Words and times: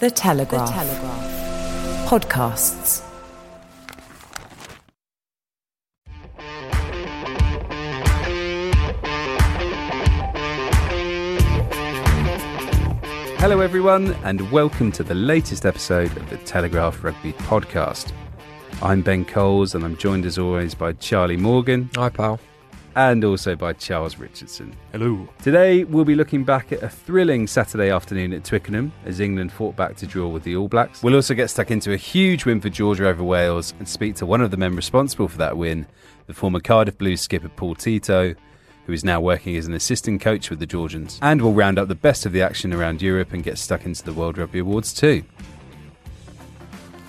The 0.00 0.10
Telegraph. 0.10 0.66
The 0.66 0.72
Telegraph. 0.72 2.08
Podcasts. 2.08 3.02
Hello, 13.40 13.60
everyone, 13.60 14.14
and 14.24 14.50
welcome 14.50 14.90
to 14.92 15.02
the 15.02 15.14
latest 15.14 15.66
episode 15.66 16.16
of 16.16 16.30
the 16.30 16.38
Telegraph 16.38 17.04
Rugby 17.04 17.34
Podcast. 17.34 18.12
I'm 18.80 19.02
Ben 19.02 19.26
Coles, 19.26 19.74
and 19.74 19.84
I'm 19.84 19.98
joined 19.98 20.24
as 20.24 20.38
always 20.38 20.74
by 20.74 20.94
Charlie 20.94 21.36
Morgan 21.36 21.90
Hi, 21.96 22.08
pal. 22.08 22.40
And 23.00 23.24
also 23.24 23.56
by 23.56 23.72
Charles 23.72 24.18
Richardson. 24.18 24.76
Hello. 24.92 25.26
Today, 25.42 25.84
we'll 25.84 26.04
be 26.04 26.14
looking 26.14 26.44
back 26.44 26.70
at 26.70 26.82
a 26.82 26.88
thrilling 26.90 27.46
Saturday 27.46 27.90
afternoon 27.90 28.34
at 28.34 28.44
Twickenham 28.44 28.92
as 29.06 29.20
England 29.20 29.52
fought 29.52 29.74
back 29.74 29.96
to 29.96 30.06
draw 30.06 30.28
with 30.28 30.42
the 30.42 30.54
All 30.54 30.68
Blacks. 30.68 31.02
We'll 31.02 31.14
also 31.14 31.32
get 31.32 31.48
stuck 31.48 31.70
into 31.70 31.94
a 31.94 31.96
huge 31.96 32.44
win 32.44 32.60
for 32.60 32.68
Georgia 32.68 33.08
over 33.08 33.24
Wales 33.24 33.72
and 33.78 33.88
speak 33.88 34.16
to 34.16 34.26
one 34.26 34.42
of 34.42 34.50
the 34.50 34.58
men 34.58 34.76
responsible 34.76 35.28
for 35.28 35.38
that 35.38 35.56
win, 35.56 35.86
the 36.26 36.34
former 36.34 36.60
Cardiff 36.60 36.98
Blues 36.98 37.22
skipper 37.22 37.48
Paul 37.48 37.74
Tito, 37.74 38.34
who 38.84 38.92
is 38.92 39.02
now 39.02 39.18
working 39.18 39.56
as 39.56 39.66
an 39.66 39.72
assistant 39.72 40.20
coach 40.20 40.50
with 40.50 40.58
the 40.58 40.66
Georgians. 40.66 41.18
And 41.22 41.40
we'll 41.40 41.54
round 41.54 41.78
up 41.78 41.88
the 41.88 41.94
best 41.94 42.26
of 42.26 42.32
the 42.32 42.42
action 42.42 42.74
around 42.74 43.00
Europe 43.00 43.32
and 43.32 43.42
get 43.42 43.56
stuck 43.56 43.86
into 43.86 44.04
the 44.04 44.12
World 44.12 44.36
Rugby 44.36 44.58
Awards 44.58 44.92
too. 44.92 45.22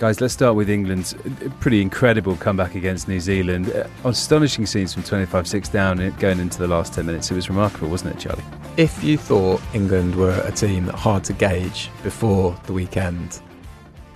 Guys, 0.01 0.19
let's 0.19 0.33
start 0.33 0.55
with 0.55 0.67
England's 0.67 1.13
pretty 1.59 1.79
incredible 1.79 2.35
comeback 2.35 2.73
against 2.73 3.07
New 3.07 3.19
Zealand. 3.19 3.71
Uh, 3.71 3.87
Astonishing 4.03 4.65
scenes 4.65 4.95
from 4.95 5.03
25 5.03 5.47
6 5.47 5.69
down 5.69 5.97
going 6.17 6.39
into 6.39 6.57
the 6.57 6.67
last 6.67 6.95
10 6.95 7.05
minutes. 7.05 7.29
It 7.29 7.35
was 7.35 7.49
remarkable, 7.49 7.87
wasn't 7.87 8.15
it, 8.15 8.19
Charlie? 8.19 8.43
If 8.77 9.03
you 9.03 9.15
thought 9.15 9.61
England 9.75 10.15
were 10.15 10.41
a 10.43 10.51
team 10.51 10.87
hard 10.87 11.23
to 11.25 11.33
gauge 11.33 11.91
before 12.01 12.59
the 12.65 12.73
weekend, 12.73 13.43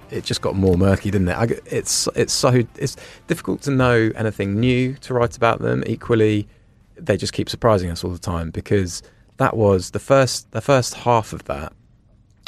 it 0.09 0.23
just 0.23 0.41
got 0.41 0.56
more 0.56 0.75
murky, 0.75 1.11
didn't 1.11 1.28
it? 1.28 1.61
It's 1.67 2.09
it's 2.16 2.33
so 2.33 2.63
it's 2.80 2.97
difficult 3.28 3.62
to 3.62 3.69
know 3.69 4.12
anything 4.16 4.59
new 4.59 4.95
to 5.01 5.13
write 5.13 5.38
about 5.38 5.62
them. 5.62 5.84
Equally, 5.85 6.47
they 6.95 7.16
just 7.16 7.31
keep 7.31 7.47
surprising 7.47 7.91
us 7.91 8.03
all 8.03 8.09
the 8.09 8.18
time 8.18 8.50
because 8.50 9.03
that 9.38 9.56
was 9.56 9.91
the 9.91 10.00
first 10.00 10.50
the 10.50 10.62
first 10.62 10.95
half 10.95 11.31
of 11.31 11.44
that. 11.44 11.74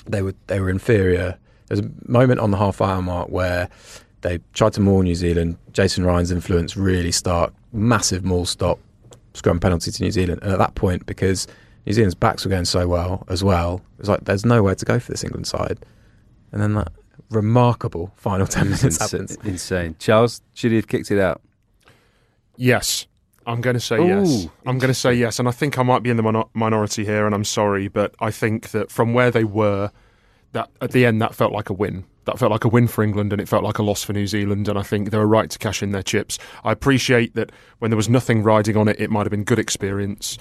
They 0.07 0.23
were 0.23 0.33
they 0.47 0.59
were 0.59 0.71
inferior. 0.71 1.37
There 1.67 1.77
was 1.77 1.85
a 1.85 1.89
moment 2.11 2.39
on 2.39 2.51
the 2.51 2.57
half 2.57 2.81
hour 2.81 3.01
mark 3.01 3.29
where 3.29 3.69
they 4.21 4.39
tried 4.53 4.73
to 4.73 4.81
maul 4.81 5.01
New 5.01 5.15
Zealand. 5.15 5.57
Jason 5.73 6.03
Ryan's 6.05 6.31
influence 6.31 6.75
really 6.77 7.11
stark, 7.11 7.53
massive 7.73 8.23
maul 8.25 8.45
stop, 8.45 8.79
scrum 9.33 9.59
penalty 9.59 9.91
to 9.91 10.03
New 10.03 10.11
Zealand. 10.11 10.41
And 10.43 10.51
at 10.51 10.59
that 10.59 10.75
point, 10.75 11.05
because 11.05 11.47
New 11.85 11.93
Zealand's 11.93 12.15
backs 12.15 12.43
were 12.45 12.49
going 12.49 12.65
so 12.65 12.87
well 12.87 13.25
as 13.29 13.43
well, 13.43 13.81
it 13.97 13.99
was 13.99 14.09
like 14.09 14.25
there's 14.25 14.45
nowhere 14.45 14.75
to 14.75 14.85
go 14.85 14.99
for 14.99 15.11
this 15.11 15.23
England 15.23 15.47
side. 15.47 15.79
And 16.51 16.61
then 16.61 16.73
that 16.75 16.91
remarkable 17.29 18.11
final 18.15 18.47
ten 18.55 18.65
minutes 18.65 18.83
It's 18.83 18.97
happens. 18.99 19.37
insane. 19.43 19.95
Charles, 19.99 20.41
should 20.53 20.71
he 20.71 20.77
have 20.77 20.87
kicked 20.87 21.11
it 21.11 21.19
out? 21.19 21.41
Yes. 22.55 23.05
I'm 23.45 23.61
going 23.61 23.75
to 23.75 23.79
say 23.79 24.05
yes. 24.05 24.47
I'm 24.65 24.77
going 24.77 24.89
to 24.89 24.93
say 24.99 25.13
yes. 25.13 25.39
And 25.39 25.47
I 25.47 25.51
think 25.51 25.77
I 25.77 25.83
might 25.83 26.03
be 26.03 26.09
in 26.09 26.17
the 26.17 26.23
minor- 26.23 26.43
minority 26.53 27.05
here, 27.05 27.25
and 27.25 27.33
I'm 27.33 27.45
sorry, 27.45 27.87
but 27.87 28.13
I 28.19 28.29
think 28.31 28.71
that 28.71 28.91
from 28.91 29.13
where 29.13 29.31
they 29.31 29.45
were, 29.45 29.91
that 30.53 30.69
at 30.81 30.91
the 30.91 31.05
end, 31.05 31.21
that 31.21 31.35
felt 31.35 31.51
like 31.51 31.69
a 31.69 31.73
win. 31.73 32.05
That 32.25 32.37
felt 32.37 32.51
like 32.51 32.65
a 32.65 32.69
win 32.69 32.87
for 32.87 33.03
England, 33.03 33.31
and 33.31 33.41
it 33.41 33.47
felt 33.47 33.63
like 33.63 33.77
a 33.77 33.83
loss 33.83 34.03
for 34.03 34.13
New 34.13 34.27
Zealand. 34.27 34.67
And 34.67 34.77
I 34.77 34.83
think 34.83 35.11
they 35.11 35.17
were 35.17 35.27
right 35.27 35.49
to 35.49 35.57
cash 35.57 35.81
in 35.81 35.91
their 35.91 36.03
chips. 36.03 36.37
I 36.63 36.71
appreciate 36.71 37.35
that 37.35 37.51
when 37.79 37.89
there 37.89 37.97
was 37.97 38.09
nothing 38.09 38.43
riding 38.43 38.75
on 38.75 38.87
it, 38.87 38.99
it 38.99 39.09
might 39.09 39.23
have 39.23 39.31
been 39.31 39.45
good 39.45 39.59
experience 39.59 40.37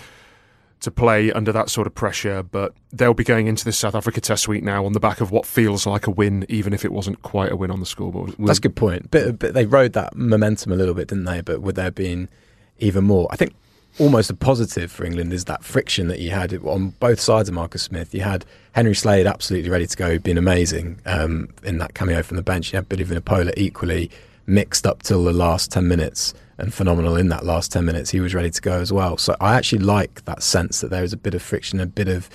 to 0.81 0.91
play 0.91 1.33
under 1.33 1.53
that 1.53 1.71
sort 1.71 1.87
of 1.87 1.94
pressure. 1.94 2.43
But 2.43 2.75
they'll 2.93 3.15
be 3.15 3.25
going 3.25 3.47
into 3.47 3.65
this 3.65 3.78
South 3.78 3.94
Africa 3.94 4.21
Test 4.21 4.49
week 4.49 4.65
now 4.65 4.84
on 4.84 4.94
the 4.94 5.00
back 5.00 5.21
of 5.21 5.31
what 5.31 5.47
feels 5.47 5.87
like 5.87 6.06
a 6.06 6.11
win, 6.11 6.44
even 6.49 6.73
if 6.73 6.84
it 6.84 6.93
wasn't 6.93 7.23
quite 7.23 7.53
a 7.53 7.56
win 7.56 7.71
on 7.71 7.81
the 7.81 7.87
scoreboard. 7.87 8.34
That's 8.38 8.59
a 8.59 8.62
good 8.62 8.77
point. 8.77 9.11
But, 9.11 9.38
but 9.38 9.55
they 9.55 9.65
rode 9.65 9.93
that 9.93 10.17
momentum 10.17 10.73
a 10.73 10.77
little 10.77 10.94
bit, 10.94 11.09
didn't 11.09 11.25
they? 11.25 11.41
But 11.41 11.62
would 11.62 11.77
there 11.77 11.87
have 11.87 11.94
been 11.94 12.28
even 12.78 13.05
more? 13.05 13.28
I 13.31 13.37
think 13.37 13.55
almost 13.99 14.31
a 14.31 14.34
positive 14.34 14.93
for 14.93 15.05
England 15.05 15.33
is 15.33 15.47
that 15.47 15.65
friction 15.65 16.09
that 16.09 16.19
you 16.19 16.31
had 16.31 16.53
on 16.65 16.91
both 17.01 17.19
sides 17.19 17.49
of 17.49 17.55
Marcus 17.55 17.83
Smith. 17.83 18.15
You 18.15 18.23
had 18.23 18.45
Henry 18.73 18.95
Slade 18.95 19.27
absolutely 19.27 19.71
ready 19.71 19.87
to 19.87 19.97
go, 19.97 20.19
been 20.19 20.39
amazing 20.39 21.01
um, 21.07 21.49
in 21.65 21.79
that 21.79 21.95
cameo 21.95 22.23
from 22.23 22.37
the 22.37 22.43
bench. 22.43 22.73
You 22.73 22.77
had 22.77 22.89
Billy 22.89 23.05
Vunipola 23.05 23.53
equally 23.56 24.11
mixed 24.47 24.87
up 24.87 25.03
till 25.03 25.25
the 25.25 25.33
last 25.33 25.73
10 25.73 25.89
minutes 25.89 26.35
and 26.59 26.73
phenomenal 26.73 27.17
in 27.17 27.29
that 27.29 27.45
last 27.45 27.73
10 27.73 27.85
minutes. 27.85 28.11
He 28.11 28.21
was 28.21 28.35
ready 28.35 28.51
to 28.51 28.61
go 28.61 28.79
as 28.81 28.93
well. 28.93 29.17
So 29.17 29.35
I 29.41 29.55
actually 29.55 29.83
like 29.83 30.25
that 30.27 30.43
sense 30.43 30.81
that 30.81 30.91
there 30.91 31.05
is 31.05 31.12
a 31.12 31.17
bit 31.17 31.35
of 31.35 31.43
friction, 31.43 31.81
a 31.81 31.87
bit 31.87 32.09
of, 32.09 32.29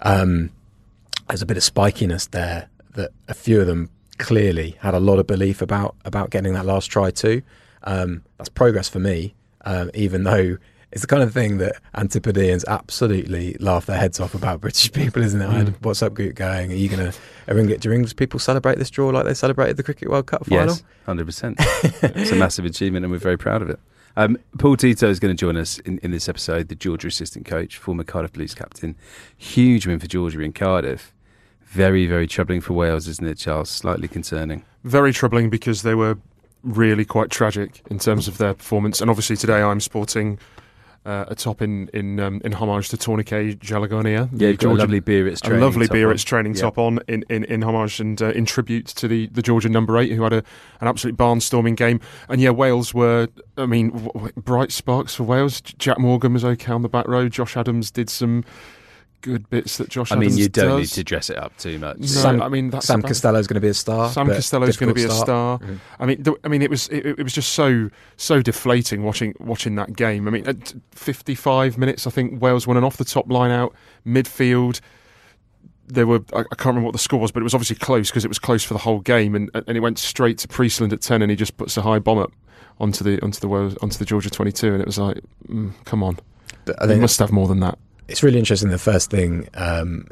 um, 0.00 0.50
there's 1.28 1.42
a 1.42 1.46
bit 1.46 1.56
of 1.56 1.62
spikiness 1.62 2.28
there 2.30 2.68
that 2.94 3.10
a 3.28 3.34
few 3.34 3.60
of 3.60 3.66
them 3.66 3.90
clearly 4.18 4.76
had 4.80 4.94
a 4.94 5.00
lot 5.00 5.18
of 5.18 5.26
belief 5.26 5.62
about, 5.62 5.94
about 6.04 6.30
getting 6.30 6.54
that 6.54 6.66
last 6.66 6.86
try 6.86 7.10
too. 7.10 7.42
Um, 7.84 8.24
that's 8.36 8.48
progress 8.48 8.88
for 8.88 8.98
me, 8.98 9.34
um, 9.64 9.90
even 9.94 10.24
though 10.24 10.58
it's 10.90 11.02
the 11.02 11.06
kind 11.06 11.22
of 11.22 11.32
thing 11.32 11.58
that 11.58 11.76
Antipodeans 11.94 12.64
absolutely 12.66 13.54
laugh 13.60 13.86
their 13.86 13.98
heads 13.98 14.20
off 14.20 14.34
about 14.34 14.60
British 14.60 14.90
people, 14.92 15.22
isn't 15.22 15.40
it? 15.40 15.48
I 15.48 15.58
had 15.58 15.68
a 15.68 15.72
WhatsApp 15.72 16.14
group 16.14 16.34
going. 16.34 16.72
Are 16.72 16.74
you 16.74 16.88
going 16.88 17.12
to, 17.12 17.18
are 17.48 17.58
English, 17.58 17.80
do 17.80 17.92
English 17.92 18.16
people 18.16 18.40
celebrate 18.40 18.78
this 18.78 18.90
draw 18.90 19.08
like 19.08 19.24
they 19.24 19.34
celebrated 19.34 19.76
the 19.76 19.82
Cricket 19.82 20.08
World 20.08 20.26
Cup 20.26 20.46
final? 20.46 20.74
Yes, 20.74 20.82
100%. 21.06 21.54
it's 22.16 22.30
a 22.30 22.36
massive 22.36 22.64
achievement, 22.64 23.04
and 23.04 23.12
we're 23.12 23.18
very 23.18 23.36
proud 23.38 23.62
of 23.62 23.70
it. 23.70 23.78
Um, 24.16 24.38
Paul 24.58 24.76
Tito 24.76 25.08
is 25.08 25.20
going 25.20 25.36
to 25.36 25.40
join 25.40 25.56
us 25.56 25.78
in, 25.80 25.98
in 25.98 26.10
this 26.10 26.28
episode, 26.28 26.68
the 26.68 26.74
Georgia 26.74 27.06
assistant 27.06 27.46
coach, 27.46 27.76
former 27.76 28.02
Cardiff 28.02 28.32
Blues 28.32 28.54
captain. 28.54 28.96
Huge 29.36 29.86
win 29.86 30.00
for 30.00 30.08
Georgia 30.08 30.40
in 30.40 30.52
Cardiff. 30.52 31.14
Very, 31.66 32.06
very 32.06 32.26
troubling 32.26 32.60
for 32.60 32.72
Wales, 32.72 33.06
isn't 33.06 33.26
it, 33.26 33.36
Charles? 33.36 33.68
Slightly 33.70 34.08
concerning. 34.08 34.64
very 34.82 35.12
troubling 35.12 35.50
because 35.50 35.82
they 35.82 35.94
were 35.94 36.16
really 36.62 37.04
quite 37.04 37.30
tragic 37.30 37.82
in 37.90 37.98
terms 37.98 38.26
of 38.26 38.38
their 38.38 38.54
performance. 38.54 39.00
And 39.00 39.10
obviously 39.10 39.36
today 39.36 39.62
I'm 39.62 39.80
sporting 39.80 40.38
uh, 41.06 41.24
a 41.28 41.34
top 41.34 41.62
in 41.62 41.88
in 41.94 42.20
um, 42.20 42.40
in 42.44 42.52
homage 42.52 42.88
to 42.90 42.96
Tornike 42.96 43.58
Jalagonia. 43.60 44.28
Yeah, 44.32 44.48
you've 44.48 44.58
got 44.58 44.72
a 44.72 44.74
lovely 44.74 45.00
Biarritz 45.00 45.38
a 45.40 45.46
training 45.46 45.62
lovely 45.62 45.86
top 45.86 45.94
on. 45.94 46.00
Biarritz 46.00 46.24
training 46.24 46.54
Yeah. 46.54 46.60
top 46.62 46.78
on 46.78 46.98
in, 47.08 47.24
in, 47.30 47.44
in 47.44 47.62
homage 47.62 48.00
and 48.00 48.20
uh, 48.20 48.30
in 48.30 48.44
tribute 48.44 48.86
to 48.86 49.08
the, 49.08 49.26
the 49.28 49.40
Georgian 49.42 49.72
number 49.72 49.96
eight 49.98 50.12
who 50.12 50.22
had 50.22 50.32
a, 50.32 50.42
an 50.80 50.88
absolute 50.88 51.16
barnstorming 51.16 51.76
game. 51.76 52.00
And 52.28 52.40
yeah, 52.40 52.50
Wales 52.50 52.92
were, 52.92 53.28
I 53.56 53.66
mean, 53.66 53.90
w- 53.90 54.12
w- 54.12 54.32
bright 54.36 54.72
sparks 54.72 55.14
for 55.14 55.22
Wales. 55.24 55.60
Jac 55.60 55.98
Morgan 55.98 56.32
was 56.34 56.44
okay 56.44 56.72
on 56.72 56.82
the 56.82 56.88
back 56.88 57.06
row. 57.08 57.28
Josh 57.28 57.56
Adams 57.56 57.90
did 57.90 58.10
some 58.10 58.44
good 59.20 59.48
bits 59.50 59.78
that 59.78 59.88
Josh 59.88 60.12
I 60.12 60.14
mean, 60.14 60.24
Adams 60.28 60.38
you 60.38 60.48
don't 60.48 60.68
does. 60.68 60.78
need 60.80 60.94
to 60.94 61.04
dress 61.04 61.28
it 61.30 61.36
up 61.36 61.56
too 61.58 61.78
much. 61.78 61.98
No, 61.98 62.06
Sam- 62.06 62.42
I 62.42 62.48
mean, 62.48 62.70
that's 62.70 62.86
Sam 62.86 63.00
about- 63.00 63.10
Costelow's 63.10 63.46
going 63.46 63.54
to 63.56 63.60
be 63.60 63.68
a 63.68 63.74
star. 63.74 64.10
Sam 64.10 64.26
but 64.28 64.36
Costelow's 64.36 64.76
going 64.76 64.88
to 64.88 64.94
be 64.94 65.02
a 65.04 65.08
difficult 65.08 65.26
star. 65.26 65.58
start. 65.58 65.78
I 65.98 66.06
mean, 66.06 66.22
th- 66.22 66.36
I 66.44 66.48
mean, 66.48 66.62
it 66.62 66.70
was 66.70 66.88
it, 66.88 67.04
it 67.06 67.22
was 67.22 67.32
just 67.32 67.52
so 67.52 67.90
so 68.16 68.42
deflating 68.42 69.02
watching 69.02 69.34
watching 69.40 69.74
that 69.76 69.96
game. 69.96 70.28
I 70.28 70.30
mean, 70.30 70.46
at 70.46 70.74
55 70.92 71.78
minutes, 71.78 72.06
I 72.06 72.10
think 72.10 72.40
Wales 72.40 72.66
won 72.66 72.76
an 72.76 72.84
off 72.84 72.96
the 72.96 73.04
top 73.04 73.30
line 73.30 73.50
out 73.50 73.74
midfield. 74.06 74.80
There 75.86 76.06
were 76.06 76.20
I, 76.34 76.40
I 76.40 76.42
can't 76.54 76.66
remember 76.66 76.86
what 76.86 76.92
the 76.92 76.98
score 76.98 77.18
was, 77.18 77.32
but 77.32 77.40
it 77.40 77.44
was 77.44 77.54
obviously 77.54 77.76
close 77.76 78.10
because 78.10 78.24
it 78.24 78.28
was 78.28 78.38
close 78.38 78.62
for 78.62 78.74
the 78.74 78.80
whole 78.80 79.00
game, 79.00 79.34
and 79.34 79.50
and 79.54 79.76
it 79.76 79.80
went 79.80 79.98
straight 79.98 80.38
to 80.38 80.48
Priestland 80.48 80.92
at 80.92 81.00
10, 81.00 81.22
and 81.22 81.30
he 81.30 81.36
just 81.36 81.56
puts 81.56 81.76
a 81.76 81.82
high 81.82 81.98
bomb 81.98 82.18
up 82.18 82.32
onto 82.78 83.02
the 83.02 83.20
onto 83.22 83.40
the 83.40 83.48
Wales, 83.48 83.74
onto 83.82 83.96
the 83.98 84.04
Georgia 84.04 84.28
22, 84.30 84.72
and 84.72 84.80
it 84.82 84.86
was 84.86 84.98
like, 84.98 85.18
mm, 85.48 85.72
come 85.86 86.02
on, 86.02 86.18
I 86.78 86.86
they 86.86 86.92
think 86.92 87.00
must 87.00 87.18
have 87.20 87.32
more 87.32 87.48
than 87.48 87.60
that. 87.60 87.78
It's 88.08 88.22
really 88.22 88.38
interesting. 88.38 88.70
The 88.70 88.78
first 88.78 89.10
thing, 89.10 89.48
um, 89.54 90.06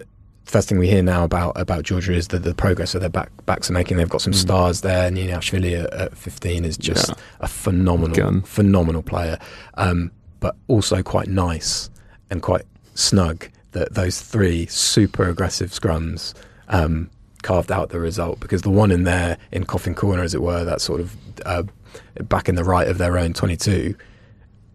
first 0.44 0.69
thing 0.69 0.78
we 0.78 0.88
hear 0.88 1.02
now 1.02 1.25
about 1.25 1.58
about 1.58 1.82
Georgia 1.82 2.12
is 2.12 2.28
the, 2.28 2.38
the 2.38 2.54
progress 2.54 2.93
that 2.93 3.00
their 3.00 3.08
back, 3.08 3.31
backs 3.46 3.70
are 3.70 3.72
making. 3.72 3.96
They've 3.96 4.08
got 4.08 4.22
some 4.22 4.32
mm. 4.32 4.37
stars 4.37 4.82
there. 4.82 5.10
Niniashvili 5.10 5.84
at, 5.84 5.93
at 5.93 6.16
15 6.16 6.64
is 6.64 6.76
just 6.76 7.08
yeah. 7.08 7.14
a 7.40 7.48
phenomenal, 7.48 8.16
Gun. 8.16 8.43
phenomenal 8.43 9.02
player, 9.02 9.38
um, 9.75 10.12
but 10.40 10.56
also 10.69 11.02
quite 11.02 11.28
nice 11.28 11.90
and 12.31 12.43
quite 12.43 12.64
snug. 12.94 13.48
That 13.72 13.94
those 13.94 14.20
three 14.20 14.66
super 14.66 15.28
aggressive 15.28 15.70
scrums 15.70 16.34
um, 16.69 17.10
carved 17.43 17.70
out 17.70 17.90
the 17.90 18.00
result 18.00 18.40
because 18.40 18.62
the 18.62 18.70
one 18.70 18.90
in 18.90 19.04
there 19.04 19.38
in 19.52 19.64
Coffin 19.64 19.94
Corner, 19.94 20.22
as 20.22 20.34
it 20.34 20.43
were, 20.43 20.64
that 20.64 20.81
sort 20.81 21.00
of 21.00 21.16
uh, 21.44 21.62
back 22.25 22.48
in 22.48 22.54
the 22.54 22.64
right 22.64 22.88
of 22.88 22.98
their 22.98 23.19
own 23.19 23.32
22 23.32 23.94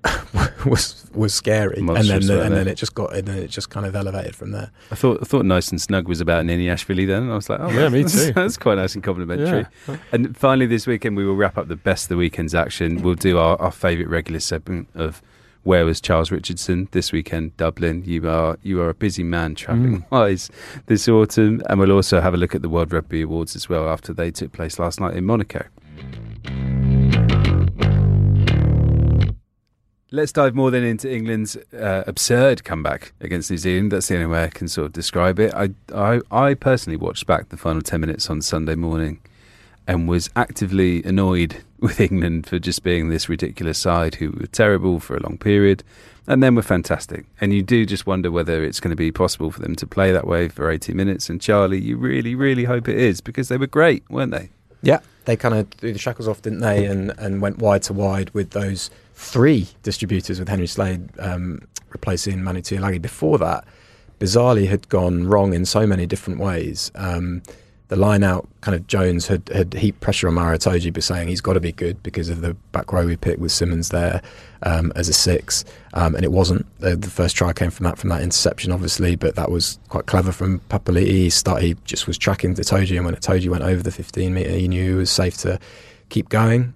was 0.65 1.00
was 1.13 1.33
scary, 1.33 1.77
and 1.77 1.89
then 1.89 2.25
the, 2.25 2.43
and 2.43 2.55
then 2.55 2.67
it 2.67 2.75
just 2.75 2.95
got 2.95 3.15
and 3.15 3.27
then 3.27 3.37
it 3.37 3.49
just 3.49 3.69
kind 3.69 3.85
of 3.85 3.95
elevated 3.95 4.35
from 4.35 4.51
there. 4.51 4.71
I 4.91 4.95
thought 4.95 5.19
I 5.21 5.25
thought 5.25 5.45
nice 5.45 5.69
and 5.69 5.81
snug 5.81 6.07
was 6.07 6.21
about 6.21 6.45
Niniashvili 6.45 7.07
then. 7.07 7.29
I 7.29 7.35
was 7.35 7.49
like, 7.49 7.59
oh 7.59 7.69
yeah, 7.69 7.89
me 7.89 8.03
too. 8.03 8.31
That's 8.33 8.57
quite 8.57 8.75
nice 8.75 8.95
and 8.95 9.03
complimentary. 9.03 9.65
Yeah. 9.87 9.97
And 10.11 10.37
finally, 10.37 10.65
this 10.65 10.87
weekend 10.87 11.17
we 11.17 11.25
will 11.25 11.35
wrap 11.35 11.57
up 11.57 11.67
the 11.67 11.75
best 11.75 12.05
of 12.05 12.09
the 12.09 12.17
weekend's 12.17 12.55
action. 12.55 13.01
We'll 13.01 13.15
do 13.15 13.37
our, 13.37 13.59
our 13.61 13.71
favourite 13.71 14.09
regular 14.09 14.39
segment 14.39 14.87
of 14.95 15.21
where 15.63 15.85
was 15.85 16.01
Charles 16.01 16.31
Richardson 16.31 16.87
this 16.91 17.11
weekend? 17.11 17.55
Dublin. 17.57 18.03
You 18.05 18.27
are 18.29 18.57
you 18.63 18.81
are 18.81 18.89
a 18.89 18.95
busy 18.95 19.23
man 19.23 19.55
travelling 19.55 20.01
mm. 20.03 20.11
wise 20.11 20.49
this 20.87 21.07
autumn, 21.07 21.61
and 21.69 21.79
we'll 21.79 21.91
also 21.91 22.21
have 22.21 22.33
a 22.33 22.37
look 22.37 22.55
at 22.55 22.61
the 22.61 22.69
World 22.69 22.91
Rugby 22.93 23.21
Awards 23.21 23.55
as 23.55 23.69
well 23.69 23.87
after 23.89 24.13
they 24.13 24.31
took 24.31 24.51
place 24.51 24.79
last 24.79 24.99
night 24.99 25.15
in 25.15 25.25
Monaco. 25.25 25.65
Let's 30.13 30.33
dive 30.33 30.55
more 30.55 30.71
then 30.71 30.83
into 30.83 31.09
England's 31.09 31.55
uh, 31.73 32.03
absurd 32.05 32.65
comeback 32.65 33.13
against 33.21 33.49
New 33.49 33.55
Zealand. 33.55 33.93
That's 33.93 34.09
the 34.09 34.15
only 34.15 34.25
way 34.25 34.43
I 34.43 34.49
can 34.49 34.67
sort 34.67 34.87
of 34.87 34.91
describe 34.91 35.39
it. 35.39 35.53
I, 35.53 35.69
I, 35.95 36.19
I 36.29 36.53
personally 36.53 36.97
watched 36.97 37.25
back 37.25 37.47
the 37.47 37.55
final 37.55 37.81
10 37.81 38.01
minutes 38.01 38.29
on 38.29 38.41
Sunday 38.41 38.75
morning 38.75 39.21
and 39.87 40.09
was 40.09 40.29
actively 40.35 41.01
annoyed 41.03 41.63
with 41.79 42.01
England 42.01 42.45
for 42.45 42.59
just 42.59 42.83
being 42.83 43.07
this 43.07 43.29
ridiculous 43.29 43.77
side 43.77 44.15
who 44.15 44.31
were 44.31 44.47
terrible 44.47 44.99
for 44.99 45.15
a 45.15 45.23
long 45.23 45.37
period 45.37 45.81
and 46.27 46.43
then 46.43 46.55
were 46.55 46.61
fantastic. 46.61 47.23
And 47.39 47.53
you 47.53 47.63
do 47.63 47.85
just 47.85 48.05
wonder 48.05 48.31
whether 48.31 48.65
it's 48.65 48.81
going 48.81 48.89
to 48.89 48.97
be 48.97 49.13
possible 49.13 49.49
for 49.49 49.61
them 49.61 49.77
to 49.77 49.87
play 49.87 50.11
that 50.11 50.27
way 50.27 50.49
for 50.49 50.69
80 50.69 50.93
minutes. 50.93 51.29
And 51.29 51.39
Charlie, 51.39 51.79
you 51.79 51.95
really, 51.95 52.35
really 52.35 52.65
hope 52.65 52.89
it 52.89 52.97
is 52.97 53.21
because 53.21 53.47
they 53.47 53.55
were 53.55 53.65
great, 53.65 54.03
weren't 54.09 54.33
they? 54.33 54.49
Yeah, 54.81 54.99
they 55.23 55.37
kind 55.37 55.55
of 55.55 55.71
threw 55.71 55.93
the 55.93 55.99
shackles 55.99 56.27
off, 56.27 56.41
didn't 56.41 56.59
they? 56.59 56.85
And, 56.85 57.17
and 57.17 57.41
went 57.41 57.59
wide 57.59 57.83
to 57.83 57.93
wide 57.93 58.29
with 58.31 58.49
those 58.49 58.89
three 59.21 59.67
distributors 59.83 60.39
with 60.39 60.49
Henry 60.49 60.67
Slade 60.67 61.07
um, 61.19 61.61
replacing 61.89 62.43
Manu 62.43 62.61
Tuilagi. 62.61 63.01
Before 63.01 63.37
that, 63.37 63.65
bizarrely 64.19 64.67
had 64.67 64.89
gone 64.89 65.27
wrong 65.27 65.53
in 65.53 65.65
so 65.65 65.85
many 65.85 66.05
different 66.05 66.39
ways. 66.39 66.91
Um, 66.95 67.43
the 67.89 67.97
line 67.97 68.23
out, 68.23 68.47
kind 68.61 68.73
of 68.73 68.87
Jones 68.87 69.27
had, 69.27 69.49
had 69.49 69.73
heaped 69.73 69.99
pressure 69.99 70.27
on 70.27 70.33
Maro 70.33 70.57
Itoje, 70.57 70.93
but 70.93 71.03
saying 71.03 71.27
he's 71.27 71.41
got 71.41 71.53
to 71.53 71.59
be 71.59 71.71
good 71.71 72.01
because 72.03 72.29
of 72.29 72.41
the 72.41 72.53
back 72.71 72.91
row 72.91 73.05
we 73.05 73.17
picked 73.17 73.39
with 73.39 73.51
Simmonds 73.51 73.89
there 73.89 74.21
um, 74.63 74.91
as 74.95 75.07
a 75.07 75.13
six, 75.13 75.65
um, 75.93 76.15
and 76.15 76.23
it 76.23 76.31
wasn't. 76.31 76.65
The, 76.79 76.95
the, 76.95 77.09
first 77.09 77.35
try 77.35 77.51
came 77.51 77.69
from 77.69 77.83
that 77.83 77.97
from 77.97 78.09
that 78.09 78.21
interception, 78.21 78.71
obviously, 78.71 79.17
but 79.17 79.35
that 79.35 79.51
was 79.51 79.77
quite 79.89 80.05
clever 80.05 80.31
from 80.31 80.61
Papali'i. 80.69 81.05
He 81.05 81.29
start, 81.29 81.61
he 81.61 81.75
just 81.83 82.07
was 82.07 82.17
tracking 82.17 82.55
Itoje, 82.55 82.95
and 82.95 83.05
when 83.05 83.15
Itoje 83.15 83.49
went 83.49 83.63
over 83.63 83.83
the 83.83 83.91
15 83.91 84.33
metre, 84.33 84.51
he 84.51 84.69
knew 84.69 84.91
he 84.91 84.95
was 84.95 85.11
safe 85.11 85.37
to 85.39 85.59
keep 86.09 86.29
going. 86.29 86.73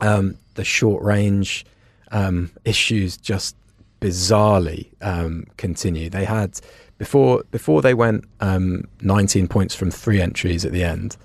Um, 0.00 0.38
the 0.54 0.64
short 0.64 1.02
range 1.02 1.66
um, 2.14 2.50
issues 2.64 3.18
just 3.18 3.56
bizarrely 4.00 4.86
um, 5.02 5.44
continue. 5.58 6.08
They 6.08 6.24
had 6.24 6.58
before 6.96 7.44
before 7.50 7.82
they 7.82 7.92
went 7.92 8.24
um, 8.40 8.84
19 9.02 9.48
points 9.48 9.74
from 9.74 9.90
three 9.90 10.22
entries 10.22 10.64
at 10.64 10.72
the 10.72 10.84
end. 10.84 11.18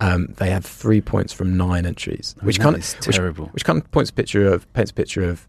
Um, 0.00 0.34
they 0.36 0.50
had 0.50 0.64
three 0.64 1.00
points 1.00 1.32
from 1.32 1.56
nine 1.56 1.86
entries, 1.86 2.36
which 2.42 2.60
kind 2.60 2.76
of 2.76 3.00
terrible. 3.00 3.46
Which, 3.46 3.54
which 3.54 3.64
kind 3.64 3.80
of 3.80 3.90
points 3.90 4.10
a 4.10 4.12
picture 4.12 4.52
of 4.52 4.70
paints 4.74 4.90
a 4.90 4.94
picture 4.94 5.24
of 5.28 5.48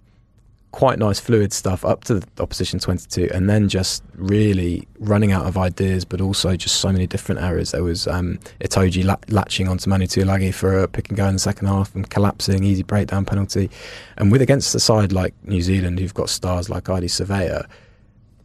quite 0.75 0.99
nice 0.99 1.21
fluid 1.21 1.53
stuff 1.53 1.85
up 1.85 2.03
to 2.03 2.15
the 2.15 2.43
opposition 2.43 2.79
22 2.79 3.29
and 3.33 3.49
then 3.49 3.69
just 3.69 4.03
really 4.15 4.85
running 4.99 5.31
out 5.31 5.45
of 5.45 5.57
ideas 5.57 6.03
but 6.03 6.19
also 6.19 6.57
just 6.57 6.81
so 6.81 6.91
many 6.91 7.07
different 7.07 7.39
errors 7.39 7.71
there 7.71 7.81
was 7.81 8.07
um, 8.07 8.37
Itoje 8.59 9.05
la- 9.05 9.15
latching 9.29 9.69
onto 9.69 9.89
Manu 9.89 10.05
Tuilagi 10.05 10.53
for 10.53 10.79
a 10.79 10.85
pick 10.85 11.07
and 11.07 11.15
go 11.15 11.27
in 11.27 11.35
the 11.35 11.39
second 11.39 11.67
half 11.67 11.95
and 11.95 12.09
collapsing 12.09 12.65
easy 12.65 12.83
breakdown 12.83 13.23
penalty 13.23 13.69
and 14.17 14.33
with 14.33 14.41
against 14.41 14.75
a 14.75 14.79
side 14.81 15.13
like 15.13 15.33
New 15.45 15.61
Zealand 15.61 15.97
who've 15.97 16.13
got 16.13 16.29
stars 16.29 16.69
like 16.69 16.83
Ardie 16.83 17.05
Savea 17.05 17.65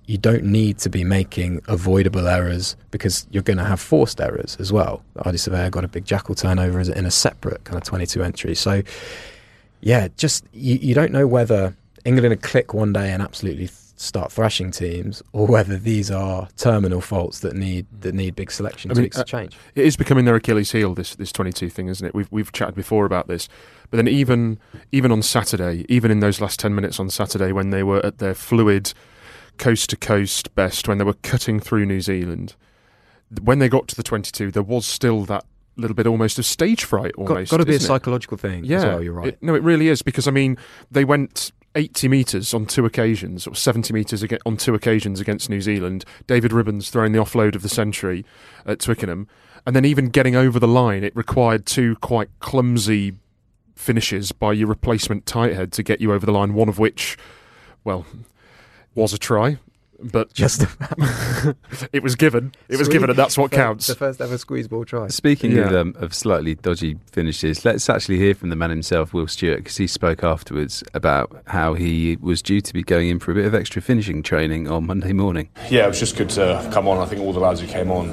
you 0.07 0.17
don't 0.17 0.45
need 0.45 0.79
to 0.79 0.89
be 0.89 1.03
making 1.03 1.61
avoidable 1.67 2.29
errors 2.29 2.77
because 2.93 3.27
you're 3.33 3.43
going 3.43 3.59
to 3.59 3.65
have 3.65 3.81
forced 3.81 4.21
errors 4.21 4.57
as 4.61 4.73
well. 4.73 5.03
Ardie 5.17 5.35
Savea 5.35 5.69
got 5.71 5.85
a 5.85 5.89
big 5.89 6.05
jackal 6.05 6.37
turnover 6.37 6.81
in 6.81 7.07
a 7.07 7.11
separate 7.11 7.63
kind 7.63 7.77
of 7.77 7.85
22 7.85 8.21
entry. 8.21 8.57
So, 8.57 8.83
yeah, 9.81 10.09
just 10.17 10.45
you, 10.53 10.77
you 10.77 10.95
don't 10.95 11.13
know 11.13 11.29
whether 11.29 11.77
England 12.05 12.33
to 12.33 12.49
click 12.49 12.75
one 12.75 12.93
day 12.93 13.11
and 13.13 13.23
absolutely 13.23 13.67
th- 13.67 13.79
start 13.97 14.33
thrashing 14.33 14.71
teams, 14.71 15.23
or 15.33 15.47
whether 15.47 15.77
these 15.77 16.11
are 16.11 16.49
terminal 16.57 17.01
faults 17.01 17.41
that 17.41 17.55
need 17.55 17.87
that 18.01 18.15
need 18.15 18.35
big 18.35 18.51
selection 18.51 18.91
I 18.91 18.95
mean, 18.95 19.11
uh, 19.15 19.19
to 19.19 19.25
change. 19.25 19.57
It 19.75 19.85
is 19.85 19.97
becoming 19.97 20.25
their 20.25 20.37
Achilles 20.37 20.73
heel. 20.73 20.95
This 20.95 21.15
this 21.15 21.33
twenty 21.33 21.53
two 21.53 21.69
thing, 21.69 21.89
isn't 21.89 22.07
it? 22.07 22.15
We've 22.15 22.29
we've 22.31 22.51
chatted 22.53 22.75
before 22.75 23.05
about 23.05 23.29
this, 23.29 23.49
but 23.91 23.99
then 23.99 24.09
even 24.09 24.59
even 24.91 25.13
on 25.13 25.23
Saturday, 25.23 25.85
even 25.89 26.11
in 26.11 26.21
those 26.21 26.41
last 26.41 26.59
ten 26.59 26.75
minutes 26.75 26.99
on 26.99 27.11
Saturday, 27.11 27.53
when 27.53 27.71
they 27.71 27.83
were 27.83 28.05
at 28.05 28.19
their 28.19 28.35
fluid 28.35 28.93
coast 29.59 29.91
to 29.91 29.97
coast 29.97 30.55
best, 30.55 30.89
when 30.89 30.99
they 30.99 31.05
were 31.05 31.15
cutting 31.23 31.61
through 31.61 31.85
New 31.85 32.01
Zealand, 32.01 32.55
when 33.43 33.59
they 33.59 33.69
got 33.69 33.87
to 33.89 33.97
the 33.97 34.03
twenty 34.03 34.31
two, 34.31 34.51
there 34.51 34.63
was 34.63 34.87
still 34.87 35.25
that 35.27 35.45
little 35.77 35.95
bit 35.95 36.07
almost 36.07 36.39
of 36.39 36.47
stage 36.47 36.85
fright. 36.85 37.13
Almost 37.17 37.51
got, 37.51 37.59
got 37.59 37.65
to 37.65 37.71
be 37.71 37.77
a 37.77 37.81
psychological 37.81 38.37
it? 38.37 38.41
thing. 38.41 38.65
Yeah, 38.65 38.85
well, 38.85 39.03
you're 39.03 39.13
right. 39.13 39.29
It, 39.29 39.43
no, 39.43 39.55
it 39.55 39.63
really 39.63 39.89
is 39.89 40.03
because 40.03 40.27
I 40.27 40.31
mean 40.31 40.57
they 40.91 41.05
went 41.05 41.53
80 41.75 42.09
metres 42.09 42.53
on 42.53 42.67
two 42.67 42.85
occasions, 42.85 43.47
or 43.47 43.55
70 43.55 43.93
metres 43.93 44.25
on 44.45 44.57
two 44.57 44.75
occasions 44.75 45.21
against 45.21 45.49
New 45.49 45.61
Zealand. 45.61 46.05
David 46.27 46.51
Ribbans 46.51 46.91
throwing 46.91 47.13
the 47.13 47.19
offload 47.19 47.55
of 47.55 47.63
the 47.63 47.69
century 47.69 48.25
at 48.67 48.81
Twickenham. 48.81 49.29
And 49.67 49.77
then 49.77 49.85
even 49.85 50.09
getting 50.09 50.35
over 50.35 50.59
the 50.59 50.69
line, 50.69 51.05
it 51.05 51.15
required 51.15 51.67
two 51.67 51.97
quite 51.97 52.29
clumsy 52.41 53.15
finishes 53.77 54.33
by 54.33 54.53
your 54.53 54.69
replacement 54.69 55.27
tight 55.27 55.55
head 55.55 55.73
to 55.73 55.83
get 55.83 56.01
you 56.01 56.13
over 56.13 56.27
the 56.27 56.33
line, 56.33 56.55
one 56.55 56.69
of 56.69 56.79
which, 56.79 57.17
well, 57.85 58.07
was 58.95 59.13
a 59.13 59.19
try 59.19 59.59
but 60.03 60.33
just 60.33 60.63
it 61.93 62.03
was 62.03 62.15
given. 62.17 62.55
It 62.69 62.79
was 62.79 62.89
given, 62.89 63.11
and 63.11 63.19
that's 63.19 63.37
what 63.37 63.51
counts. 63.51 63.87
The 63.87 63.95
first 63.95 64.21
ever 64.21 64.39
squeeze 64.39 64.69
ball 64.69 64.85
try. 64.85 65.09
Speaking 65.09 65.53
yeah. 65.53 65.69
of, 65.69 65.75
um, 65.75 65.95
of 65.99 66.15
slightly 66.15 66.55
dodgy 66.55 66.99
finishes, 67.11 67.65
let's 67.65 67.89
actually 67.89 68.19
hear 68.19 68.35
from 68.35 68.51
the 68.51 68.57
man 68.57 68.71
himself, 68.71 69.13
Will 69.13 69.27
Stuart, 69.27 69.59
because 69.59 69.77
he 69.77 69.87
spoke 69.87 70.25
afterwards 70.25 70.83
about 70.95 71.43
how 71.47 71.75
he 71.75 72.17
was 72.21 72.43
due 72.43 72.61
to 72.61 72.73
be 72.73 72.83
going 72.83 73.09
in 73.09 73.19
for 73.19 73.33
a 73.33 73.35
bit 73.35 73.45
of 73.45 73.55
extra 73.55 73.83
finishing 73.83 74.23
training 74.23 74.69
on 74.69 74.87
Monday 74.87 75.13
morning. 75.13 75.49
Yeah, 75.71 75.85
it 75.85 75.89
was 75.89 76.01
just 76.01 76.17
good 76.17 76.31
to 76.31 76.69
come 76.73 76.89
on. 76.89 76.99
I 76.99 77.07
think 77.07 77.21
all 77.23 77.33
the 77.33 77.41
lads 77.41 77.61
who 77.61 77.67
came 77.67 77.91
on 77.91 78.09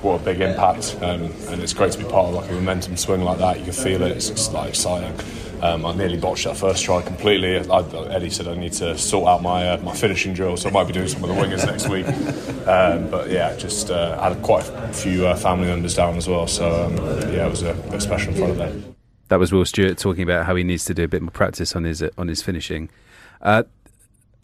brought 0.00 0.20
a 0.20 0.24
big 0.24 0.40
impact, 0.40 0.96
um, 1.00 1.32
and 1.48 1.62
it's 1.62 1.72
great 1.72 1.92
to 1.92 1.98
be 1.98 2.04
part 2.04 2.28
of 2.28 2.34
like 2.34 2.50
a 2.50 2.52
momentum 2.52 2.96
swing 2.96 3.22
like 3.22 3.38
that. 3.38 3.58
You 3.58 3.64
can 3.64 3.72
feel 3.72 4.02
it. 4.02 4.12
It's, 4.12 4.28
it's 4.28 4.52
like 4.52 4.68
exciting. 4.68 5.18
Um, 5.64 5.86
I 5.86 5.94
nearly 5.94 6.18
botched 6.18 6.44
that 6.44 6.58
first 6.58 6.84
try 6.84 7.00
completely. 7.00 7.56
I, 7.56 7.80
Eddie 8.10 8.28
said 8.28 8.48
I 8.48 8.54
need 8.54 8.74
to 8.74 8.98
sort 8.98 9.26
out 9.26 9.40
my 9.40 9.66
uh, 9.70 9.78
my 9.78 9.94
finishing 9.94 10.34
drill, 10.34 10.58
so 10.58 10.68
I 10.68 10.72
might 10.72 10.84
be 10.84 10.92
doing 10.92 11.08
some 11.08 11.24
of 11.24 11.30
the 11.30 11.34
wingers 11.34 11.64
next 11.70 11.88
week. 11.88 12.06
Um, 12.68 13.08
but 13.08 13.30
yeah, 13.30 13.56
just 13.56 13.90
uh, 13.90 14.20
had 14.20 14.42
quite 14.42 14.68
a 14.68 14.92
few 14.92 15.26
uh, 15.26 15.34
family 15.34 15.66
members 15.66 15.94
down 15.94 16.16
as 16.16 16.28
well, 16.28 16.46
so 16.46 16.84
um, 16.84 16.96
yeah, 17.32 17.46
it 17.46 17.50
was 17.50 17.62
a 17.62 17.72
bit 17.90 18.02
special 18.02 18.32
in 18.32 18.36
front 18.36 18.52
of 18.52 18.58
them. 18.58 18.94
That 19.28 19.38
was 19.38 19.52
Will 19.52 19.64
Stuart 19.64 19.96
talking 19.96 20.22
about 20.22 20.44
how 20.44 20.54
he 20.54 20.64
needs 20.64 20.84
to 20.84 20.92
do 20.92 21.04
a 21.04 21.08
bit 21.08 21.22
more 21.22 21.30
practice 21.30 21.74
on 21.74 21.84
his 21.84 22.02
uh, 22.02 22.10
on 22.18 22.28
his 22.28 22.42
finishing. 22.42 22.90
Uh, 23.40 23.62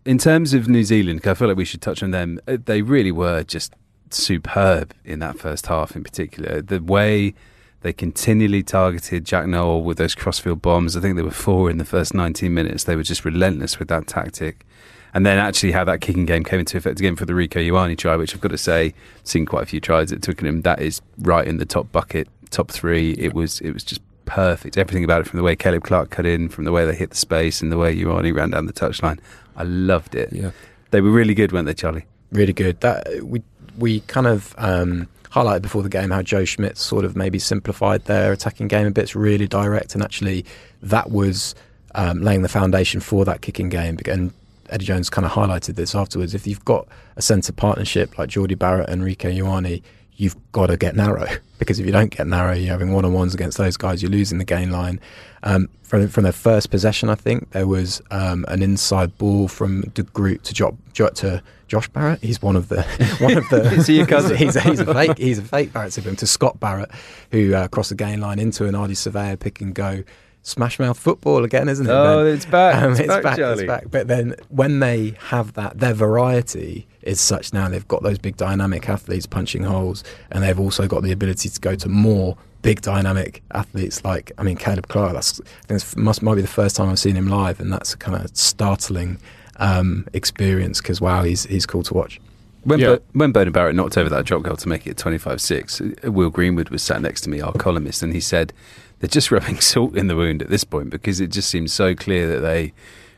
in 0.06 0.16
terms 0.16 0.54
of 0.54 0.70
New 0.70 0.84
Zealand, 0.84 1.20
I 1.26 1.34
feel 1.34 1.48
like 1.48 1.56
we 1.58 1.66
should 1.66 1.82
touch 1.82 2.02
on 2.02 2.12
them. 2.12 2.40
Uh, 2.48 2.56
they 2.64 2.80
really 2.80 3.12
were 3.12 3.42
just 3.42 3.74
superb 4.08 4.94
in 5.04 5.18
that 5.18 5.38
first 5.38 5.66
half, 5.66 5.94
in 5.94 6.02
particular. 6.02 6.62
The 6.62 6.80
way 6.80 7.34
they 7.82 7.92
continually 7.92 8.62
targeted 8.62 9.24
Jack 9.24 9.46
Nowell 9.46 9.82
with 9.82 9.98
those 9.98 10.14
crossfield 10.14 10.60
bombs. 10.60 10.96
I 10.96 11.00
think 11.00 11.16
there 11.16 11.24
were 11.24 11.30
four 11.30 11.70
in 11.70 11.78
the 11.78 11.84
first 11.84 12.12
19 12.12 12.52
minutes. 12.52 12.84
They 12.84 12.96
were 12.96 13.02
just 13.02 13.24
relentless 13.24 13.78
with 13.78 13.88
that 13.88 14.06
tactic. 14.06 14.66
And 15.14 15.26
then 15.26 15.38
actually 15.38 15.72
how 15.72 15.84
that 15.84 16.00
kicking 16.00 16.26
game 16.26 16.44
came 16.44 16.60
into 16.60 16.76
effect 16.76 17.00
again 17.00 17.16
for 17.16 17.24
the 17.24 17.32
Rieko 17.32 17.66
Ioane 17.66 17.96
try, 17.96 18.16
which 18.16 18.34
I've 18.34 18.40
got 18.40 18.50
to 18.50 18.58
say, 18.58 18.94
seen 19.24 19.46
quite 19.46 19.62
a 19.64 19.66
few 19.66 19.80
tries 19.80 20.12
at 20.12 20.22
Twickenham. 20.22 20.62
That 20.62 20.80
is 20.80 21.00
right 21.18 21.46
in 21.46 21.56
the 21.56 21.64
top 21.64 21.90
bucket, 21.90 22.28
top 22.50 22.70
three. 22.70 23.12
It 23.12 23.34
was 23.34 23.60
it 23.60 23.72
was 23.72 23.82
just 23.82 24.02
perfect. 24.24 24.78
Everything 24.78 25.02
about 25.02 25.22
it, 25.22 25.26
from 25.26 25.38
the 25.38 25.42
way 25.42 25.56
Caleb 25.56 25.82
Clarke 25.82 26.10
cut 26.10 26.26
in, 26.26 26.48
from 26.48 26.64
the 26.64 26.70
way 26.70 26.84
they 26.84 26.94
hit 26.94 27.10
the 27.10 27.16
space, 27.16 27.60
and 27.60 27.72
the 27.72 27.78
way 27.78 27.96
Ioane 27.96 28.32
ran 28.34 28.50
down 28.50 28.66
the 28.66 28.72
touchline. 28.72 29.18
I 29.56 29.64
loved 29.64 30.14
it. 30.14 30.32
Yeah, 30.32 30.52
they 30.92 31.00
were 31.00 31.10
really 31.10 31.34
good, 31.34 31.50
weren't 31.50 31.66
they, 31.66 31.74
Charlie? 31.74 32.04
Really 32.30 32.52
good. 32.52 32.80
That 32.80 33.24
we 33.24 33.42
we 33.78 34.00
kind 34.00 34.26
of. 34.28 34.54
Um, 34.58 35.08
highlighted 35.32 35.62
before 35.62 35.82
the 35.82 35.88
game 35.88 36.10
how 36.10 36.22
Joe 36.22 36.44
Schmidt 36.44 36.76
sort 36.76 37.04
of 37.04 37.16
maybe 37.16 37.38
simplified 37.38 38.04
their 38.04 38.32
attacking 38.32 38.68
game 38.68 38.86
a 38.86 38.90
bit. 38.90 39.02
It's 39.02 39.16
really 39.16 39.46
direct, 39.46 39.94
and 39.94 40.02
actually 40.02 40.44
that 40.82 41.10
was 41.10 41.54
um, 41.94 42.22
laying 42.22 42.42
the 42.42 42.48
foundation 42.48 43.00
for 43.00 43.24
that 43.24 43.40
kicking 43.40 43.68
game. 43.68 43.98
And 44.06 44.32
Eddie 44.68 44.84
Jones 44.84 45.10
kind 45.10 45.24
of 45.24 45.32
highlighted 45.32 45.74
this 45.74 45.94
afterwards. 45.94 46.34
If 46.34 46.46
you've 46.46 46.64
got 46.64 46.86
a 47.16 47.22
centre 47.22 47.52
partnership 47.52 48.18
like 48.18 48.30
Jordie 48.30 48.54
Barrett 48.54 48.88
and 48.88 49.02
Rieko 49.02 49.34
Ioane, 49.36 49.82
you've 50.20 50.36
got 50.52 50.66
to 50.66 50.76
get 50.76 50.94
narrow 50.94 51.26
because 51.58 51.80
if 51.80 51.86
you 51.86 51.92
don't 51.92 52.14
get 52.14 52.26
narrow, 52.26 52.52
you're 52.52 52.70
having 52.70 52.92
one 52.92 53.04
on 53.04 53.12
ones 53.14 53.34
against 53.34 53.56
those 53.56 53.76
guys. 53.76 54.02
You're 54.02 54.10
losing 54.10 54.38
the 54.38 54.44
gain 54.44 54.70
line. 54.70 55.00
Um, 55.42 55.68
from 55.82 56.06
from 56.08 56.24
their 56.24 56.32
first 56.32 56.70
possession, 56.70 57.08
I 57.08 57.14
think 57.14 57.50
there 57.52 57.66
was 57.66 58.02
um, 58.10 58.44
an 58.48 58.62
inside 58.62 59.16
ball 59.16 59.48
from 59.48 59.80
De 59.94 60.02
Groot 60.02 60.44
to, 60.44 60.54
jo- 60.54 60.76
jo- 60.92 61.08
to 61.08 61.42
Josh 61.68 61.88
Barrett. 61.88 62.22
He's 62.22 62.42
one 62.42 62.54
of 62.54 62.68
the 62.68 62.82
one 63.18 63.38
of 63.38 63.48
the. 63.48 63.62
Is 63.72 63.86
he 63.86 63.96
your 63.96 64.06
cousin? 64.06 64.36
he's, 64.36 64.56
a, 64.56 64.60
he's 64.60 64.80
a 64.80 64.92
fake. 64.92 65.16
He's 65.16 65.38
a 65.38 65.42
fake 65.42 65.72
Barrett 65.72 65.94
sibling 65.94 66.16
to 66.16 66.26
Scott 66.26 66.60
Barrett, 66.60 66.90
who 67.30 67.54
uh, 67.54 67.68
crossed 67.68 67.88
the 67.88 67.94
gain 67.94 68.20
line 68.20 68.38
into 68.38 68.66
an 68.66 68.74
Ardie 68.74 68.90
Savea 68.90 69.38
pick 69.38 69.60
and 69.60 69.74
go. 69.74 70.02
Smash 70.42 70.78
mouth 70.78 70.98
football 70.98 71.44
again, 71.44 71.68
isn't 71.68 71.86
it? 71.86 71.90
Oh, 71.90 72.24
Ben? 72.24 72.34
it's 72.34 72.46
back. 72.46 72.82
Um, 72.82 72.92
It's 72.92 73.00
it's, 73.00 73.08
back, 73.08 73.22
back, 73.22 73.38
it's 73.38 73.62
back. 73.64 73.84
But 73.90 74.08
then 74.08 74.34
when 74.48 74.80
they 74.80 75.14
have 75.28 75.52
that, 75.54 75.78
their 75.78 75.92
variety 75.94 76.86
is 77.02 77.20
such 77.20 77.52
now. 77.52 77.68
They've 77.68 77.86
got 77.86 78.02
those 78.02 78.18
big 78.18 78.36
dynamic 78.36 78.88
athletes 78.88 79.26
punching 79.26 79.64
holes, 79.64 80.02
and 80.30 80.42
they've 80.42 80.58
also 80.58 80.86
got 80.88 81.02
the 81.02 81.12
ability 81.12 81.50
to 81.50 81.60
go 81.60 81.74
to 81.76 81.88
more 81.88 82.36
big 82.62 82.80
dynamic 82.80 83.42
athletes. 83.52 84.02
Like 84.04 84.32
I 84.38 84.42
mean, 84.42 84.56
Caleb 84.56 84.88
Clarke. 84.88 85.12
That's 85.12 85.40
I 85.40 85.44
think 85.66 85.76
it's, 85.82 85.96
must 85.96 86.22
might 86.22 86.36
be 86.36 86.42
the 86.42 86.48
first 86.48 86.74
time 86.74 86.88
I've 86.88 86.98
seen 86.98 87.16
him 87.16 87.28
live, 87.28 87.60
and 87.60 87.70
that's 87.72 87.92
a 87.92 87.98
kind 87.98 88.16
of 88.24 88.34
startling 88.36 89.18
um, 89.56 90.06
experience 90.14 90.80
because 90.80 91.00
wow, 91.02 91.22
he's 91.22 91.44
he's 91.44 91.66
cool 91.66 91.82
to 91.82 91.94
watch. 91.94 92.18
When, 92.64 92.78
Yeah. 92.78 92.96
Bo- 92.96 93.02
when 93.12 93.32
Beauden 93.32 93.52
Barrett 93.52 93.74
knocked 93.74 93.96
over 93.96 94.10
that 94.10 94.26
drop 94.26 94.42
goal 94.42 94.56
to 94.56 94.68
make 94.68 94.86
it 94.86 94.98
25 94.98 95.40
6, 95.40 95.80
Will 96.04 96.28
Greenwood 96.28 96.68
was 96.68 96.82
sat 96.82 97.00
next 97.00 97.22
to 97.22 97.30
me, 97.30 97.40
our 97.40 97.52
columnist, 97.52 98.02
and 98.02 98.12
he 98.12 98.20
said 98.20 98.52
they're 99.00 99.08
just 99.08 99.30
rubbing 99.32 99.60
salt 99.60 99.96
in 99.96 100.06
the 100.06 100.16
wound 100.16 100.42
at 100.42 100.48
this 100.48 100.64
point 100.64 100.90
because 100.90 101.20
it 101.20 101.28
just 101.28 101.50
seems 101.50 101.72
so 101.72 101.94
clear 101.94 102.28
that 102.28 102.40
they 102.40 102.72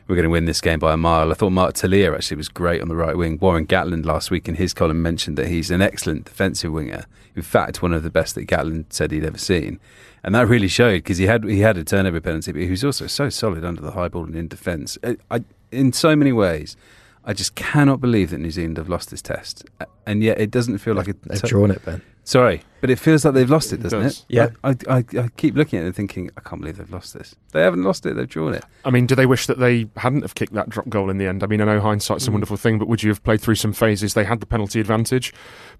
were 0.07 0.15
going 0.15 0.23
to 0.23 0.29
win 0.29 0.45
this 0.45 0.61
game 0.61 0.79
by 0.79 0.93
a 0.93 0.97
mile. 0.97 1.31
I 1.31 1.33
thought 1.33 1.51
Mark 1.51 1.75
Telea 1.75 2.13
actually 2.13 2.37
was 2.37 2.49
great 2.49 2.81
on 2.81 2.89
the 2.89 2.95
right 2.95 3.15
wing. 3.15 3.37
Warren 3.39 3.65
Gatland 3.65 4.05
last 4.05 4.31
week 4.31 4.49
in 4.49 4.55
his 4.55 4.73
column 4.73 5.01
mentioned 5.01 5.37
that 5.37 5.47
he's 5.47 5.71
an 5.71 5.81
excellent 5.81 6.25
defensive 6.25 6.71
winger. 6.71 7.05
In 7.35 7.41
fact, 7.41 7.81
one 7.81 7.93
of 7.93 8.03
the 8.03 8.09
best 8.09 8.35
that 8.35 8.47
Gatland 8.47 8.85
said 8.89 9.11
he'd 9.11 9.23
ever 9.23 9.37
seen. 9.37 9.79
And 10.23 10.35
that 10.35 10.47
really 10.47 10.67
showed 10.67 10.97
because 10.97 11.17
he 11.17 11.25
had 11.25 11.43
he 11.43 11.59
had 11.59 11.77
a 11.77 11.83
turnover 11.83 12.21
penalty, 12.21 12.51
but 12.51 12.61
he 12.61 12.69
was 12.69 12.83
also 12.83 13.07
so 13.07 13.29
solid 13.29 13.65
under 13.65 13.81
the 13.81 13.91
high 13.91 14.07
ball 14.07 14.23
and 14.25 14.35
in 14.35 14.47
defence. 14.47 14.97
I, 15.03 15.17
I, 15.29 15.43
in 15.71 15.91
so 15.91 16.15
many 16.15 16.31
ways, 16.31 16.77
I 17.25 17.33
just 17.33 17.55
cannot 17.55 18.01
believe 18.01 18.31
that 18.31 18.39
New 18.39 18.51
Zealand 18.51 18.77
have 18.77 18.89
lost 18.89 19.09
this 19.09 19.21
test, 19.21 19.65
and 20.05 20.21
yet 20.23 20.39
it 20.41 20.51
doesn't 20.51 20.79
feel 20.79 20.93
like 20.93 21.07
a. 21.07 21.13
They've 21.23 21.41
t- 21.41 21.47
drawn 21.47 21.71
it, 21.71 21.83
Ben. 21.85 22.01
Sorry, 22.25 22.61
but 22.81 22.89
it 22.89 22.99
feels 22.99 23.25
like 23.25 23.33
they've 23.33 23.49
lost 23.49 23.73
it, 23.73 23.81
doesn't 23.83 23.99
it? 23.99 24.03
does. 24.03 24.25
Yeah. 24.29 24.49
I, 24.63 24.75
I, 24.89 25.03
I 25.17 25.27
keep 25.35 25.55
looking 25.55 25.79
at 25.79 25.83
it 25.83 25.87
and 25.87 25.95
thinking, 25.95 26.31
I 26.37 26.41
can't 26.41 26.61
believe 26.61 26.77
they've 26.77 26.89
lost 26.89 27.13
this. 27.13 27.35
They 27.51 27.61
haven't 27.61 27.83
lost 27.83 28.05
it; 28.05 28.15
they've 28.15 28.27
drawn 28.27 28.53
it. 28.53 28.63
I 28.85 28.91
mean, 28.91 29.07
do 29.07 29.15
they 29.15 29.25
wish 29.25 29.47
that 29.47 29.59
they 29.59 29.87
hadn't 29.97 30.21
have 30.21 30.35
kicked 30.35 30.53
that 30.53 30.69
drop 30.69 30.87
goal 30.89 31.09
in 31.09 31.17
the 31.17 31.27
end? 31.27 31.43
I 31.43 31.47
mean, 31.47 31.61
I 31.61 31.65
know 31.65 31.79
hindsight's 31.81 32.27
a 32.27 32.29
Mm. 32.29 32.33
wonderful 32.33 32.57
thing, 32.57 32.77
but 32.79 32.87
would 32.87 33.03
you 33.03 33.09
have 33.09 33.23
played 33.23 33.41
through 33.41 33.55
some 33.55 33.73
phases? 33.73 34.13
They 34.13 34.23
had 34.25 34.39
the 34.39 34.45
penalty 34.45 34.79
advantage, 34.79 35.33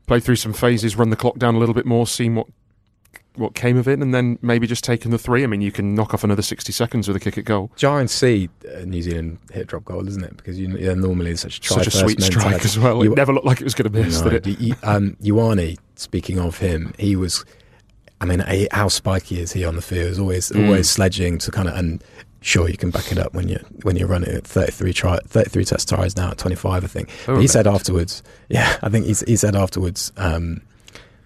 played 0.07 0.23
through 0.23 0.35
some 0.38 0.53
phases, 0.53 0.95
run 0.97 1.09
the 1.09 1.15
clock 1.15 1.38
down 1.38 1.55
a 1.55 1.59
little 1.59 1.75
bit 1.75 1.85
more, 1.85 2.07
seen 2.07 2.35
what 2.35 2.47
what 3.35 3.55
came 3.55 3.77
of 3.77 3.87
it, 3.87 3.99
and 4.01 4.13
then 4.13 4.37
maybe 4.41 4.67
just 4.67 4.83
taking 4.83 5.11
the 5.11 5.17
three. 5.17 5.43
I 5.43 5.47
mean, 5.47 5.61
you 5.61 5.71
can 5.71 5.95
knock 5.95 6.13
off 6.13 6.23
another 6.23 6.41
sixty 6.41 6.71
seconds 6.71 7.07
with 7.07 7.17
a 7.17 7.19
kick 7.19 7.37
at 7.37 7.45
goal. 7.45 7.71
Giant 7.75 8.09
see 8.09 8.49
uh, 8.75 8.79
New 8.85 9.01
Zealand 9.01 9.39
hit 9.51 9.67
drop 9.67 9.85
goal, 9.85 10.07
isn't 10.07 10.23
it? 10.23 10.37
Because 10.37 10.59
you, 10.59 10.67
yeah, 10.77 10.93
normally 10.93 11.31
it's 11.31 11.41
such 11.41 11.57
a 11.57 11.61
try 11.61 11.77
Such 11.77 11.87
a 11.87 11.91
sweet 11.91 12.21
strike 12.21 12.63
as 12.63 12.77
well. 12.77 13.03
You- 13.03 13.13
it 13.13 13.15
never 13.17 13.33
looked 13.33 13.45
like 13.47 13.59
it 13.61 13.63
was 13.63 13.73
going 13.73 13.91
to 13.91 13.97
miss, 14.03 14.21
No, 14.21 14.29
did 14.29 14.45
it? 14.47 14.59
y- 14.59 14.75
y- 14.83 14.95
um, 14.95 15.17
Ioane, 15.23 15.77
speaking 15.95 16.39
of 16.39 16.57
him, 16.59 16.93
he 16.97 17.15
was. 17.15 17.43
I 18.21 18.25
mean, 18.25 18.41
a- 18.47 18.67
how 18.71 18.87
spiky 18.87 19.39
is 19.41 19.51
he 19.51 19.65
on 19.65 19.75
the 19.75 19.81
field? 19.81 20.07
He's 20.09 20.19
always 20.19 20.49
Mm. 20.49 20.65
always 20.67 20.89
sledging 20.89 21.37
to 21.39 21.51
kind 21.51 21.67
of 21.67 21.75
and 21.75 22.03
sure 22.41 22.69
you 22.69 22.77
can 22.77 22.89
back 22.91 23.09
it 23.11 23.17
up 23.17 23.33
when 23.33 23.47
you 23.49 23.57
when 23.83 23.95
you're 23.95 24.07
running 24.07 24.29
at 24.29 24.45
33 24.45 24.91
try 24.93 25.17
33 25.27 25.63
test 25.63 25.87
tries 25.89 26.15
now 26.17 26.29
at 26.31 26.37
25 26.37 26.83
I 26.83 26.87
think. 26.87 27.09
Oh, 27.27 27.35
But 27.35 27.41
he 27.41 27.47
said 27.47 27.67
afterwards, 27.67 28.21
yeah, 28.49 28.77
I 28.81 28.89
think 28.89 29.05
he, 29.05 29.13
he 29.25 29.35
said 29.37 29.55
afterwards 29.55 30.11
um, 30.17 30.61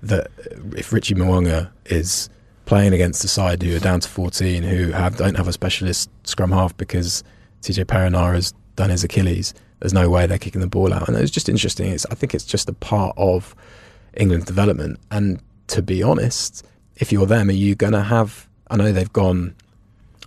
that 0.04 0.32
if 0.76 0.94
Richie 0.94 1.16
Mo'unga 1.16 1.72
is 1.86 2.30
playing 2.66 2.94
against 2.94 3.24
a 3.24 3.28
side 3.28 3.64
who 3.64 3.76
are 3.76 3.80
down 3.80 4.00
to 4.02 4.10
14 4.10 4.62
who 4.64 4.92
have 4.92 5.16
don't 5.18 5.36
have 5.36 5.48
a 5.48 5.54
specialist 5.54 6.10
scrum 6.24 6.52
half 6.52 6.76
because 6.76 7.24
TJ 7.62 7.86
Perenara 7.86 8.36
has 8.36 8.54
done 8.76 8.90
his 8.90 9.04
Achilles, 9.04 9.54
there's 9.80 9.94
no 9.94 10.10
way 10.10 10.28
they're 10.28 10.38
kicking 10.38 10.62
the 10.62 10.68
ball 10.68 10.94
out. 10.94 11.08
And 11.08 11.18
it's 11.18 11.32
just 11.32 11.50
interesting. 11.50 11.92
It's, 11.92 12.06
I 12.12 12.16
think 12.16 12.34
it's 12.34 12.46
just 12.46 12.70
a 12.70 12.74
part 12.74 13.16
of 13.18 13.56
England's 14.16 14.46
development. 14.46 15.00
And 15.12 15.40
to 15.68 15.82
be 15.82 16.04
honest, 16.04 16.66
if 16.98 17.12
you're 17.12 17.26
them, 17.26 17.50
are 17.50 17.54
you 17.54 17.76
going 17.76 17.94
to 17.94 18.04
have? 18.04 18.48
I 18.70 18.76
know 18.76 18.92
they've 18.92 19.12
gone, 19.12 19.56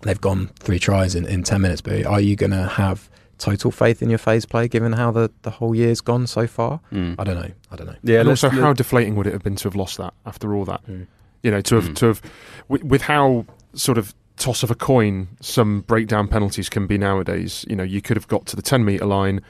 they've 0.03 0.21
gone 0.21 0.49
three 0.59 0.79
tries 0.79 1.15
in, 1.15 1.27
in 1.27 1.43
ten 1.43 1.61
minutes, 1.61 1.81
but 1.81 2.07
are 2.07 2.21
you 2.21 2.37
going 2.37 2.53
to 2.53 2.67
have 2.67 3.11
total 3.40 3.70
faith 3.73 4.02
in 4.02 4.09
your 4.11 4.18
phase 4.18 4.47
play 4.47 4.68
given 4.68 4.92
how 4.92 5.11
the, 5.11 5.30
the 5.42 5.50
whole 5.50 5.75
year's 5.75 6.00
gone 6.00 6.26
so 6.28 6.47
far? 6.47 6.78
Mm. 6.92 7.16
I 7.18 7.25
don't 7.25 7.35
know. 7.37 7.50
I 7.73 7.76
don't 7.76 7.87
know. 7.88 7.97
Yeah, 8.04 8.20
and 8.20 8.28
also, 8.28 8.49
let- 8.49 8.61
how 8.61 8.73
deflating 8.73 9.16
would 9.16 9.26
it 9.26 9.32
have 9.32 9.42
been 9.42 9.56
to 9.56 9.64
have 9.64 9.75
lost 9.75 9.97
that 9.99 10.14
after 10.25 10.54
all 10.54 10.64
that? 10.66 10.87
Mm. 10.87 11.06
You 11.42 11.50
know, 11.50 11.61
to 11.62 11.75
have 11.76 11.88
Mm. 11.88 11.97
to 11.97 12.06
have 12.06 12.23
with, 12.68 12.85
with 12.85 13.02
how 13.02 13.47
sort 13.75 13.99
of 13.99 14.14
toss 14.37 14.62
of 14.62 14.70
a 14.70 14.75
coin 14.75 15.28
some 15.40 15.80
breakdown 15.82 16.28
penalties 16.28 16.68
can 16.68 16.87
be 16.87 16.97
nowadays. 16.99 17.64
You 17.68 17.76
know, 17.76 17.82
you 17.82 18.00
could 18.00 18.16
have 18.16 18.28
got 18.28 18.47
to 18.47 18.56
the 18.56 18.62
ten 18.62 18.85
meter 18.85 19.06
line. 19.06 19.40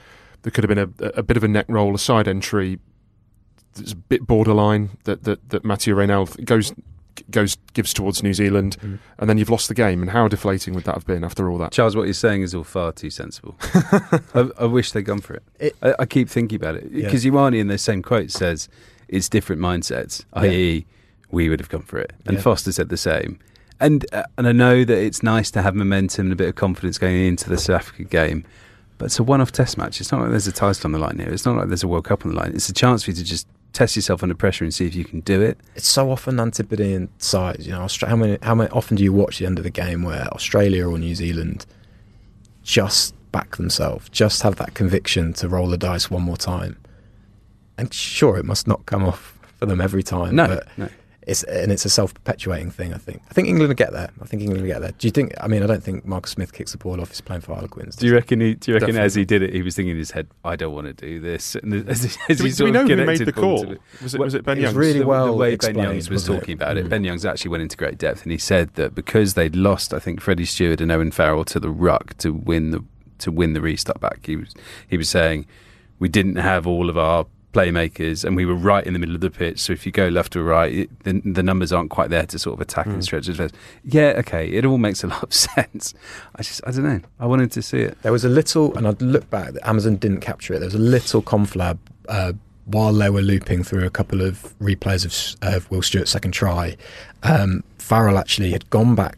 There 0.42 0.50
could 0.50 0.64
have 0.64 0.68
been 0.74 0.78
a, 1.02 1.08
a 1.18 1.22
bit 1.22 1.36
of 1.36 1.44
a 1.44 1.48
neck 1.48 1.66
roll, 1.68 1.94
a 1.94 1.98
side 1.98 2.26
entry. 2.28 2.78
It's 3.78 3.92
a 3.92 3.96
bit 3.96 4.26
borderline 4.26 4.90
that 5.04 5.24
that 5.24 5.48
that 5.50 5.64
Mathieu 5.64 5.94
Raynal 5.94 6.26
goes 6.44 6.72
goes 7.30 7.56
gives 7.72 7.92
towards 7.94 8.22
New 8.22 8.34
Zealand, 8.34 8.76
Mm. 8.82 8.98
and 9.18 9.28
then 9.30 9.38
you've 9.38 9.50
lost 9.50 9.68
the 9.68 9.74
game. 9.74 10.00
And 10.02 10.10
how 10.10 10.28
deflating 10.28 10.74
would 10.74 10.84
that 10.84 10.94
have 10.94 11.06
been 11.06 11.24
after 11.24 11.50
all 11.50 11.58
that? 11.58 11.72
Charles, 11.72 11.94
what 11.96 12.04
you're 12.04 12.14
saying 12.14 12.42
is 12.42 12.54
all 12.54 12.64
far 12.64 12.92
too 12.92 13.10
sensible. 13.10 13.56
I, 14.34 14.48
I 14.58 14.64
wish 14.66 14.92
they'd 14.92 15.02
gone 15.04 15.20
for 15.20 15.34
it. 15.34 15.42
It- 15.58 15.76
I, 15.82 15.94
I 16.00 16.06
keep 16.06 16.28
thinking 16.28 16.56
about 16.56 16.76
it 16.76 16.88
Yeah. 16.90 17.04
because 17.04 17.24
Ioane 17.24 17.56
in 17.58 17.68
the 17.68 17.78
same 17.78 18.02
quote 18.02 18.30
says 18.30 18.68
it's 19.08 19.28
different 19.28 19.60
mindsets, 19.62 20.24
i.e., 20.34 20.86
we 21.30 21.48
would 21.48 21.60
have 21.60 21.68
gone 21.68 21.82
for 21.82 21.98
it, 21.98 22.12
and 22.26 22.36
Yeah. 22.36 22.42
Foster 22.42 22.72
said 22.72 22.88
the 22.88 22.96
same. 22.96 23.38
And 23.78 24.04
uh, 24.12 24.24
and 24.36 24.46
I 24.46 24.52
know 24.52 24.84
that 24.84 24.98
it's 24.98 25.22
nice 25.22 25.50
to 25.52 25.62
have 25.62 25.74
momentum 25.74 26.26
and 26.26 26.32
a 26.32 26.36
bit 26.36 26.48
of 26.48 26.54
confidence 26.56 26.98
going 26.98 27.16
into 27.24 27.48
the 27.48 27.56
South 27.56 27.76
Africa 27.76 28.04
game, 28.04 28.44
but 28.98 29.06
it's 29.06 29.18
a 29.18 29.22
one-off 29.22 29.52
Test 29.52 29.78
match. 29.78 30.00
It's 30.00 30.12
not 30.12 30.20
like 30.20 30.30
there's 30.30 30.46
a 30.46 30.52
title 30.52 30.88
on 30.88 30.92
the 30.92 30.98
line 30.98 31.18
here. 31.18 31.28
It's 31.30 31.46
not 31.46 31.56
like 31.56 31.68
there's 31.68 31.82
a 31.82 31.88
World 31.88 32.04
Cup 32.04 32.26
on 32.26 32.32
the 32.34 32.38
line. 32.38 32.52
It's 32.54 32.68
a 32.68 32.74
chance 32.74 33.04
for 33.04 33.10
you 33.12 33.16
to 33.16 33.24
just 33.24 33.46
test 33.72 33.96
yourself 33.96 34.22
under 34.22 34.34
pressure 34.34 34.64
and 34.64 34.74
see 34.74 34.86
if 34.86 34.94
you 34.94 35.04
can 35.04 35.20
do 35.20 35.40
it. 35.40 35.58
It's 35.74 35.88
so 35.88 36.10
often 36.10 36.38
Antipodean 36.40 37.08
sides. 37.18 37.66
You 37.66 37.72
know, 37.72 37.86
how 38.06 38.16
many 38.16 38.38
how 38.42 38.54
many 38.54 38.70
often 38.70 38.96
do 38.96 39.04
you 39.04 39.12
watch 39.12 39.38
the 39.38 39.46
end 39.46 39.58
of 39.58 39.64
the 39.64 39.70
game 39.70 40.02
where 40.02 40.26
Australia 40.28 40.88
or 40.88 40.98
New 40.98 41.14
Zealand 41.14 41.66
just 42.62 43.14
back 43.32 43.56
themselves, 43.56 44.08
just 44.08 44.42
have 44.42 44.56
that 44.56 44.74
conviction 44.74 45.32
to 45.34 45.48
roll 45.48 45.68
the 45.68 45.78
dice 45.78 46.10
one 46.10 46.22
more 46.22 46.36
time? 46.36 46.76
And 47.78 47.92
sure, 47.94 48.36
it 48.36 48.44
must 48.44 48.66
not 48.66 48.84
come 48.86 49.04
off 49.04 49.38
for 49.58 49.66
them 49.66 49.80
every 49.80 50.02
time. 50.02 50.36
No, 50.36 50.46
but 50.46 50.68
no. 50.76 50.88
It's 51.26 51.42
and 51.44 51.70
it's 51.70 51.84
a 51.84 51.90
self-perpetuating 51.90 52.70
thing. 52.70 52.94
I 52.94 52.98
think. 52.98 53.20
I 53.30 53.34
think 53.34 53.46
England 53.46 53.68
will 53.68 53.74
get 53.74 53.92
there. 53.92 54.10
I 54.22 54.24
think 54.24 54.42
England 54.42 54.62
will 54.62 54.68
get 54.68 54.80
there. 54.80 54.92
Do 54.92 55.06
you 55.06 55.10
think? 55.10 55.32
I 55.40 55.48
mean, 55.48 55.62
I 55.62 55.66
don't 55.66 55.82
think 55.82 56.06
Marcus 56.06 56.32
Smith 56.32 56.52
kicks 56.52 56.72
the 56.72 56.78
ball 56.78 56.98
off. 57.00 57.10
He's 57.10 57.20
playing 57.20 57.42
for 57.42 57.52
Harlequins. 57.54 57.96
Do 57.96 58.06
you 58.06 58.14
reckon? 58.14 58.40
He, 58.40 58.54
do 58.54 58.72
you 58.72 58.78
reckon 58.78 58.96
as 58.96 59.14
he 59.14 59.24
did 59.26 59.42
it, 59.42 59.52
he 59.52 59.60
was 59.62 59.76
thinking 59.76 59.90
in 59.92 59.98
his 59.98 60.12
head, 60.12 60.28
"I 60.44 60.56
don't 60.56 60.74
want 60.74 60.86
to 60.86 60.92
do 60.94 61.20
this." 61.20 61.54
And 61.62 61.74
as, 61.88 62.16
as 62.28 62.38
Do 62.38 62.42
he 62.42 62.42
we, 62.44 62.48
do 62.48 62.50
sort 62.54 62.70
we 62.72 62.78
of 62.78 62.86
know 62.88 62.96
who 62.96 63.04
made 63.04 63.18
the 63.20 63.32
call? 63.32 63.64
the- 63.66 63.78
Was 64.02 64.14
it 64.14 64.20
was 64.20 64.34
it 64.34 64.44
Ben 64.44 64.56
it 64.56 64.60
was 64.62 64.64
Youngs? 64.68 64.76
really 64.76 64.98
the, 65.00 65.06
well 65.06 65.26
the 65.26 65.32
way 65.34 65.56
Ben 65.56 65.76
Youngs 65.76 66.08
was 66.08 66.22
wasn't 66.22 66.36
it? 66.36 66.40
talking 66.40 66.54
about 66.54 66.76
it. 66.78 66.86
Mm. 66.86 66.88
Ben 66.88 67.04
Youngs 67.04 67.24
actually 67.26 67.50
went 67.50 67.62
into 67.64 67.76
great 67.76 67.98
depth, 67.98 68.22
and 68.22 68.32
he 68.32 68.38
said 68.38 68.74
that 68.74 68.94
because 68.94 69.34
they'd 69.34 69.54
lost, 69.54 69.92
I 69.92 69.98
think 69.98 70.20
Freddie 70.22 70.46
Steward 70.46 70.80
and 70.80 70.90
Owen 70.90 71.10
Farrell 71.10 71.44
to 71.44 71.60
the 71.60 71.70
ruck 71.70 72.16
to 72.18 72.32
win 72.32 72.70
the 72.70 72.82
to 73.18 73.30
win 73.30 73.52
the 73.52 73.60
restart 73.60 74.00
back. 74.00 74.24
He 74.24 74.36
was 74.36 74.54
he 74.88 74.96
was 74.96 75.10
saying 75.10 75.44
we 75.98 76.08
didn't 76.08 76.36
have 76.36 76.66
all 76.66 76.88
of 76.88 76.96
our 76.96 77.26
playmakers, 77.52 78.24
and 78.24 78.36
we 78.36 78.44
were 78.44 78.54
right 78.54 78.86
in 78.86 78.92
the 78.92 78.98
middle 78.98 79.14
of 79.14 79.20
the 79.20 79.30
pitch. 79.30 79.58
So 79.60 79.72
if 79.72 79.84
you 79.84 79.92
go 79.92 80.08
left 80.08 80.36
or 80.36 80.44
right, 80.44 80.72
it, 80.72 81.04
the, 81.04 81.20
the 81.24 81.42
numbers 81.42 81.72
aren't 81.72 81.90
quite 81.90 82.10
there 82.10 82.26
to 82.26 82.38
sort 82.38 82.54
of 82.54 82.60
attack 82.60 82.86
and 82.86 83.04
stretch 83.04 83.26
the 83.26 83.32
defence. 83.32 83.52
Yeah, 83.84 84.14
okay, 84.18 84.48
it 84.48 84.64
all 84.64 84.78
makes 84.78 85.02
a 85.02 85.08
lot 85.08 85.22
of 85.22 85.34
sense. 85.34 85.94
I 86.36 86.42
just 86.42 86.60
I 86.66 86.70
don't 86.70 86.84
know. 86.84 87.00
I 87.18 87.26
wanted 87.26 87.52
to 87.52 87.62
see 87.62 87.78
it. 87.78 88.00
There 88.02 88.12
was 88.12 88.24
a 88.24 88.28
little, 88.28 88.76
and 88.76 88.86
I'd 88.86 89.02
look 89.02 89.28
back. 89.30 89.54
Amazon 89.62 89.96
didn't 89.96 90.20
capture 90.20 90.54
it. 90.54 90.58
There 90.60 90.66
was 90.66 90.74
a 90.74 90.78
little 90.78 91.22
conflab 91.22 91.78
uh, 92.08 92.32
while 92.66 92.92
they 92.92 93.10
were 93.10 93.22
looping 93.22 93.64
through 93.64 93.84
a 93.84 93.90
couple 93.90 94.20
of 94.20 94.54
replays 94.60 95.04
of, 95.04 95.54
of 95.54 95.70
Will 95.70 95.82
Stuart's 95.82 96.10
second 96.10 96.32
try. 96.32 96.76
Um, 97.22 97.64
Farrell 97.78 98.18
actually 98.18 98.52
had 98.52 98.68
gone 98.70 98.94
back 98.94 99.16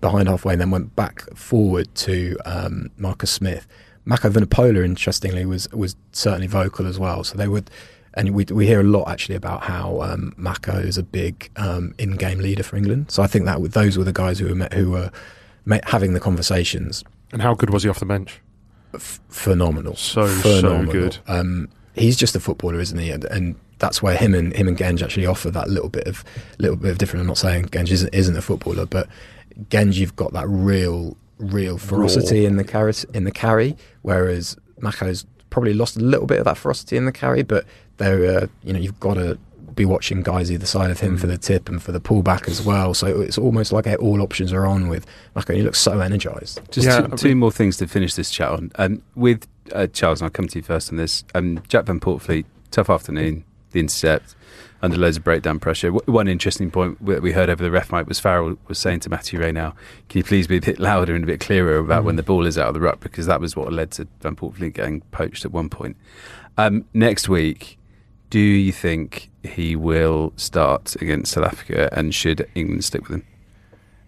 behind 0.00 0.28
halfway 0.28 0.54
and 0.54 0.60
then 0.60 0.70
went 0.70 0.94
back 0.94 1.22
forward 1.34 1.92
to 1.96 2.36
um, 2.44 2.90
Marcus 2.96 3.30
Smith. 3.30 3.66
Mako 4.04 4.30
Vunipola, 4.30 4.84
interestingly, 4.84 5.44
was 5.44 5.70
was 5.72 5.96
certainly 6.12 6.46
vocal 6.46 6.86
as 6.86 6.98
well. 6.98 7.22
So 7.24 7.36
they 7.36 7.48
would, 7.48 7.70
and 8.14 8.34
we 8.34 8.44
we 8.44 8.66
hear 8.66 8.80
a 8.80 8.84
lot 8.84 9.08
actually 9.08 9.34
about 9.36 9.62
how 9.62 10.00
um, 10.02 10.32
Mako 10.36 10.72
is 10.78 10.98
a 10.98 11.02
big 11.02 11.50
um, 11.56 11.94
in-game 11.98 12.38
leader 12.38 12.62
for 12.62 12.76
England. 12.76 13.10
So 13.10 13.22
I 13.22 13.26
think 13.26 13.44
that 13.44 13.62
those 13.72 13.96
were 13.98 14.04
the 14.04 14.12
guys 14.12 14.38
who 14.38 14.48
were 14.48 14.54
met, 14.54 14.72
who 14.72 14.90
were 14.90 15.10
having 15.84 16.14
the 16.14 16.20
conversations 16.20 17.04
And 17.32 17.42
how 17.42 17.54
good 17.54 17.70
was 17.70 17.82
he 17.84 17.88
off 17.88 18.00
the 18.00 18.06
bench? 18.06 18.40
f- 18.94 19.20
phenomenal. 19.28 19.94
So, 19.94 20.26
so 20.26 20.84
good. 20.86 21.18
Um, 21.28 21.68
he's 21.94 22.16
just 22.16 22.34
a 22.34 22.40
footballer, 22.40 22.80
isn't 22.80 22.98
he? 22.98 23.10
And, 23.12 23.24
and 23.26 23.54
that's 23.78 24.02
where 24.02 24.16
him 24.16 24.34
and 24.34 24.52
him 24.52 24.66
and 24.66 24.76
Genge 24.76 25.00
actually 25.02 25.26
offer 25.26 25.50
that 25.52 25.68
little 25.70 25.88
bit 25.88 26.06
of 26.08 26.24
little 26.58 26.76
bit 26.76 26.90
of 26.90 26.98
different. 26.98 27.20
I'm 27.20 27.26
not 27.28 27.38
saying 27.38 27.66
Genge 27.66 27.90
isn't, 27.92 28.12
isn't 28.12 28.36
a 28.36 28.42
footballer, 28.42 28.86
but 28.86 29.06
Genge, 29.68 29.94
you've 29.94 30.16
got 30.16 30.32
that 30.32 30.48
real 30.48 31.16
real 31.40 31.78
ferocity 31.78 32.44
in 32.44 32.56
the 32.56 32.64
carry, 32.64 32.92
in 33.14 33.24
the 33.24 33.32
carry, 33.32 33.76
whereas 34.02 34.56
Mako's 34.80 35.26
probably 35.50 35.74
lost 35.74 35.96
a 35.96 36.00
little 36.00 36.26
bit 36.26 36.38
of 36.38 36.44
that 36.44 36.56
ferocity 36.56 36.96
in 36.96 37.06
the 37.06 37.12
carry, 37.12 37.42
but 37.42 37.64
there, 37.96 38.42
uh, 38.42 38.46
you 38.62 38.72
know, 38.72 38.78
you've 38.78 39.00
got 39.00 39.14
to 39.14 39.38
be 39.74 39.84
watching 39.84 40.22
guys 40.22 40.50
either 40.50 40.66
side 40.66 40.90
of 40.90 41.00
him 41.00 41.16
for 41.16 41.26
the 41.26 41.38
tip 41.38 41.68
and 41.68 41.82
for 41.82 41.92
the 41.92 42.00
pullback 42.00 42.48
as 42.48 42.62
well. 42.62 42.92
So 42.92 43.06
it's 43.20 43.38
almost 43.38 43.72
like 43.72 43.86
all 44.00 44.20
options 44.20 44.52
are 44.52 44.66
on 44.66 44.88
with 44.88 45.06
Mako. 45.34 45.54
He 45.54 45.62
looks 45.62 45.78
so 45.78 46.00
energised. 46.00 46.60
Just 46.70 46.86
Yeah, 46.86 47.06
two, 47.06 47.16
two 47.16 47.36
more 47.36 47.52
things 47.52 47.76
to 47.78 47.86
finish 47.86 48.14
this 48.14 48.30
chat 48.30 48.50
on. 48.50 48.72
Um, 48.76 49.02
with 49.14 49.46
uh, 49.72 49.86
Charles, 49.86 50.20
and 50.20 50.26
I'll 50.26 50.30
come 50.30 50.48
to 50.48 50.58
you 50.58 50.62
first 50.62 50.90
on 50.90 50.96
this. 50.96 51.24
Um, 51.34 51.62
Jack 51.68 51.86
Van 51.86 52.00
Poortvliet, 52.00 52.44
tough 52.70 52.90
afternoon, 52.90 53.44
the 53.70 53.80
intercept, 53.80 54.34
under 54.82 54.96
loads 54.96 55.16
of 55.16 55.24
breakdown 55.24 55.58
pressure. 55.58 55.88
W- 55.88 56.12
one 56.12 56.28
interesting 56.28 56.70
point 56.70 57.04
that 57.06 57.22
we 57.22 57.32
heard 57.32 57.50
over 57.50 57.62
the 57.62 57.70
ref 57.70 57.92
mic 57.92 58.06
was 58.06 58.18
Farrell 58.18 58.56
was 58.68 58.78
saying 58.78 59.00
to 59.00 59.10
Mathieu 59.10 59.40
Raynal, 59.40 59.76
can 60.08 60.18
you 60.18 60.24
please 60.24 60.46
be 60.46 60.56
a 60.56 60.60
bit 60.60 60.78
louder 60.78 61.14
and 61.14 61.24
a 61.24 61.26
bit 61.26 61.40
clearer 61.40 61.78
about 61.78 62.04
when 62.04 62.16
the 62.16 62.22
ball 62.22 62.46
is 62.46 62.56
out 62.58 62.68
of 62.68 62.74
the 62.74 62.80
ruck, 62.80 63.00
because 63.00 63.26
that 63.26 63.40
was 63.40 63.56
what 63.56 63.72
led 63.72 63.90
to 63.92 64.08
Van 64.20 64.36
Poortvliet 64.36 64.74
getting 64.74 65.00
poached 65.12 65.44
at 65.44 65.52
one 65.52 65.68
point. 65.68 65.96
Um, 66.56 66.84
next 66.94 67.28
week, 67.28 67.78
do 68.30 68.38
you 68.38 68.72
think 68.72 69.30
he 69.42 69.74
will 69.74 70.32
start 70.36 70.94
against 71.02 71.32
South 71.32 71.44
Africa 71.44 71.88
and 71.92 72.14
should 72.14 72.48
England 72.54 72.84
stick 72.84 73.08
with 73.08 73.20
him? 73.20 73.26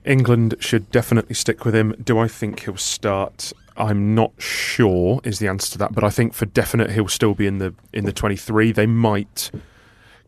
England 0.04 0.56
should 0.58 0.90
definitely 0.90 1.34
stick 1.34 1.64
with 1.64 1.74
him. 1.74 1.94
Do 2.02 2.18
I 2.18 2.28
think 2.28 2.60
he'll 2.60 2.76
start? 2.76 3.52
I'm 3.76 4.14
not 4.14 4.32
sure 4.38 5.20
is 5.24 5.38
the 5.38 5.48
answer 5.48 5.72
to 5.72 5.78
that, 5.78 5.94
but 5.94 6.04
I 6.04 6.10
think 6.10 6.34
for 6.34 6.46
definite 6.46 6.90
he'll 6.90 7.08
still 7.08 7.34
be 7.34 7.46
in 7.46 7.58
the 7.58 7.74
in 7.92 8.04
the 8.04 8.12
23. 8.12 8.72
They 8.72 8.86
might, 8.86 9.50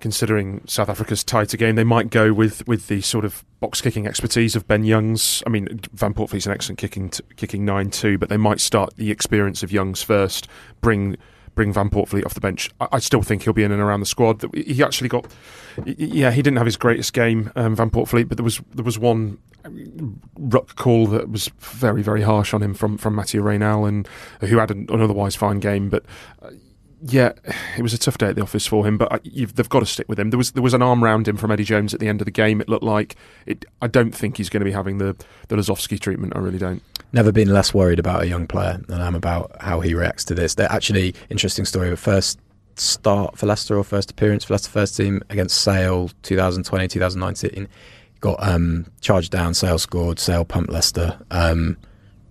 considering 0.05 0.61
South 0.67 0.91
Africa's 0.91 1.25
tighter 1.25 1.57
game, 1.57 1.77
they 1.77 1.83
might 1.83 2.11
go 2.11 2.35
with 2.35 2.69
with 2.69 2.89
the 2.89 3.01
sort 3.01 3.25
of 3.25 3.43
box 3.61 3.81
kicking 3.81 4.07
expertise 4.07 4.55
of 4.55 4.69
Ben 4.69 4.85
Youngs. 4.85 5.43
I 5.47 5.49
mean, 5.49 5.81
Van 5.95 6.13
Poortvliet's 6.13 6.45
an 6.45 6.53
excellent 6.53 6.79
kicking 6.79 7.09
t- 7.09 7.25
kicking 7.37 7.65
nine 7.65 7.89
too, 7.89 8.19
but 8.19 8.29
they 8.29 8.37
might 8.37 8.61
start 8.61 8.95
the 8.97 9.11
experience 9.11 9.63
of 9.63 9.73
Youngs 9.73 10.03
first. 10.03 10.47
Bring 10.83 11.17
bring 11.55 11.73
Van 11.73 11.89
Poortvliet 11.89 12.27
off 12.27 12.35
the 12.35 12.43
bench. 12.43 12.71
I, 12.83 12.89
I 12.93 12.99
still 12.99 13.23
think 13.23 13.45
he'll 13.45 13.55
be 13.55 13.63
in 13.63 13.73
and 13.73 13.81
around 13.81 14.01
the 14.01 14.07
squad. 14.07 14.45
He 14.53 14.83
actually 14.83 15.09
got, 15.09 15.27
yeah, 15.87 16.33
he 16.33 16.43
didn't 16.43 16.59
have 16.59 16.67
his 16.67 16.77
greatest 16.77 17.15
game, 17.15 17.51
um, 17.57 17.75
Van 17.75 17.89
Poortvliet, 17.89 18.29
but 18.29 18.37
there 18.37 18.45
was 18.45 18.61
there 18.75 18.85
was 18.85 18.99
one 18.99 19.39
ruck 20.37 20.77
call 20.77 21.07
that 21.07 21.31
was 21.31 21.49
very 21.61 22.03
very 22.03 22.21
harsh 22.21 22.53
on 22.53 22.63
him 22.63 22.75
from 22.75 22.99
from 22.99 23.15
Mathieu 23.15 23.41
Raynal 23.41 23.87
and 23.87 24.07
who 24.41 24.59
had 24.59 24.71
an, 24.71 24.85
an 24.91 25.01
otherwise 25.01 25.35
fine 25.35 25.61
game, 25.61 25.89
but. 25.89 26.05
Uh, 26.43 26.51
yeah, 27.07 27.33
it 27.77 27.83
was 27.83 27.93
a 27.93 27.99
tough 27.99 28.19
day 28.19 28.29
at 28.29 28.37
the 28.37 28.43
office 28.43 28.67
for 28.67 28.87
him, 28.87 28.99
but 28.99 29.13
I, 29.13 29.21
you've, 29.23 29.55
they've 29.55 29.69
got 29.69 29.81
to 29.81 29.87
stick 29.87 30.09
with 30.09 30.19
him. 30.19 30.31
There 30.31 30.39
was 30.39 30.53
there 30.53 30.63
was 30.63 30.75
an 30.75 30.83
arm 30.83 31.05
round 31.05 31.29
him 31.29 31.37
from 31.37 31.51
Eddie 31.51 31.65
Jones 31.65 31.93
at 31.95 32.01
the 32.01 32.09
end 32.09 32.21
of 32.21 32.25
the 32.25 32.31
game. 32.31 32.61
It 32.61 32.69
looked 32.69 32.85
like 32.85 33.17
it. 33.47 33.65
I 33.83 33.87
don't 33.87 34.13
think 34.13 34.39
he's 34.39 34.49
going 34.49 34.61
to 34.61 34.65
be 34.65 34.73
having 34.73 34.99
the 34.99 35.17
the 35.49 35.57
Lozowski 35.57 36.01
treatment. 36.01 36.35
I 36.35 36.39
really 36.39 36.59
don't. 36.59 36.83
Never 37.13 37.31
been 37.31 37.53
less 37.53 37.73
worried 37.73 37.99
about 37.99 38.23
a 38.23 38.27
young 38.27 38.47
player 38.47 38.81
than 38.89 39.01
I 39.01 39.07
am 39.07 39.15
about 39.15 39.55
how 39.61 39.81
he 39.81 39.95
reacts 39.95 40.25
to 40.27 40.35
this. 40.35 40.55
They're 40.55 40.73
actually 40.73 41.15
interesting 41.31 41.65
story. 41.65 41.91
But 41.91 41.99
first 41.99 42.39
start 42.77 43.39
for 43.39 43.47
Leicester 43.47 43.77
or 43.77 43.85
first 43.85 44.11
appearance 44.11 44.45
for 44.45 44.55
Leicester 44.55 44.71
first 44.71 44.97
team 44.97 45.23
against 45.31 45.61
Sale 45.61 46.11
2020 46.23 46.89
2019 46.89 47.69
got 48.21 48.43
um, 48.43 48.87
charged 49.01 49.31
down. 49.31 49.53
Sale 49.53 49.79
scored. 49.79 50.19
Sale 50.19 50.47
pumped 50.47 50.73
Leicester. 50.73 51.19
Um, 51.31 51.77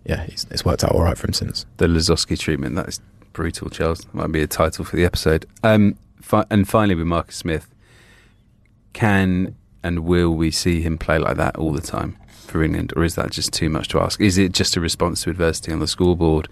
yeah, 0.06 0.26
he's, 0.26 0.46
it's 0.50 0.66
worked 0.66 0.84
out 0.84 0.92
all 0.92 1.04
right 1.04 1.18
for 1.18 1.28
him 1.28 1.34
since. 1.34 1.66
the 1.78 1.86
Lozowski 1.86 2.38
treatment. 2.38 2.76
That 2.76 2.90
is 2.90 3.00
brutal, 3.34 3.70
Charles. 3.70 4.00
That 4.00 4.14
might 4.14 4.32
be 4.32 4.42
a 4.42 4.48
title 4.48 4.86
for 4.86 4.96
the 4.96 5.06
episode. 5.06 5.46
Um, 5.64 5.98
fi- 6.22 6.46
and 6.50 6.68
finally, 6.68 6.96
with 6.96 7.08
Marcus 7.08 7.36
Smith, 7.38 7.74
can 8.94 9.56
and 9.84 10.06
will 10.06 10.32
we 10.32 10.50
see 10.52 10.82
him 10.82 10.98
play 10.98 11.18
like 11.20 11.36
that 11.38 11.58
all 11.58 11.74
the 11.74 11.82
time 11.82 12.16
for 12.30 12.64
England, 12.64 12.94
or 12.96 13.04
is 13.04 13.16
that 13.16 13.32
just 13.32 13.52
too 13.52 13.70
much 13.70 13.90
to 13.90 14.00
ask? 14.00 14.22
Is 14.22 14.38
it 14.38 14.52
just 14.54 14.78
a 14.78 14.80
response 14.80 15.24
to 15.24 15.30
adversity 15.30 15.72
on 15.74 15.80
the 15.80 15.88
scoreboard, 15.88 16.48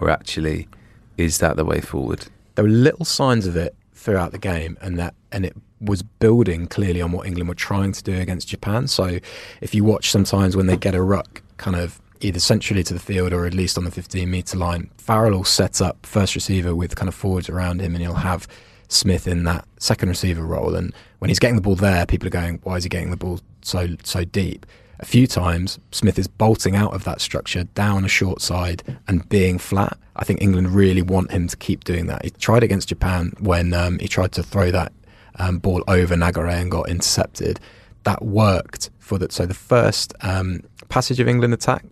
or 0.00 0.10
actually 0.10 0.68
is 1.16 1.38
that 1.38 1.56
the 1.56 1.64
way 1.64 1.80
forward? 1.80 2.26
there 2.56 2.64
were 2.64 2.70
little 2.70 3.04
signs 3.04 3.46
of 3.46 3.54
it 3.54 3.74
throughout 3.94 4.32
the 4.32 4.38
game, 4.38 4.76
and 4.80 4.98
that 4.98 5.14
and 5.30 5.46
it 5.46 5.54
was 5.80 6.02
building 6.02 6.66
clearly 6.66 7.02
on 7.02 7.12
what 7.12 7.26
England 7.26 7.48
were 7.48 7.54
trying 7.54 7.92
to 7.92 8.02
do 8.02 8.14
against 8.18 8.48
Japan. 8.48 8.88
So, 8.88 9.18
if 9.60 9.74
you 9.74 9.84
watch 9.84 10.10
sometimes 10.10 10.56
when 10.56 10.66
they 10.66 10.76
get 10.76 10.94
a 10.94 11.02
ruck, 11.02 11.42
kind 11.58 11.76
of 11.76 12.00
either 12.20 12.40
centrally 12.40 12.82
to 12.84 12.94
the 12.94 13.00
field 13.00 13.32
or 13.32 13.46
at 13.46 13.54
least 13.54 13.78
on 13.78 13.84
the 13.84 13.90
15 13.90 14.30
metre 14.30 14.56
line, 14.56 14.90
Farrell 14.98 15.32
will 15.32 15.44
set 15.44 15.80
up 15.80 16.04
first 16.04 16.34
receiver 16.34 16.74
with 16.74 16.96
kind 16.96 17.08
of 17.08 17.14
forwards 17.14 17.48
around 17.48 17.80
him, 17.80 17.94
and 17.94 18.02
he'll 18.02 18.14
have 18.14 18.48
Smith 18.88 19.26
in 19.26 19.44
that 19.44 19.66
second 19.78 20.08
receiver 20.08 20.42
role. 20.42 20.74
And 20.74 20.94
when 21.18 21.28
he's 21.28 21.38
getting 21.38 21.56
the 21.56 21.62
ball 21.62 21.76
there, 21.76 22.06
people 22.06 22.26
are 22.26 22.30
going, 22.30 22.60
"Why 22.62 22.76
is 22.76 22.84
he 22.84 22.88
getting 22.88 23.10
the 23.10 23.16
ball 23.16 23.40
so 23.62 23.88
so 24.02 24.24
deep?" 24.24 24.66
A 24.98 25.04
few 25.04 25.26
times, 25.26 25.78
Smith 25.90 26.18
is 26.18 26.26
bolting 26.26 26.74
out 26.74 26.94
of 26.94 27.04
that 27.04 27.20
structure 27.20 27.64
down 27.64 28.04
a 28.04 28.08
short 28.08 28.40
side 28.40 28.82
and 29.06 29.28
being 29.28 29.58
flat. 29.58 29.98
I 30.16 30.24
think 30.24 30.40
England 30.40 30.74
really 30.74 31.02
want 31.02 31.30
him 31.30 31.48
to 31.48 31.56
keep 31.56 31.84
doing 31.84 32.06
that. 32.06 32.24
He 32.24 32.30
tried 32.30 32.62
against 32.62 32.88
Japan 32.88 33.34
when 33.38 33.74
um, 33.74 33.98
he 33.98 34.08
tried 34.08 34.32
to 34.32 34.42
throw 34.42 34.70
that 34.70 34.92
um, 35.38 35.58
ball 35.58 35.84
over 35.86 36.14
Nagare 36.14 36.60
and 36.60 36.70
got 36.70 36.88
intercepted. 36.88 37.60
That 38.04 38.22
worked 38.24 38.88
for 38.98 39.18
that. 39.18 39.32
So 39.32 39.44
the 39.44 39.54
first 39.54 40.14
um, 40.22 40.62
passage 40.88 41.20
of 41.20 41.28
England 41.28 41.52
attack, 41.52 41.84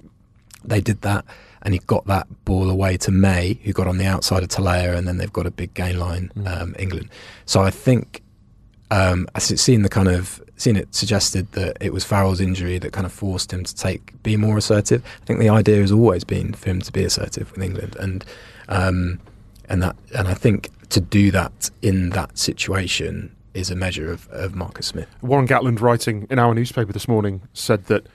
they 0.64 0.80
did 0.80 1.02
that, 1.02 1.24
and 1.62 1.74
he 1.74 1.80
got 1.80 2.06
that 2.06 2.26
ball 2.44 2.70
away 2.70 2.96
to 2.98 3.10
May, 3.10 3.58
who 3.62 3.72
got 3.72 3.86
on 3.86 3.98
the 3.98 4.06
outside 4.06 4.42
of 4.42 4.48
Telea, 4.48 4.96
and 4.96 5.06
then 5.06 5.18
they've 5.18 5.32
got 5.32 5.46
a 5.46 5.50
big 5.50 5.74
gain 5.74 5.98
line, 5.98 6.30
um, 6.46 6.74
England. 6.78 7.08
So 7.46 7.62
I 7.62 7.70
think 7.70 8.22
um, 8.90 9.26
I've 9.34 9.42
seen 9.42 9.82
the 9.82 9.88
kind 9.88 10.08
of 10.08 10.42
seen 10.56 10.76
it 10.76 10.94
suggested 10.94 11.50
that 11.52 11.76
it 11.80 11.92
was 11.92 12.04
Farrell's 12.04 12.40
injury 12.40 12.78
that 12.78 12.92
kind 12.92 13.06
of 13.06 13.12
forced 13.12 13.52
him 13.52 13.64
to 13.64 13.74
take 13.74 14.22
be 14.22 14.36
more 14.36 14.56
assertive. 14.56 15.04
I 15.22 15.24
think 15.24 15.40
the 15.40 15.48
idea 15.48 15.80
has 15.80 15.90
always 15.90 16.24
been 16.24 16.52
for 16.52 16.70
him 16.70 16.80
to 16.80 16.92
be 16.92 17.04
assertive 17.04 17.50
with 17.52 17.62
England, 17.62 17.96
and 17.98 18.24
um, 18.68 19.20
and 19.68 19.82
that 19.82 19.96
and 20.16 20.28
I 20.28 20.34
think 20.34 20.70
to 20.90 21.00
do 21.00 21.30
that 21.32 21.70
in 21.82 22.10
that 22.10 22.38
situation 22.38 23.34
is 23.54 23.70
a 23.70 23.76
measure 23.76 24.10
of, 24.10 24.28
of 24.28 24.54
Marcus 24.54 24.86
Smith. 24.86 25.08
Warren 25.22 25.46
Gatland, 25.46 25.80
writing 25.80 26.26
in 26.28 26.38
our 26.38 26.54
newspaper 26.54 26.92
this 26.92 27.08
morning, 27.08 27.40
said 27.52 27.86
that 27.86 28.06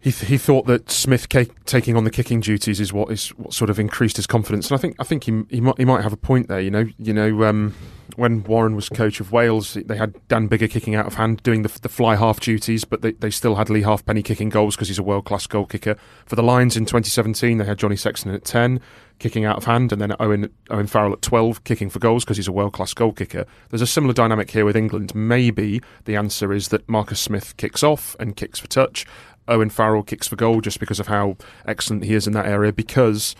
he 0.00 0.12
th- 0.12 0.28
he 0.28 0.38
thought 0.38 0.66
that 0.66 0.90
Smith 0.90 1.28
ca- 1.28 1.52
taking 1.66 1.94
on 1.96 2.04
the 2.04 2.10
kicking 2.10 2.40
duties 2.40 2.80
is 2.80 2.92
what 2.92 3.10
is 3.10 3.28
what 3.30 3.52
sort 3.52 3.68
of 3.68 3.78
increased 3.78 4.16
his 4.16 4.26
confidence, 4.26 4.70
and 4.70 4.78
I 4.78 4.80
think 4.80 4.96
I 4.98 5.04
think 5.04 5.24
he 5.24 5.42
he 5.50 5.60
might 5.60 5.76
he 5.76 5.84
might 5.84 6.02
have 6.02 6.12
a 6.12 6.16
point 6.16 6.48
there. 6.48 6.60
You 6.60 6.70
know, 6.70 6.86
you 6.98 7.12
know, 7.12 7.44
um, 7.44 7.74
when 8.16 8.42
Warren 8.44 8.74
was 8.76 8.88
coach 8.88 9.20
of 9.20 9.30
Wales, 9.30 9.74
they 9.74 9.96
had 9.96 10.14
Dan 10.28 10.48
Biggar 10.48 10.70
kicking 10.70 10.94
out 10.94 11.06
of 11.06 11.14
hand, 11.14 11.42
doing 11.42 11.62
the, 11.62 11.78
the 11.82 11.88
fly 11.88 12.16
half 12.16 12.40
duties, 12.40 12.84
but 12.84 13.02
they, 13.02 13.12
they 13.12 13.30
still 13.30 13.56
had 13.56 13.68
Leigh 13.68 13.82
Halfpenny 13.82 14.22
kicking 14.22 14.48
goals 14.48 14.74
because 14.74 14.88
he's 14.88 14.98
a 14.98 15.02
world 15.02 15.26
class 15.26 15.46
goal 15.46 15.66
kicker. 15.66 15.96
For 16.24 16.36
the 16.36 16.42
Lions 16.42 16.76
in 16.76 16.86
2017, 16.86 17.58
they 17.58 17.64
had 17.64 17.78
Johnny 17.78 17.96
Sexton 17.96 18.34
at 18.34 18.44
10 18.44 18.80
kicking 19.18 19.44
out 19.44 19.56
of 19.56 19.64
hand, 19.64 19.92
and 19.92 20.00
then 20.00 20.14
Owen 20.18 20.50
Owen 20.70 20.86
Farrell 20.86 21.12
at 21.12 21.22
12 21.22 21.62
kicking 21.62 21.90
for 21.90 21.98
goals 21.98 22.24
because 22.24 22.38
he's 22.38 22.48
a 22.48 22.52
world 22.52 22.72
class 22.72 22.92
goal 22.94 23.12
kicker. 23.12 23.46
There's 23.68 23.82
a 23.82 23.86
similar 23.86 24.14
dynamic 24.14 24.50
here 24.50 24.64
with 24.64 24.76
England. 24.76 25.14
Maybe 25.14 25.80
the 26.06 26.16
answer 26.16 26.52
is 26.52 26.68
that 26.68 26.88
Marcus 26.88 27.20
Smith 27.20 27.56
kicks 27.56 27.82
off 27.82 28.16
and 28.18 28.34
kicks 28.34 28.58
for 28.58 28.66
touch. 28.66 29.06
Owen 29.50 29.70
Farrell 29.70 30.02
kicks 30.02 30.28
for 30.28 30.36
goal 30.36 30.60
just 30.60 30.80
because 30.80 31.00
of 31.00 31.08
how 31.08 31.36
excellent 31.66 32.04
he 32.04 32.14
is 32.14 32.26
in 32.26 32.32
that 32.32 32.46
area. 32.46 32.72
Because 32.72 33.34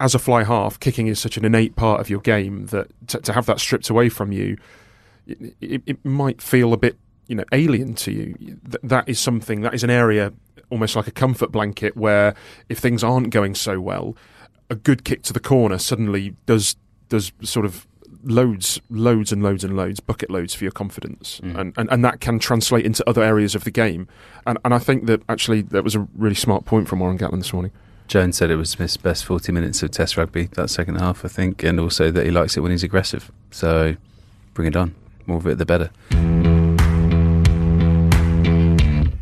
as 0.00 0.14
a 0.14 0.18
fly 0.18 0.44
half, 0.44 0.78
kicking 0.80 1.06
is 1.06 1.18
such 1.18 1.36
an 1.36 1.44
innate 1.44 1.76
part 1.76 2.00
of 2.00 2.10
your 2.10 2.20
game 2.20 2.66
that 2.66 2.88
to, 3.08 3.20
to 3.20 3.32
have 3.32 3.46
that 3.46 3.60
stripped 3.60 3.88
away 3.88 4.08
from 4.08 4.32
you, 4.32 4.56
it, 5.26 5.82
it, 5.86 6.04
might 6.04 6.42
feel 6.42 6.72
a 6.72 6.76
bit 6.76 6.98
you 7.28 7.36
know 7.36 7.44
alien 7.52 7.94
to 7.94 8.12
you. 8.12 8.34
Th- 8.38 8.82
that 8.82 9.08
is 9.08 9.18
something 9.18 9.62
that 9.62 9.74
is 9.74 9.82
an 9.82 9.90
area 9.90 10.32
almost 10.70 10.96
like 10.96 11.06
a 11.06 11.12
comfort 11.12 11.52
blanket 11.52 11.96
where 11.96 12.34
if 12.68 12.78
things 12.78 13.04
aren't 13.04 13.30
going 13.30 13.54
so 13.54 13.80
well, 13.80 14.16
a 14.70 14.74
good 14.74 15.04
kick 15.04 15.22
to 15.22 15.32
the 15.32 15.40
corner 15.40 15.78
suddenly 15.78 16.34
does 16.46 16.76
does 17.08 17.32
sort 17.42 17.64
of 17.66 17.86
loads, 18.24 18.80
loads 18.90 19.32
and 19.32 19.42
loads 19.42 19.64
and 19.64 19.76
loads, 19.76 20.00
bucket 20.00 20.30
loads 20.30 20.54
for 20.54 20.64
your 20.64 20.72
confidence, 20.72 21.40
mm-hmm. 21.42 21.58
and, 21.58 21.74
and 21.76 21.90
and 21.90 22.04
that 22.04 22.20
can 22.20 22.38
translate 22.38 22.84
into 22.84 23.08
other 23.08 23.22
areas 23.22 23.54
of 23.54 23.64
the 23.64 23.70
game. 23.70 24.08
And 24.46 24.58
and 24.64 24.74
I 24.74 24.78
think 24.78 25.06
that 25.06 25.22
actually 25.28 25.62
that 25.62 25.84
was 25.84 25.94
a 25.94 26.08
really 26.16 26.34
smart 26.34 26.64
point 26.64 26.88
from 26.88 27.00
Warren 27.00 27.18
Gatland 27.18 27.38
this 27.38 27.52
morning. 27.52 27.72
Jones 28.06 28.36
said 28.36 28.50
it 28.50 28.56
was 28.56 28.70
Smith's 28.70 28.98
best 28.98 29.24
40 29.24 29.50
minutes 29.52 29.82
of 29.82 29.90
Test 29.90 30.16
rugby 30.16 30.44
that 30.54 30.68
second 30.68 30.96
half, 30.96 31.24
I 31.24 31.28
think, 31.28 31.62
and 31.62 31.80
also 31.80 32.10
that 32.10 32.24
he 32.24 32.30
likes 32.30 32.56
it 32.56 32.60
when 32.60 32.70
he's 32.70 32.82
aggressive. 32.82 33.32
So 33.50 33.96
bring 34.52 34.68
it 34.68 34.76
on. 34.76 34.94
More 35.26 35.38
of 35.38 35.46
it, 35.46 35.56
the 35.56 35.64
better. 35.64 35.90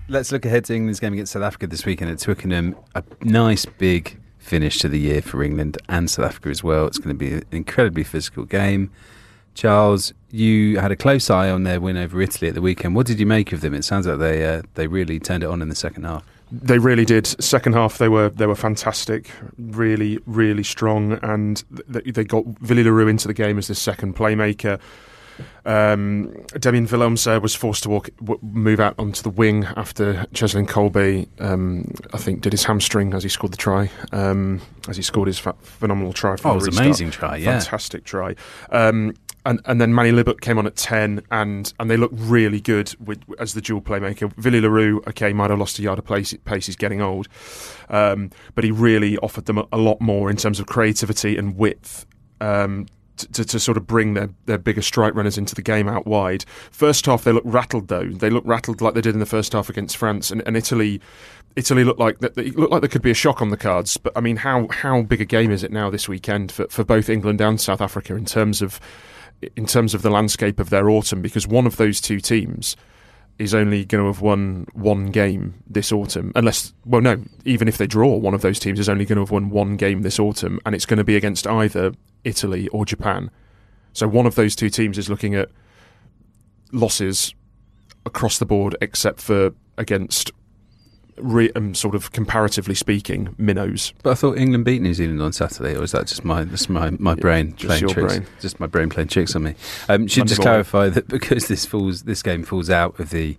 Let's 0.08 0.32
look 0.32 0.44
ahead 0.44 0.64
to 0.66 0.74
England's 0.74 1.00
game 1.00 1.12
against 1.12 1.32
South 1.32 1.44
Africa 1.44 1.68
this 1.68 1.86
weekend 1.86 2.10
at 2.10 2.18
Twickenham. 2.18 2.76
A 2.94 3.04
nice 3.22 3.64
big 3.64 4.18
finish 4.42 4.78
to 4.80 4.88
the 4.88 4.98
year 4.98 5.22
for 5.22 5.42
England 5.42 5.78
and 5.88 6.10
South 6.10 6.26
Africa 6.26 6.50
as 6.50 6.62
well. 6.62 6.86
It's 6.86 6.98
going 6.98 7.16
to 7.16 7.18
be 7.18 7.34
an 7.34 7.44
incredibly 7.52 8.04
physical 8.04 8.44
game. 8.44 8.90
Charles, 9.54 10.12
you 10.30 10.78
had 10.78 10.90
a 10.90 10.96
close 10.96 11.30
eye 11.30 11.50
on 11.50 11.64
their 11.64 11.80
win 11.80 11.96
over 11.96 12.20
Italy 12.20 12.48
at 12.48 12.54
the 12.54 12.62
weekend. 12.62 12.94
What 12.94 13.06
did 13.06 13.20
you 13.20 13.26
make 13.26 13.52
of 13.52 13.60
them? 13.60 13.74
It 13.74 13.84
sounds 13.84 14.06
like 14.06 14.18
they 14.18 14.44
uh, 14.46 14.62
they 14.74 14.86
really 14.86 15.20
turned 15.20 15.42
it 15.42 15.46
on 15.46 15.62
in 15.62 15.68
the 15.68 15.74
second 15.74 16.04
half. 16.04 16.24
They 16.50 16.78
really 16.78 17.04
did. 17.04 17.26
Second 17.26 17.74
half, 17.74 17.98
they 17.98 18.08
were 18.08 18.30
they 18.30 18.46
were 18.46 18.56
fantastic, 18.56 19.30
really 19.58 20.18
really 20.26 20.64
strong, 20.64 21.12
and 21.22 21.62
th- 21.92 22.14
they 22.14 22.24
got 22.24 22.44
le 22.62 22.92
Roux 22.92 23.08
into 23.08 23.28
the 23.28 23.34
game 23.34 23.58
as 23.58 23.68
the 23.68 23.74
second 23.74 24.16
playmaker. 24.16 24.80
Um, 25.64 26.32
Damian 26.58 26.86
Willemse 26.86 27.40
was 27.40 27.54
forced 27.54 27.84
to 27.84 27.88
walk, 27.88 28.10
w- 28.18 28.40
move 28.42 28.80
out 28.80 28.94
onto 28.98 29.22
the 29.22 29.30
wing 29.30 29.64
after 29.76 30.26
Cheslin 30.32 30.66
Kolbe, 30.66 31.28
um, 31.40 31.92
I 32.12 32.18
think, 32.18 32.40
did 32.40 32.52
his 32.52 32.64
hamstring 32.64 33.14
as 33.14 33.22
he 33.22 33.28
scored 33.28 33.52
the 33.52 33.56
try, 33.56 33.90
um, 34.12 34.60
as 34.88 34.96
he 34.96 35.02
scored 35.02 35.28
his 35.28 35.38
fa- 35.38 35.54
phenomenal 35.62 36.12
try. 36.12 36.36
Oh, 36.44 36.52
it 36.52 36.54
was 36.54 36.66
an 36.66 36.78
amazing 36.78 37.10
try, 37.10 37.36
yeah. 37.36 37.58
Fantastic 37.60 38.04
try. 38.04 38.34
Um, 38.70 39.14
and, 39.44 39.60
and 39.64 39.80
then 39.80 39.92
Manie 39.92 40.12
Libbok 40.12 40.40
came 40.40 40.58
on 40.58 40.66
at 40.66 40.76
10, 40.76 41.22
and, 41.30 41.72
and 41.80 41.90
they 41.90 41.96
looked 41.96 42.14
really 42.16 42.60
good 42.60 42.94
with, 43.00 43.20
as 43.38 43.54
the 43.54 43.60
dual 43.60 43.80
playmaker. 43.80 44.32
Willie 44.42 44.60
le 44.60 44.70
Roux, 44.70 45.02
okay, 45.08 45.32
might 45.32 45.50
have 45.50 45.58
lost 45.58 45.78
a 45.78 45.82
yard 45.82 45.98
of 45.98 46.04
pace, 46.04 46.34
pace 46.44 46.66
he's 46.66 46.76
getting 46.76 47.00
old, 47.00 47.28
um, 47.88 48.30
but 48.54 48.62
he 48.64 48.70
really 48.70 49.18
offered 49.18 49.46
them 49.46 49.58
a, 49.58 49.66
a 49.72 49.78
lot 49.78 50.00
more 50.00 50.30
in 50.30 50.36
terms 50.36 50.60
of 50.60 50.66
creativity 50.66 51.36
and 51.36 51.56
width. 51.56 52.06
Um, 52.40 52.86
to, 53.16 53.44
to, 53.44 53.60
sort 53.60 53.76
of 53.76 53.86
bring 53.86 54.14
their, 54.14 54.30
their 54.46 54.58
bigger 54.58 54.82
strike 54.82 55.14
runners 55.14 55.38
into 55.38 55.54
the 55.54 55.62
game 55.62 55.88
out 55.88 56.06
wide. 56.06 56.44
First 56.70 57.06
half, 57.06 57.24
they 57.24 57.32
looked 57.32 57.46
rattled 57.46 57.88
though. 57.88 58.08
They 58.08 58.30
looked 58.30 58.46
rattled 58.46 58.80
like 58.80 58.94
they 58.94 59.00
did 59.00 59.14
in 59.14 59.20
the 59.20 59.26
first 59.26 59.52
half 59.52 59.68
against 59.68 59.96
France, 59.96 60.30
and, 60.30 60.42
and 60.46 60.56
Italy. 60.56 61.00
Italy 61.54 61.84
looked 61.84 62.00
like 62.00 62.18
that. 62.20 62.36
Looked 62.36 62.72
like 62.72 62.80
there 62.80 62.88
could 62.88 63.02
be 63.02 63.10
a 63.10 63.14
shock 63.14 63.42
on 63.42 63.50
the 63.50 63.58
cards. 63.58 63.98
But 63.98 64.14
I 64.16 64.20
mean, 64.20 64.36
how 64.36 64.68
how 64.68 65.02
big 65.02 65.20
a 65.20 65.26
game 65.26 65.50
is 65.50 65.62
it 65.62 65.70
now 65.70 65.90
this 65.90 66.08
weekend 66.08 66.50
for, 66.50 66.66
for 66.68 66.82
both 66.82 67.10
England 67.10 67.40
and 67.40 67.60
South 67.60 67.82
Africa 67.82 68.16
in 68.16 68.24
terms 68.24 68.62
of 68.62 68.80
in 69.56 69.66
terms 69.66 69.92
of 69.92 70.02
the 70.02 70.10
landscape 70.10 70.58
of 70.58 70.70
their 70.70 70.88
autumn? 70.88 71.20
Because 71.20 71.46
one 71.46 71.66
of 71.66 71.76
those 71.76 72.00
two 72.00 72.20
teams 72.20 72.76
is 73.38 73.54
only 73.54 73.84
going 73.84 74.02
to 74.02 74.06
have 74.06 74.20
won 74.20 74.66
one 74.72 75.06
game 75.06 75.54
this 75.66 75.90
autumn, 75.90 76.32
unless, 76.36 76.72
well, 76.84 77.00
no, 77.00 77.20
even 77.44 77.66
if 77.66 77.78
they 77.78 77.86
draw, 77.86 78.14
one 78.16 78.34
of 78.34 78.42
those 78.42 78.58
teams 78.58 78.78
is 78.78 78.88
only 78.88 79.04
going 79.04 79.16
to 79.16 79.22
have 79.22 79.30
won 79.30 79.50
one 79.50 79.76
game 79.76 80.02
this 80.02 80.20
autumn, 80.20 80.60
and 80.64 80.74
it's 80.74 80.86
going 80.86 80.98
to 80.98 81.04
be 81.04 81.16
against 81.16 81.46
either 81.46 81.92
Italy 82.24 82.68
or 82.68 82.84
Japan. 82.84 83.30
So 83.92 84.08
one 84.08 84.26
of 84.26 84.34
those 84.34 84.56
two 84.56 84.70
teams 84.70 84.98
is 84.98 85.10
looking 85.10 85.34
at 85.34 85.50
losses 86.72 87.34
across 88.06 88.38
the 88.38 88.46
board, 88.46 88.76
except 88.80 89.20
for 89.20 89.52
against 89.76 90.32
re- 91.16 91.52
um, 91.54 91.74
sort 91.74 91.94
of 91.94 92.12
comparatively 92.12 92.74
speaking, 92.74 93.34
minnows. 93.38 93.92
But 94.02 94.10
I 94.10 94.14
thought 94.14 94.38
England 94.38 94.64
beat 94.64 94.82
New 94.82 94.94
Zealand 94.94 95.20
on 95.22 95.32
Saturday, 95.32 95.76
or 95.76 95.82
is 95.82 95.92
that 95.92 96.06
just 96.06 96.24
my 96.24 96.44
just 96.44 96.68
my, 96.68 96.90
my 96.90 97.14
brain 97.14 97.54
just 97.56 97.66
playing 97.66 97.88
tricks? 97.88 98.16
brain. 98.16 98.26
Just 98.40 98.60
my 98.60 98.66
brain 98.66 98.88
playing 98.88 99.08
tricks 99.08 99.36
on 99.36 99.44
me. 99.44 99.54
Um, 99.88 100.06
should 100.06 100.26
just 100.26 100.40
clarify 100.40 100.88
that 100.88 101.08
because 101.08 101.48
this 101.48 101.64
falls 101.64 102.04
this 102.04 102.22
game 102.22 102.42
falls 102.42 102.70
out 102.70 102.98
of 102.98 103.10
the 103.10 103.36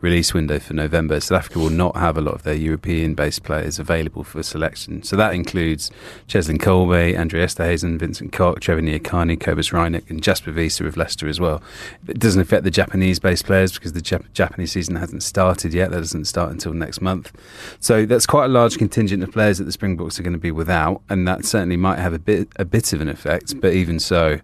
release 0.00 0.32
window 0.32 0.58
for 0.58 0.74
November, 0.74 1.20
South 1.20 1.38
Africa 1.38 1.58
will 1.58 1.70
not 1.70 1.96
have 1.96 2.16
a 2.16 2.20
lot 2.20 2.34
of 2.34 2.42
their 2.42 2.54
European-based 2.54 3.42
players 3.42 3.78
available 3.78 4.24
for 4.24 4.42
selection. 4.42 5.02
So 5.02 5.16
that 5.16 5.34
includes 5.34 5.90
Cheslin 6.26 6.58
Kolbe, 6.58 7.14
André 7.14 7.44
Esterhuizen, 7.44 7.98
Vincent 7.98 8.32
Koch, 8.32 8.60
Trevor 8.60 8.80
Nyakane, 8.80 9.38
Kobus 9.38 9.72
Reinach, 9.72 10.08
and 10.08 10.22
Jasper 10.22 10.52
Wiese 10.52 10.80
of 10.80 10.96
Leicester 10.96 11.28
as 11.28 11.38
well. 11.38 11.62
It 12.08 12.18
doesn't 12.18 12.40
affect 12.40 12.64
the 12.64 12.70
Japanese-based 12.70 13.44
players 13.44 13.72
because 13.72 13.92
the 13.92 14.00
Jap- 14.00 14.32
Japanese 14.32 14.72
season 14.72 14.96
hasn't 14.96 15.22
started 15.22 15.74
yet. 15.74 15.90
That 15.90 15.98
doesn't 15.98 16.24
start 16.24 16.50
until 16.50 16.72
next 16.72 17.00
month. 17.00 17.32
So 17.80 18.06
that's 18.06 18.26
quite 18.26 18.46
a 18.46 18.48
large 18.48 18.78
contingent 18.78 19.22
of 19.22 19.32
players 19.32 19.58
that 19.58 19.64
the 19.64 19.72
Springboks 19.72 20.18
are 20.18 20.22
going 20.22 20.32
to 20.32 20.38
be 20.38 20.50
without, 20.50 21.02
and 21.08 21.28
that 21.28 21.44
certainly 21.44 21.76
might 21.76 21.98
have 21.98 22.12
a 22.12 22.18
bit 22.18 22.48
a 22.56 22.64
bit 22.64 22.92
of 22.92 23.00
an 23.00 23.08
effect. 23.08 23.60
But 23.60 23.74
even 23.74 23.98
so, 24.00 24.40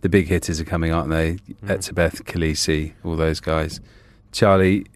the 0.00 0.08
big 0.08 0.28
hitters 0.28 0.60
are 0.60 0.64
coming, 0.64 0.92
aren't 0.92 1.10
they? 1.10 1.32
Mm. 1.32 1.68
Etzebeth, 1.68 2.22
Kolisi, 2.22 2.92
all 3.04 3.16
those 3.16 3.40
guys. 3.40 3.80
Charlie, 4.32 4.86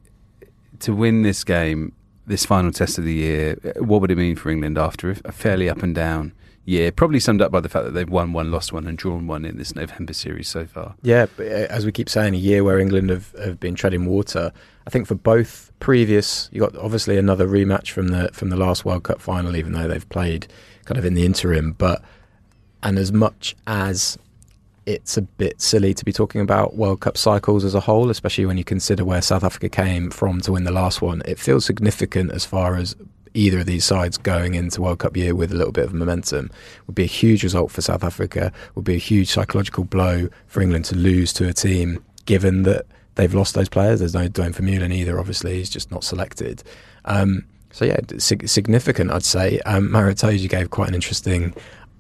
to 0.84 0.94
win 0.94 1.22
this 1.22 1.44
game, 1.44 1.92
this 2.26 2.44
final 2.44 2.70
test 2.70 2.98
of 2.98 3.04
the 3.04 3.14
year, 3.14 3.56
what 3.78 4.00
would 4.00 4.10
it 4.10 4.18
mean 4.18 4.36
for 4.36 4.50
England 4.50 4.78
after 4.78 5.10
a 5.10 5.32
fairly 5.32 5.68
up 5.68 5.82
and 5.82 5.94
down 5.94 6.32
year? 6.66 6.92
Probably 6.92 7.20
summed 7.20 7.40
up 7.40 7.50
by 7.50 7.60
the 7.60 7.68
fact 7.70 7.86
that 7.86 7.92
they've 7.92 8.08
won 8.08 8.32
one, 8.32 8.50
lost 8.50 8.72
one, 8.72 8.86
and 8.86 8.96
drawn 8.98 9.26
one 9.26 9.44
in 9.44 9.56
this 9.56 9.74
November 9.74 10.12
series 10.12 10.48
so 10.48 10.66
far. 10.66 10.94
Yeah, 11.02 11.26
uh, 11.38 11.42
as 11.42 11.86
we 11.86 11.92
keep 11.92 12.08
saying, 12.08 12.34
a 12.34 12.38
year 12.38 12.62
where 12.62 12.78
England 12.78 13.08
have, 13.10 13.32
have 13.42 13.58
been 13.58 13.74
treading 13.74 14.04
water. 14.04 14.52
I 14.86 14.90
think 14.90 15.06
for 15.06 15.14
both 15.14 15.72
previous, 15.80 16.50
you 16.52 16.60
got 16.60 16.76
obviously 16.76 17.16
another 17.16 17.48
rematch 17.48 17.90
from 17.90 18.08
the 18.08 18.28
from 18.32 18.50
the 18.50 18.56
last 18.56 18.84
World 18.84 19.04
Cup 19.04 19.20
final, 19.20 19.56
even 19.56 19.72
though 19.72 19.88
they've 19.88 20.08
played 20.10 20.46
kind 20.84 20.98
of 20.98 21.06
in 21.06 21.14
the 21.14 21.24
interim. 21.24 21.72
But 21.72 22.02
and 22.82 22.98
as 22.98 23.10
much 23.10 23.56
as 23.66 24.18
it's 24.86 25.16
a 25.16 25.22
bit 25.22 25.60
silly 25.60 25.94
to 25.94 26.04
be 26.04 26.12
talking 26.12 26.40
about 26.40 26.76
World 26.76 27.00
Cup 27.00 27.16
cycles 27.16 27.64
as 27.64 27.74
a 27.74 27.80
whole, 27.80 28.10
especially 28.10 28.46
when 28.46 28.58
you 28.58 28.64
consider 28.64 29.04
where 29.04 29.22
South 29.22 29.44
Africa 29.44 29.68
came 29.68 30.10
from 30.10 30.40
to 30.42 30.52
win 30.52 30.64
the 30.64 30.72
last 30.72 31.00
one. 31.00 31.22
It 31.24 31.38
feels 31.38 31.64
significant 31.64 32.32
as 32.32 32.44
far 32.44 32.76
as 32.76 32.94
either 33.34 33.60
of 33.60 33.66
these 33.66 33.84
sides 33.84 34.16
going 34.16 34.54
into 34.54 34.80
World 34.80 35.00
Cup 35.00 35.16
year 35.16 35.34
with 35.34 35.52
a 35.52 35.56
little 35.56 35.72
bit 35.72 35.84
of 35.84 35.92
momentum 35.92 36.50
would 36.86 36.94
be 36.94 37.02
a 37.02 37.06
huge 37.06 37.42
result 37.42 37.70
for 37.70 37.82
South 37.82 38.04
Africa, 38.04 38.52
would 38.74 38.84
be 38.84 38.94
a 38.94 38.98
huge 38.98 39.28
psychological 39.28 39.84
blow 39.84 40.28
for 40.46 40.60
England 40.60 40.84
to 40.86 40.96
lose 40.96 41.32
to 41.34 41.48
a 41.48 41.52
team, 41.52 42.02
given 42.26 42.62
that 42.62 42.86
they've 43.16 43.34
lost 43.34 43.54
those 43.54 43.68
players. 43.68 43.98
There's 43.98 44.14
no 44.14 44.28
Duane 44.28 44.52
Vermeulen 44.52 44.92
either, 44.92 45.18
obviously, 45.18 45.54
he's 45.54 45.70
just 45.70 45.90
not 45.90 46.04
selected. 46.04 46.62
Um, 47.06 47.44
so, 47.72 47.84
yeah, 47.84 47.98
sig- 48.18 48.48
significant, 48.48 49.10
I'd 49.10 49.24
say. 49.24 49.58
Um, 49.66 49.90
Maro 49.90 50.12
Itoje 50.12 50.48
gave 50.48 50.70
quite 50.70 50.88
an 50.88 50.94
interesting 50.94 51.54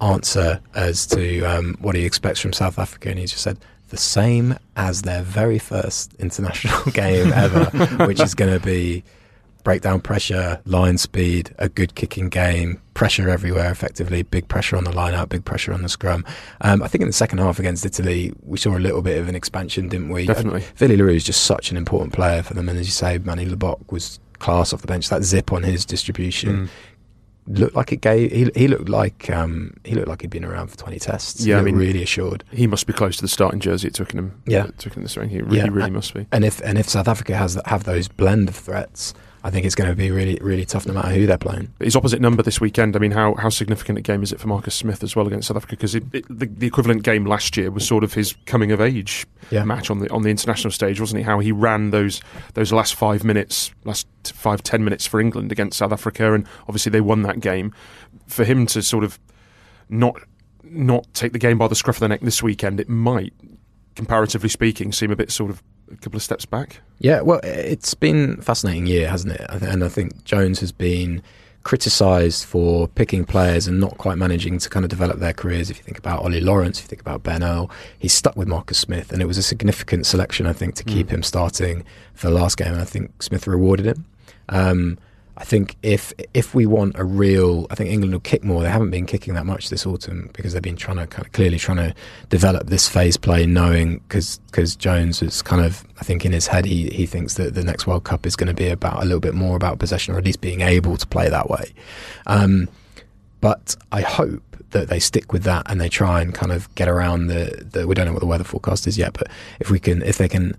answer 0.04 0.60
as 0.74 1.06
to 1.08 1.42
um, 1.42 1.76
what 1.80 1.94
he 1.94 2.04
expects 2.04 2.40
from 2.40 2.52
South 2.52 2.78
Africa, 2.78 3.10
and 3.10 3.18
he 3.18 3.26
just 3.26 3.42
said, 3.42 3.58
the 3.88 3.96
same 3.96 4.56
as 4.76 5.02
their 5.02 5.22
very 5.22 5.58
first 5.58 6.14
international 6.14 6.84
game 6.92 7.32
ever, 7.32 7.64
which 8.06 8.20
is 8.20 8.34
going 8.34 8.52
to 8.52 8.64
be 8.64 9.04
breakdown 9.62 10.00
pressure, 10.00 10.60
line 10.66 10.98
speed, 10.98 11.54
a 11.58 11.68
good 11.68 11.94
kicking 11.94 12.28
game, 12.28 12.80
pressure 12.92 13.30
everywhere 13.30 13.70
effectively, 13.70 14.22
big 14.22 14.46
pressure 14.48 14.76
on 14.76 14.84
the 14.84 14.92
line 14.92 15.14
out, 15.14 15.30
big 15.30 15.44
pressure 15.44 15.72
on 15.72 15.82
the 15.82 15.88
scrum. 15.88 16.24
Um, 16.60 16.82
I 16.82 16.88
think 16.88 17.02
in 17.02 17.08
the 17.08 17.14
second 17.14 17.38
half 17.38 17.58
against 17.58 17.84
Italy, 17.84 18.32
we 18.42 18.58
saw 18.58 18.76
a 18.76 18.78
little 18.78 19.00
bit 19.00 19.18
of 19.18 19.28
an 19.28 19.34
expansion, 19.34 19.88
didn't 19.88 20.10
we? 20.10 20.26
Definitely. 20.26 20.64
Willie 20.80 20.96
le 20.96 21.04
Roux 21.04 21.14
is 21.14 21.24
just 21.24 21.44
such 21.44 21.70
an 21.70 21.76
important 21.76 22.12
player 22.12 22.42
for 22.42 22.54
them. 22.54 22.68
And 22.68 22.78
as 22.78 22.86
you 22.86 22.92
say, 22.92 23.18
Manie 23.18 23.46
Libbok 23.46 23.90
was 23.90 24.20
class 24.38 24.72
off 24.72 24.82
the 24.82 24.86
bench. 24.86 25.08
That 25.08 25.22
zip 25.22 25.52
on 25.52 25.62
his 25.62 25.84
distribution. 25.86 26.68
Looked 27.46 27.76
like 27.76 27.92
it 27.92 28.00
gave. 28.00 28.32
He, 28.32 28.50
he 28.58 28.68
looked 28.68 28.88
like 28.88 29.28
um, 29.28 29.74
he 29.84 29.94
looked 29.94 30.08
like 30.08 30.22
he'd 30.22 30.30
been 30.30 30.46
around 30.46 30.68
for 30.68 30.78
twenty 30.78 30.98
tests. 30.98 31.44
Yeah, 31.44 31.56
He 31.56 31.60
I 31.60 31.62
mean- 31.64 31.76
really 31.76 32.02
assured. 32.02 32.42
He 32.50 32.66
must 32.66 32.86
be 32.86 32.94
close 32.94 33.16
to 33.16 33.22
the 33.22 33.28
starting 33.28 33.60
jersey 33.60 33.88
at 33.88 33.94
Twickenham. 33.94 34.40
Yeah. 34.46 34.64
at 34.64 34.78
Twickenham 34.78 35.02
this 35.02 35.14
week. 35.16 35.28
He 35.30 35.42
really, 35.42 35.58
Yeah. 35.58 35.68
really 35.70 35.90
must 35.90 36.14
be. 36.14 36.26
And 36.32 36.42
if 36.44 36.60
and 36.62 36.78
if 36.78 36.88
South 36.88 37.06
Africa 37.06 37.36
has 37.36 37.60
have 37.66 37.84
those 37.84 38.08
blend 38.08 38.48
of 38.48 38.56
threats, 38.56 39.12
I 39.46 39.50
think 39.50 39.66
it's 39.66 39.74
going 39.74 39.90
to 39.90 39.94
be 39.94 40.10
really 40.10 40.38
really 40.40 40.64
tough 40.64 40.86
no 40.86 40.94
matter 40.94 41.10
who 41.10 41.26
they're 41.26 41.36
playing. 41.38 41.72
His 41.78 41.94
opposite 41.94 42.20
number 42.20 42.42
this 42.42 42.60
weekend. 42.62 42.96
I 42.96 42.98
mean, 42.98 43.10
how, 43.10 43.34
how 43.34 43.50
significant 43.50 43.98
a 43.98 44.00
game 44.00 44.22
is 44.22 44.32
it 44.32 44.40
for 44.40 44.48
Marcus 44.48 44.74
Smith 44.74 45.02
as 45.02 45.14
well 45.14 45.26
against 45.26 45.48
South 45.48 45.58
Africa? 45.58 45.76
Because 45.76 45.92
the, 45.92 46.24
the 46.30 46.66
equivalent 46.66 47.02
game 47.02 47.26
last 47.26 47.54
year 47.56 47.70
was 47.70 47.86
sort 47.86 48.04
of 48.04 48.14
his 48.14 48.34
coming 48.46 48.72
of 48.72 48.80
age 48.80 49.26
Yeah. 49.50 49.64
match 49.64 49.90
on 49.90 49.98
the 49.98 50.10
on 50.10 50.22
the 50.22 50.30
international 50.30 50.70
stage, 50.70 50.98
wasn't 50.98 51.18
he? 51.18 51.24
How 51.24 51.40
he 51.40 51.52
ran 51.52 51.90
those 51.90 52.22
those 52.54 52.72
last 52.72 52.94
five 52.94 53.22
minutes, 53.22 53.70
last 53.84 54.06
five 54.34 54.62
ten 54.62 54.82
minutes 54.82 55.06
for 55.06 55.20
England 55.20 55.52
against 55.52 55.78
South 55.78 55.92
Africa, 55.92 56.32
and 56.32 56.46
obviously 56.66 56.90
they 56.90 57.02
won 57.02 57.22
that 57.22 57.40
game. 57.40 57.72
For 58.26 58.44
him 58.44 58.64
to 58.68 58.82
sort 58.82 59.04
of 59.04 59.20
not 59.90 60.16
not 60.62 61.06
take 61.12 61.32
the 61.34 61.38
game 61.38 61.58
by 61.58 61.68
the 61.68 61.74
scruff 61.74 61.96
of 61.96 62.00
the 62.00 62.08
neck 62.08 62.22
this 62.22 62.42
weekend, 62.42 62.80
it 62.80 62.88
might, 62.88 63.34
comparatively 63.94 64.48
speaking, 64.48 64.90
seem 64.90 65.10
a 65.10 65.16
bit 65.16 65.30
sort 65.30 65.50
of 65.50 65.62
a 65.92 65.96
couple 65.96 66.16
of 66.16 66.22
steps 66.22 66.46
back. 66.46 66.80
Yeah, 66.98 67.20
well, 67.20 67.40
it's 67.42 67.94
been 67.94 68.36
a 68.38 68.42
fascinating 68.42 68.86
year, 68.86 69.08
hasn't 69.08 69.34
it? 69.34 69.46
And 69.50 69.84
I 69.84 69.88
think 69.88 70.24
Jones 70.24 70.60
has 70.60 70.72
been 70.72 71.22
criticised 71.64 72.44
for 72.44 72.88
picking 72.88 73.24
players 73.24 73.66
and 73.66 73.80
not 73.80 73.96
quite 73.96 74.18
managing 74.18 74.58
to 74.58 74.68
kind 74.68 74.84
of 74.84 74.90
develop 74.90 75.18
their 75.18 75.32
careers. 75.32 75.70
If 75.70 75.78
you 75.78 75.82
think 75.82 75.98
about 75.98 76.22
Ollie 76.22 76.40
Lawrence, 76.40 76.78
if 76.78 76.84
you 76.84 76.88
think 76.88 77.00
about 77.00 77.22
Ben 77.22 77.42
Earl, 77.42 77.70
he's 77.98 78.12
stuck 78.12 78.36
with 78.36 78.46
Marcus 78.46 78.78
Smith, 78.78 79.12
and 79.12 79.20
it 79.22 79.26
was 79.26 79.38
a 79.38 79.42
significant 79.42 80.06
selection, 80.06 80.46
I 80.46 80.52
think, 80.52 80.74
to 80.76 80.84
keep 80.84 81.10
him 81.10 81.22
starting 81.22 81.84
for 82.12 82.28
the 82.28 82.34
last 82.34 82.58
game. 82.58 82.72
And 82.72 82.80
I 82.80 82.84
think 82.84 83.22
Smith 83.22 83.46
rewarded 83.46 83.86
him. 83.86 84.04
Um, 84.50 84.98
I 85.36 85.44
think 85.44 85.76
if 85.82 86.12
if 86.32 86.54
we 86.54 86.64
want 86.64 86.96
a 86.96 87.04
real, 87.04 87.66
I 87.68 87.74
think 87.74 87.90
England 87.90 88.12
will 88.12 88.20
kick 88.20 88.44
more. 88.44 88.62
They 88.62 88.68
haven't 88.68 88.90
been 88.90 89.04
kicking 89.04 89.34
that 89.34 89.44
much 89.44 89.68
this 89.68 89.84
autumn 89.84 90.30
because 90.32 90.52
they've 90.52 90.62
been 90.62 90.76
trying 90.76 90.98
to 90.98 91.08
kind 91.08 91.26
of 91.26 91.32
clearly 91.32 91.58
trying 91.58 91.78
to 91.78 91.94
develop 92.28 92.68
this 92.68 92.88
phase 92.88 93.16
play, 93.16 93.44
knowing 93.44 93.98
because 93.98 94.38
because 94.46 94.76
Jones 94.76 95.22
is 95.22 95.42
kind 95.42 95.64
of 95.64 95.84
I 96.00 96.04
think 96.04 96.24
in 96.24 96.30
his 96.30 96.46
head 96.46 96.64
he 96.64 96.88
he 96.90 97.04
thinks 97.04 97.34
that 97.34 97.54
the 97.54 97.64
next 97.64 97.86
World 97.86 98.04
Cup 98.04 98.26
is 98.26 98.36
going 98.36 98.46
to 98.46 98.54
be 98.54 98.68
about 98.68 99.02
a 99.02 99.04
little 99.04 99.20
bit 99.20 99.34
more 99.34 99.56
about 99.56 99.80
possession 99.80 100.14
or 100.14 100.18
at 100.18 100.24
least 100.24 100.40
being 100.40 100.60
able 100.60 100.96
to 100.96 101.06
play 101.06 101.28
that 101.28 101.50
way. 101.50 101.74
Um, 102.26 102.68
but 103.40 103.76
I 103.90 104.02
hope 104.02 104.42
that 104.70 104.88
they 104.88 105.00
stick 105.00 105.32
with 105.32 105.42
that 105.44 105.68
and 105.68 105.80
they 105.80 105.88
try 105.88 106.20
and 106.20 106.32
kind 106.32 106.52
of 106.52 106.72
get 106.76 106.88
around 106.88 107.26
the, 107.26 107.66
the 107.72 107.88
we 107.88 107.94
don't 107.94 108.06
know 108.06 108.12
what 108.12 108.20
the 108.20 108.26
weather 108.26 108.44
forecast 108.44 108.86
is 108.86 108.96
yet, 108.96 109.14
but 109.14 109.28
if 109.58 109.68
we 109.68 109.80
can 109.80 110.00
if 110.02 110.16
they 110.16 110.28
can 110.28 110.56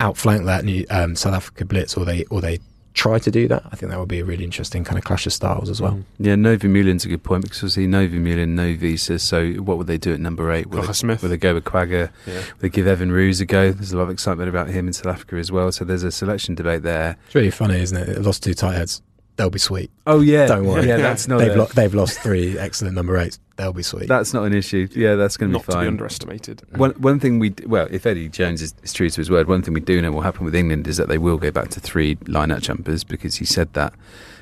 outflank 0.00 0.46
that 0.46 0.64
new 0.64 0.84
um, 0.90 1.14
South 1.14 1.34
Africa 1.34 1.64
blitz 1.64 1.96
or 1.96 2.04
they 2.04 2.24
or 2.24 2.40
they 2.40 2.58
try 2.94 3.18
to 3.18 3.30
do 3.30 3.46
that, 3.48 3.62
I 3.70 3.76
think 3.76 3.90
that 3.90 3.98
would 3.98 4.08
be 4.08 4.18
a 4.20 4.24
really 4.24 4.44
interesting 4.44 4.84
kind 4.84 4.98
of 4.98 5.04
clash 5.04 5.26
of 5.26 5.32
styles 5.32 5.70
as 5.70 5.80
well. 5.80 5.92
Mm. 5.92 6.04
Yeah, 6.18 6.34
Novi 6.34 6.68
Mulin's 6.68 7.04
a 7.04 7.08
good 7.08 7.22
point 7.22 7.44
because 7.44 7.58
obviously 7.58 7.86
Novi 7.86 8.18
Mulin, 8.18 8.54
no 8.56 8.64
Wiese. 8.80 9.22
So 9.22 9.52
what 9.54 9.78
would 9.78 9.86
they 9.86 9.98
do 9.98 10.12
at 10.12 10.20
number 10.20 10.50
eight? 10.52 10.66
Would 10.68 10.82
Kocha 10.82 10.86
they, 10.88 10.92
Smith. 10.94 11.22
Would 11.22 11.30
they 11.30 11.36
go 11.36 11.54
with 11.54 11.64
Kwagga? 11.64 12.10
Yeah. 12.26 12.34
Would 12.34 12.44
they 12.60 12.68
give 12.68 12.86
Evan 12.86 13.12
Roos 13.12 13.40
a 13.40 13.46
go? 13.46 13.72
There's 13.72 13.92
a 13.92 13.96
lot 13.96 14.04
of 14.04 14.10
excitement 14.10 14.48
about 14.48 14.68
him 14.68 14.86
in 14.86 14.92
South 14.92 15.06
Africa 15.14 15.36
as 15.36 15.52
well. 15.52 15.70
So 15.72 15.84
there's 15.84 16.02
a 16.02 16.10
selection 16.10 16.54
debate 16.54 16.82
there. 16.82 17.16
It's 17.26 17.34
really 17.34 17.50
funny, 17.50 17.80
isn't 17.80 17.96
it? 17.96 18.04
They 18.06 18.20
lost 18.20 18.42
two 18.42 18.54
tight 18.54 18.74
heads. 18.74 19.02
They'll 19.36 19.48
be 19.48 19.58
sweet. 19.58 19.90
Oh 20.06 20.20
yeah, 20.20 20.46
Don't 20.46 20.66
worry. 20.66 20.86
Yeah, 20.86 20.98
that's 20.98 21.26
not. 21.26 21.38
they've, 21.38 21.52
a- 21.54 21.58
lo- 21.58 21.68
they've 21.74 21.94
lost 21.94 22.20
three 22.20 22.58
excellent 22.58 22.94
number 22.94 23.16
eights. 23.16 23.38
They'll 23.60 23.74
be 23.74 23.82
sweet. 23.82 24.08
That's 24.08 24.32
not 24.32 24.44
an 24.44 24.54
issue. 24.54 24.88
Yeah, 24.92 25.16
that's 25.16 25.36
going 25.36 25.52
to 25.52 25.58
be 25.58 25.62
fine. 25.62 25.74
Not 25.74 25.80
be 25.80 25.84
to 25.84 25.84
be 25.84 25.88
underestimated. 25.88 26.62
One, 26.76 26.92
one 26.92 27.20
thing 27.20 27.38
we 27.38 27.52
well, 27.66 27.88
if 27.90 28.06
Eddie 28.06 28.30
Jones 28.30 28.62
is, 28.62 28.74
is 28.82 28.94
true 28.94 29.10
to 29.10 29.16
his 29.20 29.28
word, 29.30 29.48
one 29.48 29.60
thing 29.60 29.74
we 29.74 29.80
do 29.80 30.00
know 30.00 30.10
will 30.12 30.22
happen 30.22 30.46
with 30.46 30.54
England 30.54 30.86
is 30.88 30.96
that 30.96 31.08
they 31.08 31.18
will 31.18 31.36
go 31.36 31.50
back 31.50 31.68
to 31.70 31.80
three 31.80 32.16
line-out 32.26 32.62
jumpers 32.62 33.04
because 33.04 33.36
he 33.36 33.44
said 33.44 33.70
that 33.74 33.92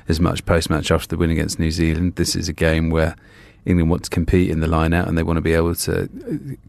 as 0.07 0.21
much 0.21 0.45
post-match 0.45 0.89
after 0.89 1.09
the 1.09 1.17
win 1.17 1.31
against 1.31 1.59
New 1.59 1.69
Zealand. 1.71 2.15
This 2.15 2.33
is 2.33 2.47
a 2.47 2.53
game 2.53 2.89
where 2.91 3.17
England 3.65 3.89
want 3.89 4.03
to 4.05 4.09
compete 4.09 4.49
in 4.49 4.61
the 4.61 4.67
line-out 4.67 5.09
and 5.09 5.17
they 5.17 5.23
want 5.23 5.35
to 5.35 5.41
be 5.41 5.53
able 5.53 5.75
to 5.75 6.03
uh, 6.03 6.07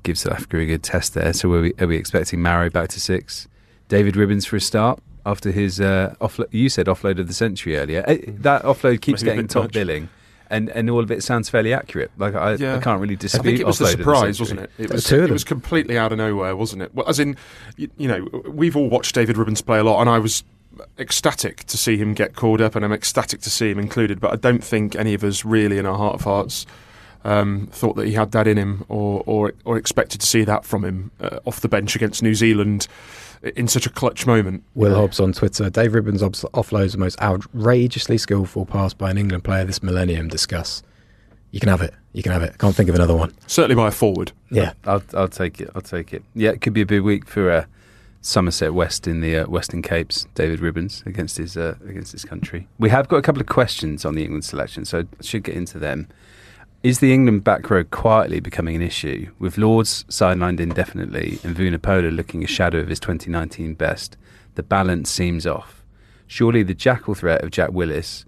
give 0.03 0.19
South 0.19 0.33
Africa 0.33 0.59
a 0.59 0.67
good 0.67 0.83
test 0.83 1.15
there. 1.15 1.33
So 1.33 1.53
are 1.53 1.63
we, 1.63 1.73
are 1.79 1.87
we 1.87 1.97
expecting 1.97 2.43
Maro 2.43 2.69
back 2.69 2.89
to 2.89 3.01
six? 3.01 3.47
David 3.89 4.15
Ribbans 4.15 4.45
for 4.45 4.57
a 4.57 4.61
start 4.61 5.01
after 5.25 5.53
his 5.53 5.81
uh, 5.81 6.17
offload. 6.21 6.49
You 6.51 6.69
said 6.69 6.87
offload 6.87 7.21
of 7.21 7.29
the 7.29 7.33
century 7.35 7.77
earlier. 7.79 8.05
Uh, 8.09 8.17
That 8.27 8.65
offload 8.65 9.03
keeps 9.03 9.23
Maybe 9.23 9.37
getting 9.37 9.47
top 9.49 9.65
much. 9.65 9.73
billing. 9.73 10.09
And, 10.53 10.69
and 10.71 10.91
all 10.91 10.99
of 10.99 11.13
it 11.13 11.23
sounds 11.23 11.49
fairly 11.49 11.73
accurate. 11.73 12.11
Like 12.19 12.35
I, 12.35 12.55
Yeah. 12.55 12.77
I 12.77 12.81
can't 12.81 13.01
really 13.01 13.15
dispute. 13.15 13.41
I 13.41 13.45
think 13.45 13.61
it 13.61 13.67
was 13.67 13.81
a 13.81 13.85
the 13.85 13.91
surprise, 13.91 14.41
wasn't 14.41 14.61
it? 14.61 14.71
It 14.79 14.91
was, 14.93 15.11
it 15.13 15.31
was 15.31 15.45
completely 15.45 15.97
out 15.97 16.11
of 16.11 16.19
nowhere, 16.19 16.57
wasn't 16.57 16.83
it? 16.83 16.93
Well, 16.93 17.09
as 17.09 17.21
in, 17.21 17.37
you, 17.77 17.89
you 17.97 18.09
know, 18.09 18.25
we've 18.49 18.77
all 18.77 18.89
watched 18.91 19.15
David 19.15 19.37
Ribbans 19.37 19.65
play 19.65 19.79
a 19.79 19.85
lot, 19.85 20.01
and 20.01 20.11
I 20.11 20.19
was 20.19 20.43
ecstatic 20.99 21.65
to 21.65 21.77
see 21.77 21.97
him 21.97 22.15
get 22.15 22.35
called 22.35 22.61
up, 22.61 22.75
and 22.75 22.85
I'm 22.85 22.93
ecstatic 22.93 23.41
to 23.43 23.51
see 23.51 23.71
him 23.71 23.79
included. 23.79 24.21
But 24.21 24.33
I 24.33 24.37
don't 24.37 24.65
think 24.65 24.97
any 24.97 25.15
of 25.15 25.23
us 25.23 25.45
really, 25.45 25.79
in 25.79 25.87
our 25.87 25.97
heart 25.97 26.15
of 26.17 26.23
hearts, 26.23 26.67
um, 27.25 27.69
thought 27.71 27.95
that 27.97 28.07
he 28.07 28.15
had 28.15 28.33
that 28.33 28.49
in 28.49 28.57
him, 28.57 28.85
or 28.89 29.23
or, 29.27 29.53
or 29.65 29.77
expected 29.77 30.21
to 30.21 30.27
see 30.27 30.43
that 30.45 30.65
from 30.65 30.85
him 30.85 31.11
uh, 31.21 31.39
off 31.45 31.61
the 31.61 31.69
bench 31.69 31.95
against 31.95 32.23
New 32.23 32.35
Zealand 32.35 32.89
in 33.43 33.69
such 33.69 33.87
a 33.87 33.91
clutch 33.91 34.27
moment. 34.27 34.63
Will 34.75 34.95
Hobbs 34.95 35.21
on 35.21 35.33
Twitter. 35.33 35.71
Dave 35.71 35.93
Ribbans 35.93 36.23
obs- 36.23 36.45
offloads 36.55 36.93
the 36.93 36.99
most 36.99 37.21
outrageously 37.23 38.19
skillful 38.19 38.67
pass 38.67 38.93
by 38.95 39.11
an 39.11 39.19
England 39.19 39.45
player 39.45 39.65
this 39.65 39.83
millennium. 39.83 40.29
Discuss. 40.29 40.83
You 41.51 41.61
can 41.61 41.69
have 41.69 41.83
it. 41.83 41.95
You 42.13 42.23
can 42.23 42.33
have 42.33 42.43
it. 42.43 42.59
Can't 42.59 42.75
think 42.75 42.89
of 42.89 42.95
another 42.95 43.17
one. 43.17 43.35
Certainly 43.47 43.77
by 43.77 43.89
a 43.89 43.91
forward. 43.93 44.33
Yeah. 44.51 44.73
I'll 44.85 45.03
I'll 45.15 45.29
take 45.29 45.61
it. 45.61 45.71
I'll 45.75 45.81
take 45.83 46.13
it. 46.13 46.23
Yeah, 46.35 46.51
it 46.51 46.61
could 46.61 46.73
be 46.73 46.81
a 46.83 46.87
big 46.87 47.03
week 47.03 47.27
for 47.27 47.51
uh, 47.51 47.65
Somerset 48.21 48.75
West 48.75 49.07
in 49.09 49.21
the 49.21 49.39
uh, 49.39 49.47
Western 49.47 49.83
Capes. 49.83 50.27
David 50.35 50.61
Ribbans 50.61 51.05
against 51.07 51.39
his 51.39 51.57
uh, 51.57 51.77
against 51.89 52.13
his 52.13 52.25
country. 52.25 52.69
We 52.79 52.91
have 52.91 53.09
got 53.09 53.17
a 53.17 53.23
couple 53.23 53.41
of 53.41 53.47
questions 53.49 54.05
on 54.05 54.15
the 54.15 54.23
England 54.23 54.45
selection, 54.45 54.85
so 54.85 55.01
I 55.01 55.05
should 55.23 55.43
get 55.43 55.55
into 55.57 55.79
them. 55.79 56.09
Is 56.83 57.01
the 57.01 57.13
England 57.13 57.45
back 57.45 57.69
row 57.69 57.85
quietly 57.85 58.41
becoming 58.41 58.75
an 58.75 58.81
issue 58.81 59.31
with 59.39 59.59
Lawes 59.59 60.05
sidelined 60.05 60.61
indefinitely 60.61 61.39
and 61.45 61.55
Vunipola 61.55 62.11
looking 62.15 62.43
a 62.43 62.47
shadow 62.47 62.79
of 62.79 62.89
his 62.89 62.99
2019 62.99 63.75
best? 63.75 64.17
The 64.55 64.63
balance 64.63 65.11
seems 65.11 65.47
off. 65.47 65.85
Surely 66.27 66.63
the 66.63 66.73
jackal 66.73 67.15
threat 67.15 67.45
of 67.45 67.51
Jack 67.51 67.73
Willis 67.73 68.25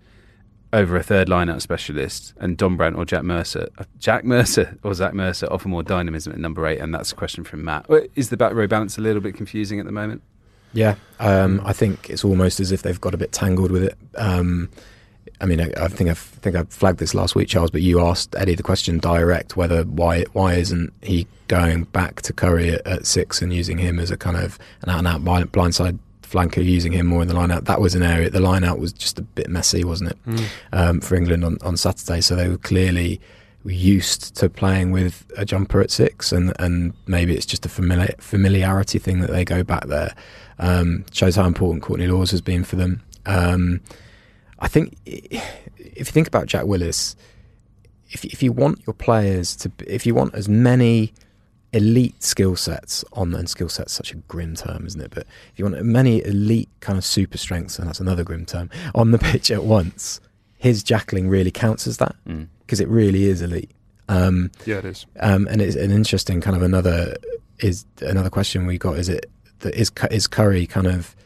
over 0.71 0.97
a 0.97 1.03
third 1.03 1.31
line-out 1.31 1.63
specialist 1.63 2.35
and 2.39 2.59
Dombrandt 2.59 2.99
or 2.99 3.07
Jack 3.07 3.23
Mercer. 3.23 3.69
uh, 3.79 3.85
Jack 3.99 4.23
Mercer 4.23 4.79
or 4.83 4.93
Zach 4.93 5.15
Mercer 5.15 5.47
offer 5.51 5.69
more 5.69 5.83
dynamism 5.83 6.35
at 6.35 6.39
number 6.39 6.67
eight, 6.67 6.79
and 6.79 6.95
that's 6.95 7.13
a 7.13 7.15
question 7.15 7.45
from 7.45 7.65
Matt. 7.65 7.87
Is 8.15 8.29
the 8.29 8.37
back 8.37 8.53
row 8.53 8.67
balance 8.67 8.99
a 8.99 9.01
little 9.01 9.23
bit 9.23 9.35
confusing 9.35 9.81
at 9.81 9.87
the 9.87 9.93
moment? 9.93 10.23
Yeah, 10.75 10.97
um, 11.21 11.63
I 11.65 11.73
think 11.73 12.11
it's 12.11 12.25
almost 12.25 12.61
as 12.61 12.71
if 12.71 12.83
they've 12.83 13.01
got 13.01 13.15
a 13.15 13.19
bit 13.19 13.33
tangled 13.33 13.71
with 13.71 13.85
it. 13.85 13.97
Um, 14.17 14.71
I 15.43 15.47
mean, 15.47 15.61
I, 15.61 15.71
I 15.77 15.89
think 15.89 16.09
I've, 16.09 16.19
think 16.19 16.57
I 16.57 16.63
flagged 16.65 16.99
this 16.99 17.15
last 17.15 17.35
week, 17.35 17.49
Charles, 17.49 17.71
but 17.71 17.83
you 17.83 18.01
asked 18.01 18.35
Eddie 18.37 18.55
the 18.55 18.63
question 18.63 18.99
direct 18.99 19.57
whether 19.57 19.83
why 19.83 20.25
why 20.33 20.55
isn't 20.55 20.93
he 21.03 21.27
going 21.49 21.85
back 21.85 22.23
to 22.23 22.33
Curry 22.33 22.71
at, 22.71 22.87
at 22.87 23.07
six 23.07 23.43
and 23.43 23.53
using 23.53 23.77
him 23.77 23.99
as 23.99 24.11
a 24.11 24.17
kind 24.17 24.37
of 24.37 24.59
an 24.83 24.89
out 24.89 24.99
and 24.99 25.09
out 25.09 25.21
blindside 25.53 25.99
flanker, 26.23 26.65
using 26.65 26.93
him 26.93 27.07
more 27.07 27.23
in 27.23 27.29
the 27.29 27.35
line 27.35 27.51
out. 27.51 27.67
That 27.67 27.81
was 27.81 27.95
an 27.95 28.03
area. 28.03 28.31
The 28.31 28.41
line 28.41 28.65
out 28.65 28.79
was 28.79 28.93
just 28.93 29.19
a 29.19 29.23
bit 29.23 29.49
messy, 29.51 29.85
wasn't 29.85 30.13
it, 30.13 30.19
um, 30.73 31.01
for 31.01 31.15
England 31.15 31.45
on, 31.45 31.59
on 31.63 31.77
Saturday? 31.77 32.21
So 32.21 32.35
they 32.35 32.49
were 32.49 32.59
clearly 32.59 33.21
used 33.65 34.35
to 34.37 34.49
playing 34.49 34.91
with 34.91 35.25
a 35.37 35.45
jumper 35.45 35.81
at 35.81 35.91
six, 35.91 36.33
and 36.33 36.53
and 36.59 36.95
maybe 37.07 37.35
it's 37.35 37.47
just 37.47 37.67
a 37.67 37.69
familiar, 37.69 38.15
familiarity 38.19 38.99
thing 38.99 39.21
that 39.21 39.31
they 39.31 39.45
go 39.45 39.63
back 39.63 39.87
there. 39.87 40.15
Um, 40.59 41.05
shows 41.13 41.37
how 41.37 41.45
important 41.45 41.83
Courtney 41.83 42.07
Lawes 42.07 42.31
has 42.31 42.41
been 42.41 42.65
for 42.65 42.77
them. 42.77 43.03
Um, 43.27 43.81
I 44.63 44.69
think 44.69 44.97
if 45.05 45.33
you 45.97 46.05
think 46.17 46.29
about 46.29 46.47
Jack 46.47 46.65
Willis, 46.65 47.17
if 48.11 48.25
if 48.25 48.43
you 48.43 48.53
want 48.53 48.81
your 48.87 48.95
players 48.95 49.55
to, 49.57 49.71
if 49.87 50.07
you 50.07 50.15
want 50.15 50.35
as 50.35 50.49
many 50.49 51.13
elite 51.75 52.23
skill 52.23 52.55
sets 52.55 53.03
on 53.15 53.35
and 53.35 53.49
skill 53.49 53.69
sets 53.69 53.93
such 53.95 54.13
a 54.13 54.17
grim 54.33 54.55
term 54.55 54.85
isn't 54.87 55.01
it 55.01 55.11
but 55.11 55.27
if 55.51 55.59
you 55.59 55.65
want 55.65 55.83
many 55.83 56.23
elite 56.23 56.69
kind 56.81 56.99
of 56.99 57.05
super 57.05 57.39
strengths 57.39 57.79
and 57.79 57.89
that's 57.89 57.99
another 57.99 58.23
grim 58.23 58.45
term 58.45 58.69
on 58.95 59.11
the 59.11 59.19
pitch 59.31 59.51
at 59.51 59.65
once 59.65 60.21
his 60.59 60.85
jackling 60.85 61.31
really 61.31 61.51
counts 61.51 61.87
as 61.87 61.97
that 61.97 62.15
Mm. 62.29 62.49
because 62.61 62.79
it 62.79 62.89
really 62.89 63.25
is 63.25 63.41
elite 63.41 63.71
um, 64.11 64.51
Yeah, 64.67 64.81
it 64.81 64.85
is. 64.85 65.07
um, 65.21 65.49
and 65.51 65.63
it's 65.63 65.75
an 65.77 65.91
interesting 65.91 66.43
kind 66.43 66.55
of 66.55 66.63
another 66.63 67.17
is 67.61 67.87
another 68.03 68.29
question 68.29 68.67
we 68.67 68.77
got 68.77 68.99
is 68.99 69.09
it 69.09 69.25
that 69.61 69.75
is 69.75 69.91
is 70.11 70.27
Curry 70.27 70.67
kind 70.67 70.87
of 70.87 71.17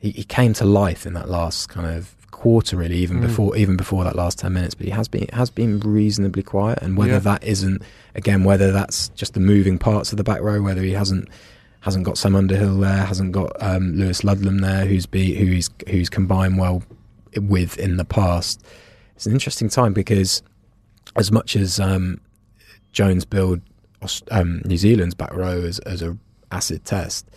he, 0.00 0.10
he 0.10 0.24
came 0.24 0.54
to 0.54 0.64
life 0.64 1.06
in 1.06 1.12
that 1.12 1.28
last 1.28 1.68
kind 1.68 1.86
of 1.86 2.16
quarter 2.30 2.76
really 2.76 2.96
even 2.98 3.18
Mm. 3.18 3.22
before 3.22 3.56
even 3.56 3.76
before 3.76 4.04
that 4.04 4.14
last 4.14 4.38
10 4.38 4.52
minutes 4.52 4.74
but 4.74 4.84
he 4.84 4.90
has 4.92 5.08
been 5.08 5.26
has 5.32 5.50
been 5.50 5.80
reasonably 5.80 6.42
quiet 6.42 6.78
and 6.82 6.96
whether 6.96 7.12
Yeah. 7.14 7.18
that 7.20 7.42
isn't 7.44 7.82
again 8.14 8.44
whether 8.44 8.70
that's 8.70 9.08
just 9.10 9.34
the 9.34 9.40
moving 9.40 9.78
parts 9.78 10.12
of 10.12 10.18
the 10.18 10.24
back 10.24 10.40
row 10.40 10.60
whether 10.62 10.82
he 10.82 10.92
hasn't 10.92 11.28
hasn't 11.80 12.04
got 12.04 12.18
Sam 12.18 12.34
Underhill 12.36 12.78
there 12.78 13.04
hasn't 13.06 13.32
got 13.32 13.50
um, 13.60 13.94
Lewis 13.96 14.22
Ludlam 14.24 14.58
there 14.58 14.84
who's 14.86 15.06
be 15.06 15.34
who's 15.34 15.70
who's 15.88 16.08
combined 16.08 16.58
well 16.58 16.82
with 17.40 17.78
in 17.78 17.96
the 17.96 18.04
past 18.04 18.62
it's 19.16 19.26
an 19.26 19.32
interesting 19.32 19.68
time 19.68 19.92
because 19.92 20.42
as 21.16 21.32
much 21.32 21.56
as 21.56 21.80
um, 21.80 22.20
Jones 22.92 23.26
Aus- 24.02 24.22
um, 24.30 24.62
New 24.64 24.76
Zealand's 24.76 25.14
back 25.14 25.32
row 25.34 25.62
as, 25.62 25.78
as 25.80 26.02
a 26.02 26.16
acid 26.52 26.84
test, 26.84 27.28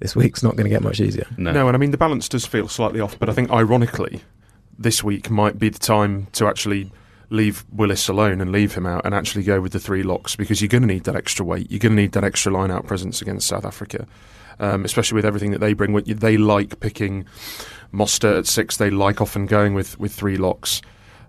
this 0.00 0.14
week's 0.16 0.42
not 0.42 0.56
going 0.56 0.64
to 0.64 0.70
get 0.70 0.82
much 0.82 1.00
easier. 1.00 1.26
No. 1.36 1.52
No, 1.52 1.66
and 1.68 1.76
I 1.76 1.78
mean 1.78 1.90
the 1.90 1.98
balance 1.98 2.28
does 2.28 2.46
feel 2.46 2.68
slightly 2.68 3.00
off, 3.00 3.18
but 3.18 3.28
I 3.28 3.32
think 3.32 3.50
ironically, 3.50 4.22
this 4.78 5.04
week 5.04 5.30
might 5.30 5.58
be 5.58 5.68
the 5.68 5.78
time 5.78 6.26
to 6.32 6.46
actually 6.46 6.92
leave 7.30 7.64
Willis 7.72 8.08
alone 8.08 8.40
and 8.40 8.52
leave 8.52 8.74
him 8.74 8.86
out 8.86 9.04
and 9.04 9.14
actually 9.14 9.44
go 9.44 9.60
with 9.60 9.72
the 9.72 9.80
three 9.80 10.02
locks 10.02 10.36
because 10.36 10.60
you're 10.60 10.68
going 10.68 10.82
to 10.82 10.88
need 10.88 11.04
that 11.04 11.16
extra 11.16 11.44
weight. 11.44 11.70
You're 11.70 11.80
going 11.80 11.96
to 11.96 12.02
need 12.02 12.12
that 12.12 12.24
extra 12.24 12.52
line 12.52 12.70
out 12.70 12.86
presence 12.86 13.22
against 13.22 13.48
South 13.48 13.64
Africa, 13.64 14.06
um, 14.60 14.84
especially 14.84 15.16
with 15.16 15.24
everything 15.24 15.50
that 15.52 15.60
they 15.60 15.72
bring. 15.72 15.94
They 15.94 16.36
like 16.36 16.80
picking 16.80 17.24
Mostert 17.92 18.38
at 18.38 18.46
six. 18.46 18.76
They 18.76 18.90
like 18.90 19.20
often 19.20 19.46
going 19.46 19.74
with, 19.74 19.98
with 19.98 20.12
three 20.12 20.36
locks. 20.36 20.82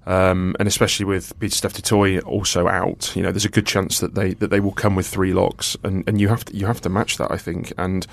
Um, 0.08 0.56
and 0.60 0.68
especially 0.68 1.06
with 1.06 1.38
Pieter-Steph 1.40 1.74
du 1.74 1.82
Toit 1.82 2.24
also 2.24 2.68
out, 2.68 3.16
you 3.16 3.24
know, 3.24 3.32
there's 3.32 3.46
a 3.46 3.50
good 3.50 3.66
chance 3.66 4.00
that 4.02 4.14
they 4.14 4.36
that 4.36 4.52
they 4.52 4.60
will 4.60 4.72
come 4.72 4.96
with 4.96 5.08
three 5.08 5.34
locks, 5.34 5.76
and, 5.84 6.04
and 6.08 6.22
you 6.22 6.28
have 6.28 6.46
to 6.46 6.56
you 6.56 6.68
have 6.68 6.80
to 6.82 6.90
match 6.90 7.18
that, 7.18 7.32
I 7.32 7.38
think, 7.38 7.74
and 7.76 8.06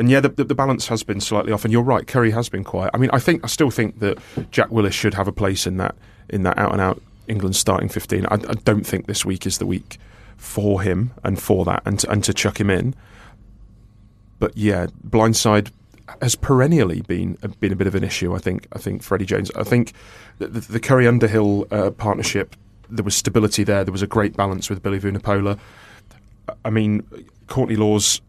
and 0.00 0.08
yeah, 0.08 0.18
the, 0.18 0.30
the, 0.30 0.44
the 0.44 0.54
balance 0.54 0.88
has 0.88 1.02
been 1.02 1.20
slightly 1.20 1.52
off, 1.52 1.62
and 1.62 1.70
you're 1.70 1.82
right, 1.82 2.06
Curry 2.06 2.30
has 2.30 2.48
been 2.48 2.64
quiet. 2.64 2.90
I 2.94 2.96
mean, 2.96 3.10
I 3.12 3.18
think 3.18 3.44
I 3.44 3.48
still 3.48 3.70
think 3.70 3.98
that 3.98 4.18
Jack 4.50 4.70
Willis 4.70 4.94
should 4.94 5.12
have 5.12 5.28
a 5.28 5.32
place 5.32 5.66
in 5.66 5.76
that 5.76 5.94
in 6.30 6.42
that 6.44 6.56
out 6.56 6.72
and 6.72 6.80
out 6.80 7.02
England 7.28 7.54
starting 7.54 7.90
15. 7.90 8.24
I, 8.24 8.34
I 8.34 8.38
don't 8.38 8.86
think 8.86 9.06
this 9.06 9.26
week 9.26 9.44
is 9.44 9.58
the 9.58 9.66
week 9.66 9.98
for 10.38 10.80
him 10.80 11.12
and 11.22 11.38
for 11.38 11.66
that, 11.66 11.82
and 11.84 11.98
to, 11.98 12.10
and 12.10 12.24
to 12.24 12.32
chuck 12.32 12.58
him 12.58 12.70
in. 12.70 12.94
But 14.38 14.56
yeah, 14.56 14.86
blindside 15.06 15.70
has 16.22 16.34
perennially 16.34 17.02
been 17.02 17.36
been 17.60 17.72
a 17.72 17.76
bit 17.76 17.86
of 17.86 17.94
an 17.94 18.02
issue. 18.02 18.34
I 18.34 18.38
think. 18.38 18.68
I 18.72 18.78
think 18.78 19.02
Freddie 19.02 19.26
Jones. 19.26 19.50
I 19.54 19.64
think 19.64 19.92
the, 20.38 20.48
the, 20.48 20.60
the 20.60 20.80
Curry 20.80 21.06
Underhill 21.06 21.66
uh, 21.70 21.90
partnership. 21.90 22.56
There 22.88 23.04
was 23.04 23.14
stability 23.14 23.64
there. 23.64 23.84
There 23.84 23.92
was 23.92 24.02
a 24.02 24.06
great 24.06 24.34
balance 24.34 24.70
with 24.70 24.82
Billy 24.82 24.98
Vunipola. 24.98 25.58
I 26.64 26.70
mean, 26.70 27.04
Courtney 27.48 27.76
Lawes. 27.76 28.22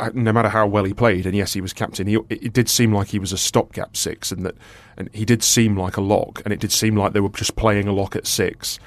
Uh, 0.00 0.10
No 0.14 0.32
matter 0.32 0.48
how 0.48 0.66
well 0.66 0.84
he 0.84 0.92
played, 0.94 1.26
and 1.26 1.34
yes, 1.36 1.52
he 1.52 1.60
was 1.60 1.72
captain. 1.72 2.06
He, 2.06 2.18
it 2.30 2.52
did 2.52 2.68
seem 2.68 2.92
like 2.92 3.08
he 3.08 3.18
was 3.18 3.32
a 3.32 3.38
stopgap 3.38 3.96
six, 3.96 4.30
and 4.32 4.44
that, 4.46 4.54
and 4.96 5.08
he 5.12 5.24
did 5.24 5.42
seem 5.42 5.76
like 5.76 5.96
a 5.96 6.00
lock, 6.00 6.42
and 6.44 6.52
it 6.52 6.60
did 6.60 6.72
seem 6.72 6.96
like 6.96 7.12
they 7.12 7.20
were 7.20 7.28
just 7.30 7.56
playing 7.56 7.88
a 7.88 7.92
lock 7.92 8.14
at 8.16 8.26
six. 8.26 8.78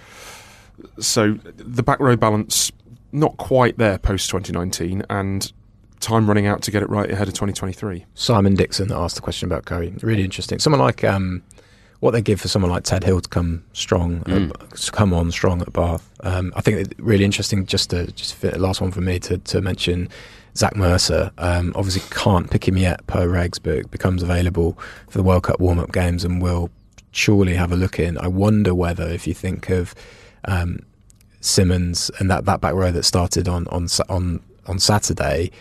So 1.00 1.34
the 1.58 1.84
back 1.84 2.00
row 2.00 2.16
balance 2.16 2.72
not 3.12 3.38
quite 3.38 3.78
there 3.78 3.98
post 3.98 4.30
2019, 4.30 5.04
and 5.10 5.52
time 6.02 6.28
running 6.28 6.46
out 6.48 6.62
to 6.64 6.72
get 6.72 6.84
it 6.84 6.90
right 6.90 7.10
ahead 7.10 7.28
of 7.28 7.34
2023. 7.34 8.06
Simon 8.14 8.54
Dixon 8.56 8.92
asked 8.92 9.16
the 9.16 9.22
question 9.22 9.48
about 9.50 9.66
Curry. 9.66 9.94
Really 10.02 10.24
interesting. 10.24 10.60
Someone 10.60 10.82
like 10.82 11.04
um, 11.04 11.42
what 12.02 12.12
they 12.12 12.22
give 12.22 12.42
for 12.42 12.50
someone 12.50 12.70
like 12.70 12.84
Ted 12.84 13.04
Hill 13.06 13.22
to 13.22 13.30
come 13.30 13.64
strong, 13.74 14.20
Mm. 14.26 14.52
uh, 14.52 14.92
come 14.92 15.14
on 15.14 15.32
strong 15.32 15.62
at 15.62 15.72
Bath. 15.72 16.08
Um, 16.22 16.52
I 16.56 16.62
think 16.62 16.78
it 16.88 16.94
really 17.00 17.24
interesting. 17.24 17.66
Just 17.66 17.90
to 17.92 18.12
just 18.12 18.36
fit, 18.36 18.54
the 18.54 18.60
last 18.60 18.82
one 18.82 18.92
for 18.92 19.02
me 19.02 19.18
to, 19.20 19.38
to 19.38 19.62
mention. 19.62 20.10
Zach 20.58 20.76
Mercer 20.76 21.32
um, 21.38 21.74
obviously 21.76 22.02
can't 22.12 22.50
pick 22.50 22.68
him 22.68 22.78
yet 22.78 23.06
per 23.08 23.28
regs, 23.28 23.60
but 23.62 23.92
becomes 23.92 24.24
available 24.24 24.78
for 25.10 25.18
the 25.18 25.24
World 25.24 25.44
Cup 25.44 25.60
warm 25.60 25.80
up 25.80 25.92
games 25.92 26.24
and 26.24 26.42
will 26.42 26.70
surely 27.12 27.56
have 27.56 27.72
a 27.72 27.76
look 27.76 28.00
in. 28.00 28.18
I 28.18 28.28
wonder 28.28 28.74
whether, 28.74 29.08
if 29.08 29.28
you 29.28 29.34
think 29.34 29.70
of 29.70 29.94
um, 30.46 30.80
Simmonds 31.42 32.10
and 32.20 32.30
that, 32.32 32.46
that 32.46 32.62
back 32.62 32.74
row 32.74 32.92
that 32.92 33.04
started 33.04 33.48
on 33.48 33.68
on 33.68 33.88
on 34.10 34.42
on 34.66 34.80
Saturday, 34.80 35.52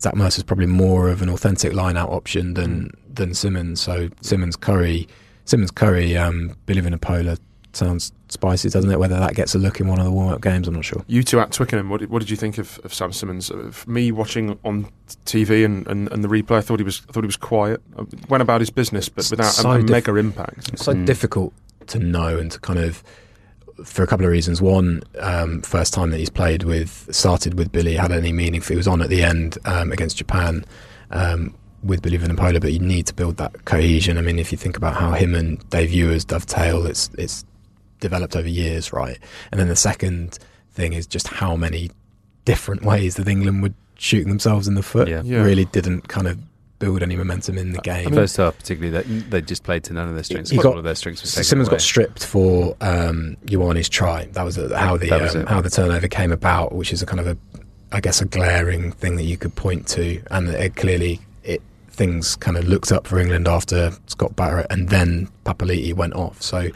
Zach 0.00 0.14
Mercer's 0.14 0.44
probably 0.44 0.66
more 0.66 1.08
of 1.08 1.22
an 1.22 1.28
authentic 1.28 1.72
line 1.72 1.96
out 1.96 2.10
option 2.10 2.54
than 2.54 2.90
than 3.12 3.34
Simmonds. 3.34 3.80
So 3.80 4.08
Simmonds 4.20 4.56
Curry, 4.56 5.08
Simmonds 5.44 5.70
Curry, 5.70 6.16
um, 6.16 6.56
Billy 6.66 6.82
Vunipola, 6.82 7.38
sounds 7.72 8.12
spicy, 8.28 8.68
doesn't 8.70 8.90
it? 8.90 8.98
Whether 8.98 9.18
that 9.18 9.34
gets 9.34 9.54
a 9.54 9.58
look 9.58 9.80
in 9.80 9.88
one 9.88 9.98
of 9.98 10.04
the 10.04 10.10
warm 10.10 10.28
up 10.32 10.40
games, 10.40 10.68
I'm 10.68 10.74
not 10.74 10.84
sure. 10.84 11.04
You 11.06 11.22
two 11.22 11.40
at 11.40 11.52
Twickenham, 11.52 11.88
what 11.88 12.00
did, 12.00 12.10
what 12.10 12.20
did 12.20 12.30
you 12.30 12.36
think 12.36 12.58
of, 12.58 12.78
of 12.84 12.92
Sam 12.94 13.12
Simmonds? 13.12 13.50
Uh, 13.50 13.70
For 13.72 13.90
me 13.90 14.12
watching 14.12 14.58
on 14.64 14.90
TV 15.26 15.64
and, 15.64 15.86
and, 15.86 16.10
and 16.12 16.22
the 16.24 16.28
replay, 16.28 16.56
I 16.56 16.60
thought 16.60 16.78
he 16.80 16.84
was 16.84 17.02
I 17.08 17.12
thought 17.12 17.24
he 17.24 17.28
was 17.28 17.36
quiet. 17.36 17.80
Uh, 17.96 18.04
Went 18.28 18.42
about 18.42 18.60
his 18.60 18.70
business, 18.70 19.08
but 19.08 19.26
without 19.30 19.52
So 19.52 19.70
a, 19.70 19.74
a 19.76 19.78
diff- 19.80 19.90
mega 19.90 20.14
impact. 20.16 20.68
It's 20.72 20.84
so 20.84 20.94
difficult 20.94 21.52
to 21.88 21.98
know 21.98 22.38
and 22.38 22.50
to 22.52 22.60
kind 22.60 22.78
of 22.78 23.02
for 23.84 24.02
a 24.02 24.06
couple 24.06 24.24
of 24.26 24.30
reasons. 24.32 24.60
One, 24.62 25.02
um, 25.18 25.62
first 25.62 25.92
time 25.94 26.10
that 26.10 26.18
he's 26.18 26.30
played 26.30 26.62
with 26.64 27.08
started 27.10 27.54
with 27.58 27.72
Billy 27.72 27.94
had 27.96 28.12
any 28.12 28.32
meaning. 28.32 28.60
For 28.60 28.74
he 28.74 28.76
was 28.76 28.86
on 28.86 29.02
at 29.02 29.08
the 29.08 29.22
end 29.22 29.58
um, 29.64 29.90
against 29.92 30.18
Japan 30.18 30.64
um, 31.10 31.54
with 31.82 32.00
Billy 32.02 32.18
Vunipola, 32.18 32.60
but 32.60 32.72
you 32.72 32.78
need 32.78 33.06
to 33.06 33.14
build 33.14 33.38
that 33.38 33.64
cohesion. 33.64 34.18
I 34.18 34.20
mean, 34.20 34.38
if 34.38 34.52
you 34.52 34.58
think 34.58 34.76
about 34.76 34.94
how 34.94 35.12
him 35.12 35.34
and 35.34 35.68
Dave 35.70 35.90
Ewers 35.90 36.24
dovetail, 36.24 36.86
it's 36.86 37.10
it's 37.18 37.44
developed 38.02 38.36
over 38.36 38.48
years, 38.48 38.92
right? 38.92 39.18
And 39.50 39.58
then 39.58 39.68
the 39.68 39.76
second 39.76 40.38
thing 40.72 40.92
is 40.92 41.06
just 41.06 41.28
how 41.28 41.56
many 41.56 41.90
different 42.44 42.82
ways 42.82 43.14
that 43.16 43.26
England 43.28 43.62
would 43.62 43.74
shooting 43.96 44.28
themselves 44.28 44.68
in 44.68 44.74
the 44.74 44.82
foot. 44.82 45.08
Yeah. 45.08 45.22
Yeah. 45.24 45.42
Really 45.42 45.64
didn't 45.66 46.08
kind 46.08 46.26
of 46.28 46.38
build 46.80 47.00
any 47.02 47.14
momentum 47.14 47.56
in 47.56 47.70
the 47.72 47.78
game. 47.78 48.12
First 48.12 48.36
half, 48.36 48.58
particularly, 48.58 48.90
that 48.90 49.30
they 49.30 49.40
just 49.40 49.62
played 49.62 49.84
to 49.84 49.92
none 49.92 50.08
of 50.08 50.14
their 50.14 50.24
strengths. 50.24 50.50
He 50.50 50.56
All 50.58 50.64
got- 50.64 50.76
of 50.78 50.84
their 50.84 50.96
strengths 50.96 51.22
was 51.22 51.32
taken 51.32 51.44
Simmonds 51.44 51.68
away. 51.68 51.74
got 51.76 51.80
stripped 51.82 52.26
for 52.26 52.76
um, 52.80 53.36
Ioane's 53.46 53.88
try. 53.88 54.24
That 54.32 54.42
was 54.42 54.58
uh, 54.58 54.76
how 54.76 54.96
the 54.96 55.08
was 55.10 55.36
um, 55.36 55.46
how 55.46 55.60
the 55.60 55.70
turnover 55.70 56.08
came 56.08 56.32
about, 56.32 56.74
which 56.74 56.92
is 56.92 57.00
a 57.00 57.06
kind 57.06 57.20
of 57.20 57.28
a, 57.28 57.36
I 57.92 58.00
guess, 58.00 58.20
a 58.20 58.24
glaring 58.24 58.90
thing 58.90 59.14
that 59.16 59.22
you 59.24 59.36
could 59.36 59.54
point 59.54 59.86
to, 59.88 60.20
and 60.32 60.48
it 60.48 60.74
clearly 60.74 61.20
it 61.44 61.62
things 61.88 62.34
kind 62.34 62.56
of 62.56 62.66
looked 62.66 62.90
up 62.90 63.06
for 63.06 63.20
England 63.20 63.46
after 63.46 63.92
Scott 64.08 64.34
Barrett, 64.34 64.66
and 64.70 64.88
then 64.88 65.28
Papaliti 65.46 65.94
went 65.94 66.14
off. 66.14 66.42
So 66.42 66.70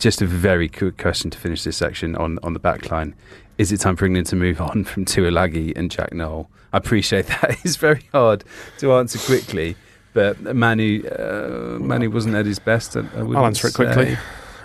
Just 0.00 0.20
a 0.22 0.26
very 0.26 0.68
quick 0.68 0.96
question 0.98 1.30
to 1.30 1.38
finish 1.38 1.62
this 1.62 1.76
section 1.76 2.16
on, 2.16 2.38
on 2.42 2.52
the 2.54 2.58
back 2.58 2.90
line. 2.90 3.14
Is 3.58 3.70
it 3.70 3.78
time 3.80 3.94
for 3.96 4.06
England 4.06 4.26
to 4.28 4.36
move 4.36 4.60
on 4.60 4.82
from 4.84 5.04
Tuilagi 5.04 5.76
and 5.76 5.90
Jack 5.90 6.12
Nowell? 6.12 6.50
I 6.72 6.78
appreciate 6.78 7.26
that. 7.28 7.58
It's 7.64 7.76
very 7.76 8.08
hard 8.12 8.42
to 8.78 8.94
answer 8.94 9.18
quickly, 9.18 9.76
but 10.14 10.40
Manu 10.56 11.06
uh, 11.06 11.78
Manu 11.80 12.10
wasn't 12.10 12.34
at 12.34 12.46
his 12.46 12.58
best. 12.58 12.96
I, 12.96 13.00
I 13.00 13.02
I'll 13.18 13.26
wouldn't 13.26 13.44
answer 13.46 13.68
it 13.68 13.74
quickly. 13.74 14.14
say. 14.14 14.20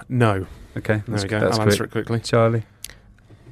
No, 0.09 0.47
Okay, 0.77 0.95
there 0.95 1.03
that's, 1.07 1.23
we 1.23 1.29
go. 1.29 1.39
that's 1.39 1.53
I'll 1.57 1.63
quick. 1.63 1.71
answer 1.73 1.83
it 1.85 1.91
quickly. 1.91 2.19
Charlie. 2.21 2.63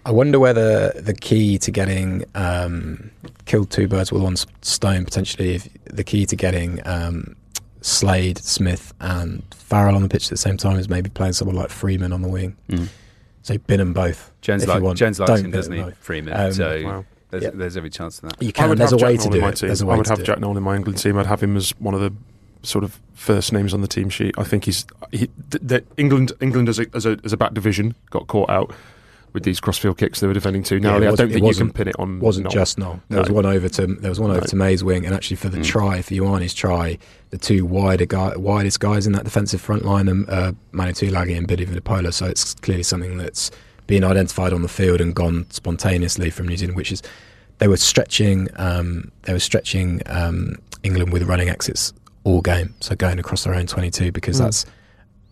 I 0.05 0.11
wonder 0.11 0.37
whether 0.39 0.89
the 0.91 1.13
key 1.13 1.57
to 1.59 1.71
getting 1.71 2.25
um, 2.35 3.11
killed 3.45 3.69
two 3.71 3.87
birds 3.87 4.11
with 4.11 4.21
one 4.21 4.35
stone 4.61 5.05
potentially, 5.05 5.55
if 5.55 5.67
the 5.85 6.03
key 6.03 6.25
to 6.25 6.35
getting 6.35 6.85
um, 6.85 7.35
Slade, 7.83 8.37
Smith, 8.39 8.93
and 8.99 9.43
Farrell 9.53 9.95
on 9.95 10.01
the 10.01 10.09
pitch 10.09 10.25
at 10.25 10.29
the 10.31 10.37
same 10.37 10.57
time 10.57 10.77
is 10.79 10.89
maybe 10.89 11.09
playing 11.09 11.33
someone 11.33 11.55
like 11.55 11.69
Freeman 11.69 12.11
on 12.13 12.21
the 12.21 12.27
wing. 12.29 12.55
Mm. 12.69 12.87
So 13.43 13.57
bin 13.57 13.77
them 13.79 13.93
both. 13.93 14.31
Jens, 14.41 14.63
if 14.63 14.67
you 14.69 14.73
like, 14.75 14.83
want. 14.83 14.97
Jens 14.97 15.19
likes 15.19 15.27
Don't 15.29 15.39
him, 15.39 15.51
bin 15.51 15.51
doesn't 15.51 15.71
them 15.71 15.79
he? 15.83 15.89
both. 15.91 15.97
Freeman. 15.97 16.33
Um, 16.33 16.53
so 16.53 16.81
Wow. 16.83 17.05
there's, 17.29 17.43
yeah. 17.43 17.49
there's 17.53 17.75
every 17.77 17.89
chance 17.89 18.19
of 18.23 18.29
that. 18.29 18.41
You 18.41 18.49
I 18.49 18.51
can. 18.51 18.69
would 18.69 18.77
There's 18.77 18.93
a 18.93 18.97
way 18.97 19.17
to 19.17 19.29
do 19.29 19.45
it. 19.45 19.55
team. 19.57 19.67
There's 19.67 19.81
a 19.81 19.85
I 19.85 19.89
way 19.89 19.97
would 19.97 20.05
to 20.05 20.11
have 20.11 20.19
do. 20.19 20.23
Jack 20.25 20.39
Nowell 20.39 20.55
in 20.57 20.63
my 20.63 20.75
England 20.75 20.97
team. 20.99 21.17
I'd 21.17 21.25
have 21.25 21.43
him 21.43 21.57
as 21.57 21.71
one 21.79 21.93
of 21.93 21.99
the 22.01 22.13
sort 22.65 22.85
of 22.85 23.01
first 23.13 23.51
names 23.51 23.73
on 23.73 23.81
the 23.81 23.87
team 23.89 24.09
sheet. 24.09 24.33
I 24.37 24.43
think 24.45 24.63
he's 24.63 24.85
he, 25.11 25.27
th- 25.51 25.67
th- 25.67 25.85
England. 25.97 26.31
England 26.39 26.69
as 26.69 26.79
a, 26.79 26.85
as 26.93 27.05
a 27.05 27.17
as 27.25 27.33
a 27.33 27.37
back 27.37 27.53
division 27.53 27.95
got 28.11 28.27
caught 28.27 28.49
out 28.49 28.73
with 29.33 29.43
these 29.43 29.59
crossfield 29.59 29.97
kicks 29.97 30.19
they 30.19 30.27
were 30.27 30.33
defending 30.33 30.61
too 30.63 30.79
Now 30.79 30.97
Yeah, 30.99 31.11
I 31.11 31.15
don't 31.15 31.31
think 31.31 31.45
you 31.45 31.53
can 31.53 31.71
pin 31.73 31.87
it 31.87 31.95
on. 31.99 32.19
wasn't 32.19 32.45
Nowell. 32.45 32.53
just 32.53 32.77
Nowell. 32.77 33.01
There 33.09 33.19
was 33.19 33.29
one 33.31 33.45
over 33.45 33.67
to 33.69 33.87
there 33.87 34.09
was 34.11 34.19
one 34.19 34.29
over 34.31 34.41
No. 34.41 34.45
to 34.47 34.55
May's 34.55 34.83
wing, 34.83 35.05
and 35.05 35.13
actually 35.15 35.37
for 35.37 35.49
the 35.49 35.57
Mm. 35.57 35.65
try 35.65 36.01
for 36.01 36.13
Ioane's 36.13 36.53
try, 36.53 36.97
the 37.31 37.37
two 37.37 37.65
wider 37.65 38.05
guy, 38.05 38.35
widest 38.37 38.79
guys 38.79 39.05
in 39.07 39.13
that 39.13 39.23
defensive 39.23 39.59
front 39.61 39.83
line, 39.85 40.07
are 40.07 40.25
uh, 40.29 40.51
Manu 40.71 40.91
Tuilagi 40.93 41.35
and 41.37 41.47
Billy 41.47 41.65
Vunipola. 41.65 42.13
So 42.13 42.25
it's 42.27 42.53
clearly 42.55 42.83
something 42.83 43.17
that's 43.17 43.49
been 43.87 44.03
identified 44.03 44.53
on 44.53 44.61
the 44.61 44.67
field 44.69 45.01
and 45.01 45.13
gone 45.13 45.45
spontaneously 45.49 46.29
from 46.29 46.47
New 46.47 46.55
Zealand, 46.57 46.77
which 46.77 46.91
is 46.91 47.01
they 47.59 47.67
were 47.67 47.77
stretching 47.77 48.47
um, 48.55 49.11
they 49.23 49.33
were 49.33 49.39
stretching 49.39 50.01
um, 50.05 50.55
England 50.83 51.11
with 51.11 51.23
running 51.23 51.49
exits 51.49 51.91
all 52.23 52.41
game, 52.41 52.73
so 52.79 52.95
going 52.95 53.19
across 53.19 53.43
their 53.43 53.55
own 53.55 53.65
twenty 53.67 53.89
two 53.89 54.11
because 54.11 54.37
Mm. 54.37 54.43
that's 54.43 54.65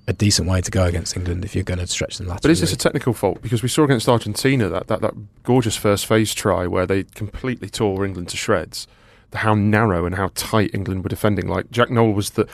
a 0.07 0.13
decent 0.13 0.47
way 0.49 0.61
to 0.61 0.71
go 0.71 0.85
against 0.85 1.15
England 1.15 1.45
if 1.45 1.53
you're 1.55 1.63
going 1.63 1.79
to 1.79 1.87
stretch 1.87 2.17
them 2.17 2.27
laterally. 2.27 2.41
But 2.41 2.51
is 2.51 2.61
this 2.61 2.73
a 2.73 2.77
technical 2.77 3.13
fault? 3.13 3.41
Because 3.41 3.61
we 3.63 3.69
saw 3.69 3.83
against 3.83 4.09
Argentina 4.09 4.67
that, 4.69 4.87
that, 4.87 5.01
that 5.01 5.13
gorgeous 5.43 5.75
first 5.75 6.05
phase 6.05 6.33
try 6.33 6.67
where 6.67 6.85
they 6.85 7.03
completely 7.03 7.69
tore 7.69 8.05
England 8.05 8.29
to 8.29 8.37
shreds. 8.37 8.87
The, 9.29 9.39
how 9.39 9.53
narrow 9.53 10.05
and 10.05 10.15
how 10.15 10.31
tight 10.35 10.71
England 10.73 11.03
were 11.03 11.09
defending. 11.09 11.47
Like 11.47 11.71
Jack 11.71 11.89
Nowell 11.89 12.13
was 12.13 12.31
the, 12.31 12.47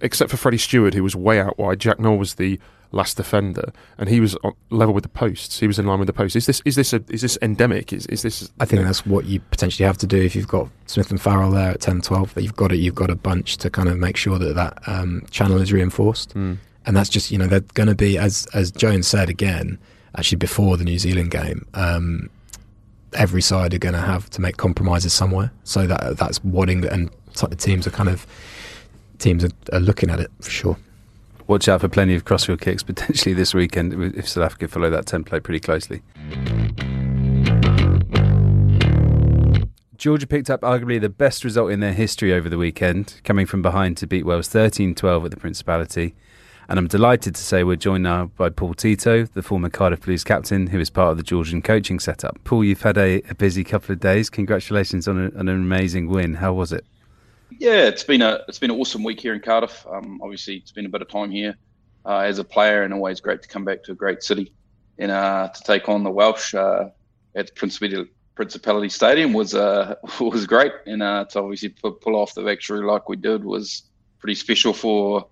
except 0.00 0.30
for 0.30 0.36
Freddie 0.36 0.58
Steward, 0.58 0.94
who 0.94 1.02
was 1.02 1.16
way 1.16 1.40
out 1.40 1.58
wide. 1.58 1.80
Jack 1.80 1.98
Nowell 1.98 2.18
was 2.18 2.34
the 2.34 2.60
last 2.92 3.16
defender, 3.16 3.72
and 3.98 4.08
he 4.08 4.20
was 4.20 4.36
on, 4.42 4.52
level 4.70 4.94
with 4.94 5.02
the 5.02 5.08
posts. 5.08 5.60
He 5.60 5.66
was 5.66 5.78
in 5.78 5.86
line 5.86 5.98
with 5.98 6.06
the 6.06 6.12
posts. 6.12 6.36
Is 6.36 6.46
this 6.46 6.60
is 6.64 6.76
this 6.76 6.92
a, 6.92 7.02
is 7.08 7.22
this 7.22 7.36
endemic? 7.42 7.92
Is 7.92 8.06
is 8.06 8.22
this? 8.22 8.50
I 8.60 8.64
think 8.64 8.82
that's 8.82 9.04
what 9.06 9.24
you 9.26 9.40
potentially 9.40 9.86
have 9.86 9.98
to 9.98 10.06
do 10.06 10.20
if 10.20 10.36
you've 10.36 10.48
got 10.48 10.68
Smith 10.86 11.10
and 11.10 11.20
Farrell 11.20 11.50
there 11.50 11.70
at 11.70 11.80
10 11.80 12.00
12 12.02 12.34
that 12.34 12.42
you've 12.42 12.56
got 12.56 12.72
it 12.72 12.76
you've 12.78 12.94
got 12.94 13.10
a 13.10 13.14
bunch 13.16 13.56
to 13.58 13.70
kind 13.70 13.88
of 13.88 13.96
make 13.98 14.16
sure 14.16 14.38
that 14.38 14.54
that 14.54 14.78
um, 14.86 15.24
channel 15.30 15.60
is 15.60 15.72
reinforced 15.72 16.34
Mm. 16.34 16.58
And 16.86 16.96
that's 16.96 17.08
just 17.08 17.30
you 17.30 17.38
know 17.38 17.46
they're 17.46 17.60
going 17.60 17.88
to 17.88 17.94
be 17.94 18.18
as 18.18 18.46
as 18.54 18.70
Jones 18.70 19.06
said 19.06 19.28
again 19.28 19.78
actually 20.16 20.36
before 20.36 20.76
the 20.76 20.84
New 20.84 20.98
Zealand 20.98 21.30
game 21.30 21.66
um, 21.74 22.30
every 23.14 23.42
side 23.42 23.74
are 23.74 23.78
going 23.78 23.94
to 23.94 24.00
have 24.00 24.30
to 24.30 24.40
make 24.40 24.56
compromises 24.56 25.12
somewhere 25.12 25.52
so 25.64 25.86
that 25.86 26.16
that's 26.16 26.38
what 26.44 26.70
England 26.70 26.92
and 26.92 27.58
teams 27.60 27.86
are 27.86 27.90
kind 27.90 28.08
of 28.08 28.26
teams 29.18 29.44
are, 29.44 29.50
are 29.72 29.80
looking 29.80 30.10
at 30.10 30.20
it 30.20 30.30
for 30.40 30.50
sure 30.50 30.76
Watch 31.50 31.68
out 31.68 31.80
for 31.80 31.88
plenty 31.88 32.14
of 32.14 32.24
crossfield 32.24 32.60
kicks 32.60 32.84
potentially 32.84 33.34
this 33.34 33.52
weekend 33.54 33.92
if 34.16 34.28
South 34.28 34.44
Africa 34.44 34.68
follow 34.68 34.88
that 34.88 35.06
template 35.06 35.42
pretty 35.42 35.58
closely. 35.58 36.00
Georgia 39.96 40.28
picked 40.28 40.48
up 40.48 40.60
arguably 40.60 41.00
the 41.00 41.08
best 41.08 41.42
result 41.42 41.72
in 41.72 41.80
their 41.80 41.92
history 41.92 42.32
over 42.32 42.48
the 42.48 42.56
weekend, 42.56 43.20
coming 43.24 43.46
from 43.46 43.62
behind 43.62 43.96
to 43.96 44.06
beat 44.06 44.24
Wales 44.24 44.46
13 44.46 44.94
12 44.94 45.24
at 45.24 45.30
the 45.32 45.36
Principality. 45.36 46.14
And 46.70 46.78
I'm 46.78 46.86
delighted 46.86 47.34
to 47.34 47.42
say 47.42 47.64
we're 47.64 47.76
joined 47.76 48.04
now 48.04 48.26
by 48.36 48.48
Paul 48.48 48.74
Tito, 48.74 49.24
the 49.24 49.42
former 49.42 49.68
Cardiff 49.68 50.02
Blues 50.02 50.22
captain, 50.24 50.68
who 50.68 50.78
is 50.78 50.88
part 50.88 51.10
of 51.10 51.16
the 51.16 51.24
Georgian 51.24 51.60
coaching 51.60 51.98
setup. 51.98 52.42
Paul, 52.44 52.64
you've 52.64 52.82
had 52.82 52.96
a, 52.96 53.20
a 53.28 53.34
busy 53.34 53.64
couple 53.64 53.92
of 53.92 53.98
days. 54.00 54.30
Congratulations 54.30 55.08
on, 55.08 55.18
a, 55.18 55.38
on 55.38 55.48
an 55.48 55.56
amazing 55.56 56.08
win. 56.08 56.34
How 56.34 56.52
was 56.52 56.72
it? 56.72 56.84
Yeah, 57.58 57.88
it's 57.88 58.04
been 58.04 58.22
a 58.22 58.44
it's 58.46 58.60
been 58.60 58.70
an 58.70 58.78
awesome 58.78 59.02
week 59.02 59.20
here 59.20 59.34
in 59.34 59.40
Cardiff. 59.40 59.84
Um, 59.90 60.20
obviously, 60.22 60.56
it's 60.56 60.70
been 60.70 60.86
a 60.86 60.88
bit 60.88 61.02
of 61.02 61.08
time 61.08 61.30
here 61.30 61.56
uh, 62.06 62.18
as 62.18 62.38
a 62.38 62.44
player, 62.44 62.84
and 62.84 62.94
always 62.94 63.20
great 63.20 63.42
to 63.42 63.48
come 63.48 63.64
back 63.64 63.82
to 63.84 63.92
a 63.92 63.94
great 63.96 64.22
city 64.22 64.52
and 65.00 65.10
uh, 65.10 65.48
to 65.48 65.62
take 65.62 65.88
on 65.88 66.04
the 66.04 66.10
Welsh 66.10 66.54
uh, 66.54 66.90
at 67.34 67.46
the 67.46 68.06
Principality, 68.36 68.88
Stadium 68.88 69.32
was 69.32 69.54
uh, 69.54 69.96
was 70.20 70.46
great, 70.46 70.72
and 70.86 71.02
uh, 71.02 71.24
to 71.30 71.40
obviously 71.40 71.70
pull 71.70 72.14
off 72.14 72.34
the 72.34 72.42
victory 72.42 72.84
like 72.84 73.08
we 73.08 73.16
did 73.16 73.44
was 73.44 73.82
pretty 74.20 74.34
special 74.36 74.72
for 74.72 75.26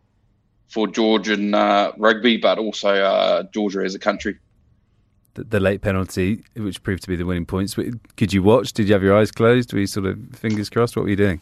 for 0.68 0.86
Georgian 0.86 1.54
uh, 1.54 1.92
rugby, 1.96 2.36
but 2.36 2.58
also 2.58 2.94
uh, 2.94 3.42
Georgia 3.54 3.80
as 3.80 3.94
a 3.94 3.98
country. 3.98 4.38
The, 5.34 5.44
the 5.44 5.60
late 5.60 5.80
penalty, 5.80 6.44
which 6.56 6.82
proved 6.82 7.02
to 7.02 7.08
be 7.08 7.16
the 7.16 7.24
winning 7.26 7.46
points. 7.46 7.74
Could 8.16 8.32
you 8.32 8.42
watch? 8.42 8.72
Did 8.72 8.88
you 8.88 8.92
have 8.92 9.02
your 9.02 9.16
eyes 9.16 9.30
closed? 9.30 9.72
Were 9.72 9.80
you 9.80 9.86
sort 9.86 10.06
of 10.06 10.18
fingers 10.34 10.68
crossed? 10.68 10.96
What 10.96 11.04
were 11.04 11.10
you 11.10 11.16
doing? 11.16 11.40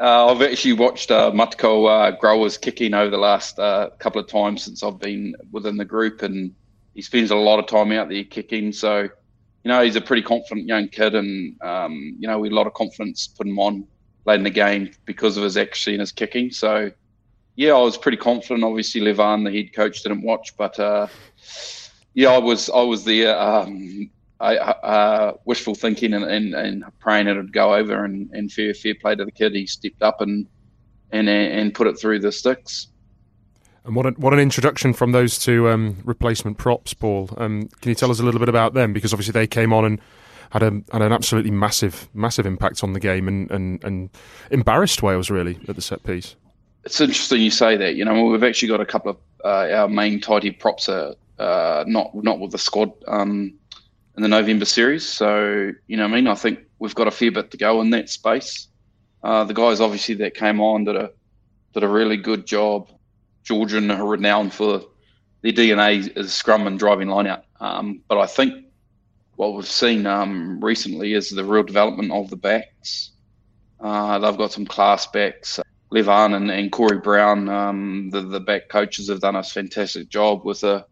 Uh, 0.00 0.26
I've 0.26 0.42
actually 0.42 0.74
watched 0.74 1.10
uh, 1.10 1.32
Matko 1.32 1.88
uh, 1.88 2.16
Growers 2.16 2.56
kicking 2.56 2.94
over 2.94 3.10
the 3.10 3.18
last 3.18 3.58
uh, 3.58 3.90
couple 3.98 4.20
of 4.20 4.28
times 4.28 4.62
since 4.62 4.82
I've 4.84 5.00
been 5.00 5.34
within 5.50 5.76
the 5.76 5.84
group, 5.84 6.22
and 6.22 6.54
he 6.94 7.02
spends 7.02 7.32
a 7.32 7.36
lot 7.36 7.58
of 7.58 7.66
time 7.66 7.90
out 7.90 8.08
there 8.08 8.22
kicking. 8.22 8.72
So, 8.72 9.02
you 9.02 9.10
know, 9.64 9.82
he's 9.82 9.96
a 9.96 10.00
pretty 10.00 10.22
confident 10.22 10.68
young 10.68 10.88
kid, 10.88 11.16
and 11.16 11.60
um, 11.62 12.16
you 12.18 12.28
know, 12.28 12.38
we 12.38 12.48
had 12.48 12.52
a 12.52 12.54
lot 12.54 12.68
of 12.68 12.74
confidence 12.74 13.26
put 13.26 13.46
him 13.46 13.58
on 13.58 13.86
late 14.28 14.36
in 14.36 14.44
the 14.44 14.50
game 14.50 14.90
because 15.06 15.36
of 15.36 15.42
his 15.42 15.56
accuracy 15.56 15.92
and 15.92 16.00
his 16.00 16.12
kicking. 16.12 16.50
So, 16.50 16.92
yeah, 17.56 17.72
I 17.72 17.80
was 17.80 17.96
pretty 17.96 18.18
confident. 18.18 18.62
Obviously, 18.62 19.00
Levan, 19.00 19.44
the 19.44 19.50
head 19.50 19.72
coach, 19.72 20.02
didn't 20.02 20.22
watch, 20.22 20.56
but 20.56 20.78
uh, 20.78 21.08
yeah, 22.14 22.30
I 22.30 22.38
was 22.38 22.70
I 22.70 22.82
was 22.82 23.04
there. 23.04 23.36
Um, 23.36 24.10
I, 24.40 24.56
uh, 24.56 25.32
wishful 25.46 25.74
thinking 25.74 26.14
and, 26.14 26.22
and, 26.22 26.54
and 26.54 26.84
praying 27.00 27.26
it 27.26 27.34
would 27.34 27.52
go 27.52 27.74
over 27.74 28.04
and, 28.04 28.30
and 28.30 28.52
fair 28.52 28.72
fair 28.72 28.94
play 28.94 29.16
to 29.16 29.24
the 29.24 29.32
kid. 29.32 29.52
He 29.54 29.66
stepped 29.66 30.02
up 30.02 30.20
and 30.20 30.46
and 31.10 31.28
and 31.28 31.74
put 31.74 31.88
it 31.88 31.98
through 31.98 32.20
the 32.20 32.30
sticks. 32.30 32.88
And 33.84 33.96
what, 33.96 34.04
a, 34.04 34.10
what 34.10 34.34
an 34.34 34.38
introduction 34.38 34.92
from 34.92 35.12
those 35.12 35.38
two 35.38 35.70
um, 35.70 35.96
replacement 36.04 36.58
props, 36.58 36.92
Paul. 36.92 37.30
Um, 37.38 37.68
can 37.80 37.88
you 37.88 37.94
tell 37.94 38.10
us 38.10 38.20
a 38.20 38.22
little 38.22 38.38
bit 38.38 38.50
about 38.50 38.74
them? 38.74 38.92
Because 38.92 39.14
obviously 39.14 39.32
they 39.32 39.46
came 39.46 39.72
on 39.72 39.86
and 39.86 40.00
had, 40.50 40.62
a, 40.62 40.82
had 40.92 41.02
an 41.02 41.12
absolutely 41.12 41.50
massive, 41.50 42.08
massive 42.14 42.46
impact 42.46 42.82
on 42.82 42.92
the 42.92 43.00
game 43.00 43.28
and, 43.28 43.50
and, 43.50 43.82
and 43.84 44.10
embarrassed 44.50 45.02
Wales 45.02 45.30
really 45.30 45.58
at 45.68 45.76
the 45.76 45.82
set 45.82 46.02
piece. 46.02 46.36
It's 46.84 47.00
interesting 47.00 47.40
you 47.40 47.50
say 47.50 47.76
that. 47.76 47.96
You 47.96 48.04
know, 48.04 48.24
we've 48.24 48.44
actually 48.44 48.68
got 48.68 48.80
a 48.80 48.86
couple 48.86 49.10
of 49.10 49.18
uh, 49.44 49.74
our 49.74 49.88
main 49.88 50.20
tidy 50.20 50.50
props 50.50 50.88
are 50.88 51.14
uh, 51.38 51.84
not 51.86 52.14
not 52.14 52.40
with 52.40 52.50
the 52.50 52.58
squad 52.58 52.92
um, 53.06 53.54
in 54.16 54.22
the 54.22 54.28
November 54.28 54.64
series. 54.64 55.06
So 55.06 55.72
you 55.86 55.96
know, 55.96 56.04
I 56.04 56.08
mean, 56.08 56.26
I 56.26 56.34
think 56.34 56.60
we've 56.78 56.94
got 56.94 57.06
a 57.06 57.10
fair 57.10 57.30
bit 57.30 57.50
to 57.50 57.56
go 57.56 57.80
in 57.80 57.90
that 57.90 58.08
space. 58.08 58.68
Uh, 59.22 59.44
the 59.44 59.54
guys 59.54 59.80
obviously 59.80 60.14
that 60.16 60.34
came 60.34 60.60
on 60.60 60.84
did 60.84 60.96
a 60.96 61.10
did 61.74 61.82
a 61.82 61.88
really 61.88 62.16
good 62.16 62.46
job 62.46 62.88
Georgian 63.44 63.90
are 63.90 64.06
renowned 64.06 64.52
for 64.52 64.82
their 65.42 65.52
DNA 65.52 66.16
is 66.16 66.34
scrum 66.34 66.66
and 66.66 66.78
driving 66.78 67.08
line 67.08 67.26
out. 67.26 67.44
Um, 67.60 68.02
but 68.08 68.18
I 68.18 68.26
think 68.26 68.64
what 69.38 69.54
we've 69.54 69.68
seen 69.68 70.04
um, 70.04 70.58
recently 70.60 71.12
is 71.12 71.30
the 71.30 71.44
real 71.44 71.62
development 71.62 72.10
of 72.10 72.28
the 72.28 72.36
backs. 72.36 73.12
Uh, 73.78 74.18
they've 74.18 74.36
got 74.36 74.50
some 74.50 74.66
class 74.66 75.06
backs. 75.06 75.60
Levan 75.92 76.34
and, 76.34 76.50
and 76.50 76.72
Corey 76.72 76.98
Brown, 76.98 77.48
um, 77.48 78.10
the, 78.10 78.20
the 78.20 78.40
back 78.40 78.68
coaches, 78.68 79.08
have 79.08 79.20
done 79.20 79.36
a 79.36 79.42
fantastic 79.44 80.08
job 80.08 80.44
with 80.44 80.64
a 80.64 80.84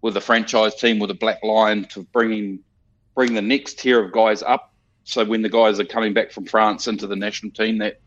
with 0.00 0.16
a 0.16 0.20
franchise 0.20 0.74
team 0.76 0.98
with 0.98 1.10
a 1.10 1.14
Black 1.14 1.44
Lion 1.44 1.84
to 1.88 2.02
bring 2.04 2.60
bring 3.14 3.34
the 3.34 3.42
next 3.42 3.78
tier 3.78 4.02
of 4.02 4.12
guys 4.12 4.42
up. 4.42 4.72
So 5.04 5.22
when 5.22 5.42
the 5.42 5.50
guys 5.50 5.78
are 5.78 5.84
coming 5.84 6.14
back 6.14 6.32
from 6.32 6.46
France 6.46 6.88
into 6.88 7.06
the 7.06 7.16
national 7.16 7.52
team, 7.52 7.76
that 7.78 8.00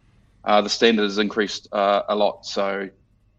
uh, 0.44 0.62
the 0.62 0.70
standard 0.70 1.04
has 1.04 1.20
increased 1.20 1.68
uh, 1.72 2.02
a 2.10 2.16
lot. 2.16 2.48
So 2.48 2.90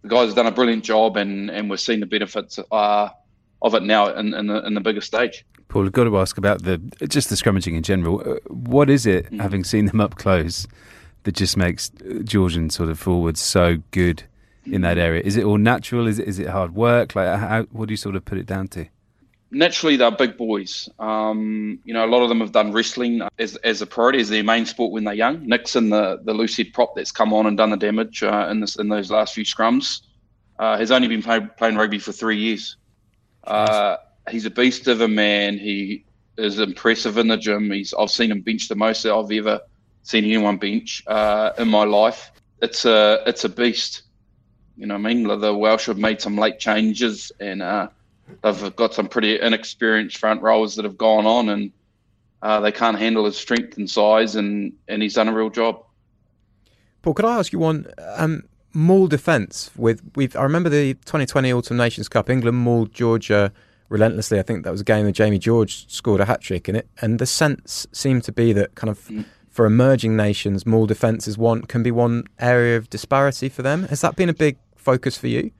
the 0.02 0.08
guys 0.08 0.28
have 0.28 0.36
done 0.36 0.46
a 0.46 0.52
brilliant 0.52 0.84
job, 0.84 1.16
and, 1.16 1.50
and 1.50 1.68
we're 1.68 1.78
seeing 1.78 1.98
the 1.98 2.06
benefits 2.06 2.60
uh, 2.70 3.08
of 3.60 3.74
it 3.74 3.82
now 3.82 4.14
in, 4.14 4.34
in, 4.34 4.46
the, 4.46 4.64
in 4.64 4.74
the 4.74 4.80
bigger 4.80 5.00
stage. 5.00 5.44
Paul, 5.74 5.86
I've 5.86 5.92
got 5.92 6.04
to 6.04 6.18
ask 6.18 6.38
about 6.38 6.62
the 6.62 6.78
just 7.08 7.30
the 7.30 7.34
scrummaging 7.34 7.76
in 7.76 7.82
general. 7.82 8.22
Uh, 8.24 8.36
what 8.48 8.88
is 8.88 9.06
it, 9.06 9.28
mm. 9.32 9.40
having 9.40 9.64
seen 9.64 9.86
them 9.86 10.00
up 10.00 10.14
close, 10.14 10.68
that 11.24 11.34
just 11.34 11.56
makes 11.56 11.90
Georgian 12.22 12.70
sort 12.70 12.90
of 12.90 12.98
forwards 13.00 13.40
so 13.42 13.78
good 13.90 14.22
in 14.66 14.82
that 14.82 14.98
area? 14.98 15.20
Is 15.24 15.36
it 15.36 15.42
all 15.42 15.58
natural? 15.58 16.06
Is 16.06 16.20
it 16.20 16.28
is 16.28 16.38
it 16.38 16.46
hard 16.46 16.76
work? 16.76 17.16
Like, 17.16 17.40
how, 17.40 17.64
what 17.72 17.88
do 17.88 17.92
you 17.92 17.96
sort 17.96 18.14
of 18.14 18.24
put 18.24 18.38
it 18.38 18.46
down 18.46 18.68
to? 18.68 18.86
Naturally, 19.50 19.96
they're 19.96 20.12
big 20.12 20.36
boys. 20.36 20.88
Um, 21.00 21.80
you 21.82 21.92
know, 21.92 22.04
a 22.04 22.06
lot 22.06 22.22
of 22.22 22.28
them 22.28 22.38
have 22.38 22.52
done 22.52 22.70
wrestling 22.70 23.22
as, 23.40 23.56
as 23.56 23.82
a 23.82 23.86
priority, 23.86 24.20
as 24.20 24.28
their 24.28 24.44
main 24.44 24.66
sport 24.66 24.92
when 24.92 25.02
they're 25.02 25.12
young. 25.12 25.44
Nixon, 25.44 25.90
the 25.90 26.20
the 26.22 26.34
loose 26.34 26.56
head 26.56 26.72
prop 26.72 26.94
that's 26.94 27.10
come 27.10 27.32
on 27.32 27.46
and 27.46 27.56
done 27.56 27.70
the 27.70 27.76
damage 27.76 28.22
uh, 28.22 28.46
in 28.48 28.60
this 28.60 28.76
in 28.76 28.90
those 28.90 29.10
last 29.10 29.34
few 29.34 29.44
scrums, 29.44 30.02
uh, 30.60 30.78
has 30.78 30.92
only 30.92 31.08
been 31.08 31.20
play, 31.20 31.40
playing 31.58 31.74
rugby 31.74 31.98
for 31.98 32.12
three 32.12 32.38
years. 32.38 32.76
Uh, 33.42 33.96
he's 34.30 34.46
a 34.46 34.50
beast 34.50 34.88
of 34.88 35.00
a 35.00 35.08
man. 35.08 35.58
He 35.58 36.04
is 36.36 36.58
impressive 36.58 37.18
in 37.18 37.28
the 37.28 37.36
gym. 37.36 37.70
He's 37.70 37.94
I've 37.94 38.10
seen 38.10 38.30
him 38.30 38.40
bench 38.40 38.68
the 38.68 38.74
most 38.74 39.02
that 39.02 39.14
I've 39.14 39.30
ever 39.30 39.60
seen 40.02 40.24
anyone 40.24 40.56
bench 40.56 41.02
uh, 41.06 41.50
in 41.58 41.68
my 41.68 41.84
life. 41.84 42.30
It's 42.62 42.84
a 42.84 43.22
it's 43.26 43.44
a 43.44 43.48
beast. 43.48 44.02
You 44.76 44.86
know, 44.86 44.94
what 44.94 45.08
I 45.08 45.14
mean, 45.14 45.40
the 45.40 45.54
Welsh 45.54 45.86
have 45.86 45.98
made 45.98 46.20
some 46.20 46.36
late 46.36 46.58
changes, 46.58 47.30
and 47.38 47.62
uh, 47.62 47.88
they've 48.42 48.74
got 48.74 48.92
some 48.92 49.06
pretty 49.06 49.40
inexperienced 49.40 50.18
front 50.18 50.42
rowers 50.42 50.74
that 50.74 50.84
have 50.84 50.98
gone 50.98 51.26
on, 51.26 51.48
and 51.48 51.72
uh, 52.42 52.58
they 52.58 52.72
can't 52.72 52.98
handle 52.98 53.24
his 53.24 53.36
strength 53.36 53.76
and 53.76 53.88
size, 53.88 54.34
and 54.34 54.72
and 54.88 55.02
he's 55.02 55.14
done 55.14 55.28
a 55.28 55.32
real 55.32 55.50
job. 55.50 55.84
Paul, 57.02 57.14
could 57.14 57.24
I 57.24 57.38
ask 57.38 57.52
you 57.52 57.58
one? 57.58 57.86
Um, 58.16 58.44
maul 58.72 59.06
defence 59.06 59.70
with 59.76 60.02
with 60.16 60.34
I 60.34 60.42
remember 60.42 60.68
the 60.68 60.94
2020 60.94 61.52
Autumn 61.52 61.76
Nations 61.76 62.08
Cup. 62.08 62.28
England 62.28 62.56
mauled 62.56 62.92
Georgia 62.92 63.52
relentlessly. 63.88 64.38
I 64.38 64.42
think 64.42 64.64
that 64.64 64.70
was 64.70 64.80
a 64.80 64.84
game 64.84 65.06
that 65.06 65.12
Jamie 65.12 65.38
George 65.38 65.90
scored 65.90 66.20
a 66.20 66.24
hat 66.24 66.40
trick 66.40 66.68
in 66.68 66.76
it, 66.76 66.88
and 67.00 67.18
the 67.18 67.26
sense 67.26 67.86
seemed 67.92 68.24
to 68.24 68.32
be 68.32 68.52
that 68.52 68.74
kind 68.74 68.90
of. 68.90 69.00
Mm. 69.08 69.24
For 69.50 69.66
emerging 69.66 70.16
nations, 70.16 70.66
more 70.66 70.84
defences 70.84 71.38
one 71.38 71.62
can 71.62 71.84
be 71.84 71.92
one 71.92 72.24
area 72.40 72.76
of 72.76 72.90
disparity 72.90 73.48
for 73.48 73.62
them. 73.62 73.84
Has 73.84 74.00
that 74.00 74.16
been 74.16 74.28
a 74.28 74.34
big 74.34 74.56
focus 74.74 75.16
for 75.16 75.28
you? 75.28 75.52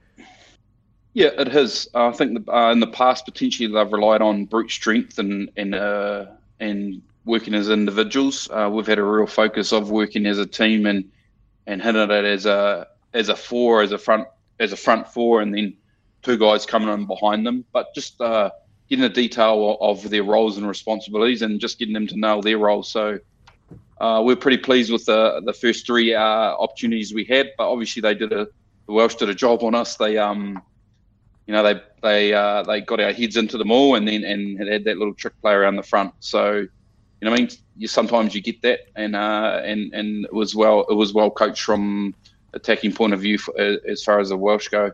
Yeah, 1.12 1.28
it 1.38 1.46
has. 1.52 1.88
I 1.94 2.10
think 2.10 2.44
the, 2.44 2.52
uh, 2.52 2.72
in 2.72 2.80
the 2.80 2.88
past, 2.88 3.24
potentially 3.24 3.72
they've 3.72 3.92
relied 3.92 4.20
on 4.20 4.46
brute 4.46 4.72
strength 4.72 5.20
and 5.20 5.48
and 5.56 5.76
uh, 5.76 6.26
and 6.58 7.02
working 7.24 7.54
as 7.54 7.70
individuals. 7.70 8.48
Uh, 8.50 8.68
we've 8.70 8.86
had 8.86 8.98
a 8.98 9.04
real 9.04 9.26
focus 9.26 9.72
of 9.72 9.90
working 9.90 10.26
as 10.26 10.38
a 10.38 10.46
team 10.46 10.86
and 10.86 11.10
and 11.66 11.80
hitting 11.80 12.02
it 12.02 12.10
as 12.10 12.46
a 12.46 12.88
as 13.12 13.28
a 13.28 13.36
four, 13.36 13.82
as 13.82 13.92
a 13.92 13.98
front 13.98 14.26
as 14.58 14.72
a 14.72 14.76
front 14.76 15.06
four, 15.06 15.40
and 15.40 15.54
then 15.54 15.76
two 16.24 16.38
guys 16.38 16.66
coming 16.66 16.88
in 16.88 17.06
behind 17.06 17.46
them. 17.46 17.64
But 17.72 17.94
just 17.94 18.20
uh, 18.20 18.50
getting 18.88 19.02
the 19.02 19.08
detail 19.08 19.76
of 19.80 20.08
their 20.08 20.24
roles 20.24 20.56
and 20.56 20.66
responsibilities, 20.66 21.42
and 21.42 21.60
just 21.60 21.78
getting 21.78 21.94
them 21.94 22.06
to 22.08 22.18
nail 22.18 22.40
their 22.40 22.58
roles. 22.58 22.90
So 22.90 23.18
uh, 24.00 24.22
we're 24.24 24.36
pretty 24.36 24.58
pleased 24.58 24.92
with 24.92 25.04
the 25.04 25.42
the 25.44 25.52
first 25.52 25.86
three 25.86 26.14
uh, 26.14 26.20
opportunities 26.20 27.14
we 27.14 27.24
had. 27.24 27.50
But 27.56 27.70
obviously, 27.70 28.02
they 28.02 28.14
did 28.14 28.32
a 28.32 28.48
the 28.86 28.92
Welsh 28.92 29.14
did 29.14 29.28
a 29.28 29.34
job 29.34 29.62
on 29.62 29.74
us. 29.74 29.96
They 29.96 30.18
um 30.18 30.62
you 31.46 31.52
know 31.52 31.62
they 31.62 31.80
they 32.02 32.34
uh, 32.34 32.62
they 32.62 32.80
got 32.80 33.00
our 33.00 33.12
heads 33.12 33.36
into 33.36 33.58
the 33.58 33.64
maul 33.64 33.94
and 33.94 34.06
then 34.06 34.24
and 34.24 34.58
had 34.68 34.84
that 34.84 34.98
little 34.98 35.14
trick 35.14 35.34
play 35.40 35.52
around 35.52 35.76
the 35.76 35.82
front. 35.82 36.12
So 36.20 36.66
you 37.24 37.30
know, 37.30 37.32
I 37.32 37.36
mean, 37.36 37.48
you 37.76 37.88
sometimes 37.88 38.34
you 38.34 38.42
get 38.42 38.60
that, 38.62 38.80
and 38.96 39.16
uh, 39.16 39.62
and 39.64 39.92
and 39.94 40.24
it 40.24 40.32
was 40.32 40.54
well 40.54 40.84
it 40.90 40.94
was 40.94 41.12
well 41.12 41.30
coached 41.30 41.62
from 41.62 42.14
attacking 42.52 42.92
point 42.92 43.12
of 43.12 43.20
view 43.20 43.38
for, 43.38 43.58
as 43.58 44.02
far 44.02 44.20
as 44.20 44.28
the 44.28 44.36
Welsh 44.36 44.68
go. 44.68 44.92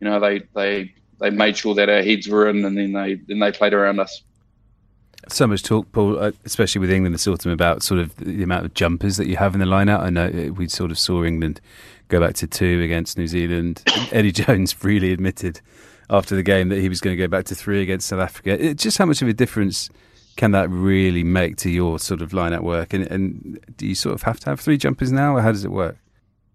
You 0.00 0.08
know, 0.08 0.20
they 0.20 0.40
they 0.54 0.94
they 1.20 1.30
made 1.30 1.56
sure 1.56 1.74
that 1.74 1.88
our 1.88 2.02
heads 2.02 2.28
were 2.28 2.48
in, 2.48 2.64
and 2.64 2.76
then 2.76 2.92
they 2.92 3.14
then 3.14 3.38
they 3.38 3.52
played 3.52 3.72
around 3.72 4.00
us. 4.00 4.22
So 5.28 5.46
much 5.46 5.62
talk, 5.62 5.90
Paul, 5.92 6.18
uh, 6.18 6.32
especially 6.44 6.80
with 6.80 6.90
England 6.90 7.14
this 7.14 7.26
autumn, 7.26 7.50
about 7.50 7.82
sort 7.82 7.98
of 7.98 8.14
the 8.16 8.42
amount 8.42 8.66
of 8.66 8.74
jumpers 8.74 9.16
that 9.16 9.26
you 9.26 9.36
have 9.36 9.54
in 9.54 9.60
the 9.60 9.66
line 9.66 9.88
out. 9.88 10.02
I 10.02 10.10
know 10.10 10.26
uh, 10.26 10.52
we 10.52 10.68
sort 10.68 10.90
of 10.90 10.98
saw 10.98 11.24
England 11.24 11.60
go 12.08 12.20
back 12.20 12.34
to 12.36 12.46
two 12.46 12.82
against 12.82 13.16
New 13.16 13.26
Zealand. 13.26 13.82
Eddie 14.12 14.32
Jones 14.32 14.72
freely 14.72 15.12
admitted 15.12 15.60
after 16.10 16.36
the 16.36 16.42
game 16.42 16.68
that 16.68 16.78
he 16.78 16.88
was 16.88 17.00
going 17.00 17.16
to 17.16 17.22
go 17.22 17.28
back 17.28 17.46
to 17.46 17.54
three 17.54 17.80
against 17.80 18.08
South 18.08 18.20
Africa. 18.20 18.62
It, 18.62 18.78
just 18.78 18.98
how 18.98 19.06
much 19.06 19.22
of 19.22 19.28
a 19.28 19.32
difference 19.32 19.88
can 20.36 20.50
that 20.50 20.68
really 20.68 21.24
make 21.24 21.56
to 21.58 21.70
your 21.70 21.98
sort 21.98 22.20
of 22.20 22.32
line 22.32 22.60
work? 22.62 22.92
And, 22.92 23.06
and 23.06 23.60
do 23.76 23.86
you 23.86 23.94
sort 23.94 24.14
of 24.14 24.22
have 24.22 24.40
to 24.40 24.50
have 24.50 24.60
three 24.60 24.76
jumpers 24.76 25.10
now, 25.10 25.36
or 25.36 25.40
how 25.40 25.52
does 25.52 25.64
it 25.64 25.70
work? 25.70 25.96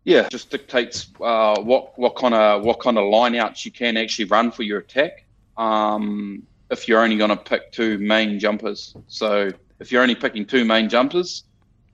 Yeah, 0.03 0.27
just 0.29 0.49
dictates 0.49 1.07
uh, 1.21 1.61
what 1.61 1.97
what 1.99 2.15
kind 2.15 2.33
of 2.33 2.63
what 2.63 2.79
kind 2.79 2.97
of 2.97 3.09
line 3.09 3.35
outs 3.35 3.65
you 3.65 3.71
can 3.71 3.97
actually 3.97 4.25
run 4.25 4.51
for 4.51 4.63
your 4.63 4.79
attack. 4.79 5.25
Um, 5.57 6.43
if 6.71 6.87
you're 6.87 7.01
only 7.01 7.17
going 7.17 7.31
to 7.31 7.35
pick 7.35 7.71
two 7.71 7.97
main 7.97 8.39
jumpers, 8.39 8.95
so 9.07 9.51
if 9.79 9.91
you're 9.91 10.01
only 10.01 10.15
picking 10.15 10.45
two 10.45 10.63
main 10.65 10.89
jumpers, 10.89 11.43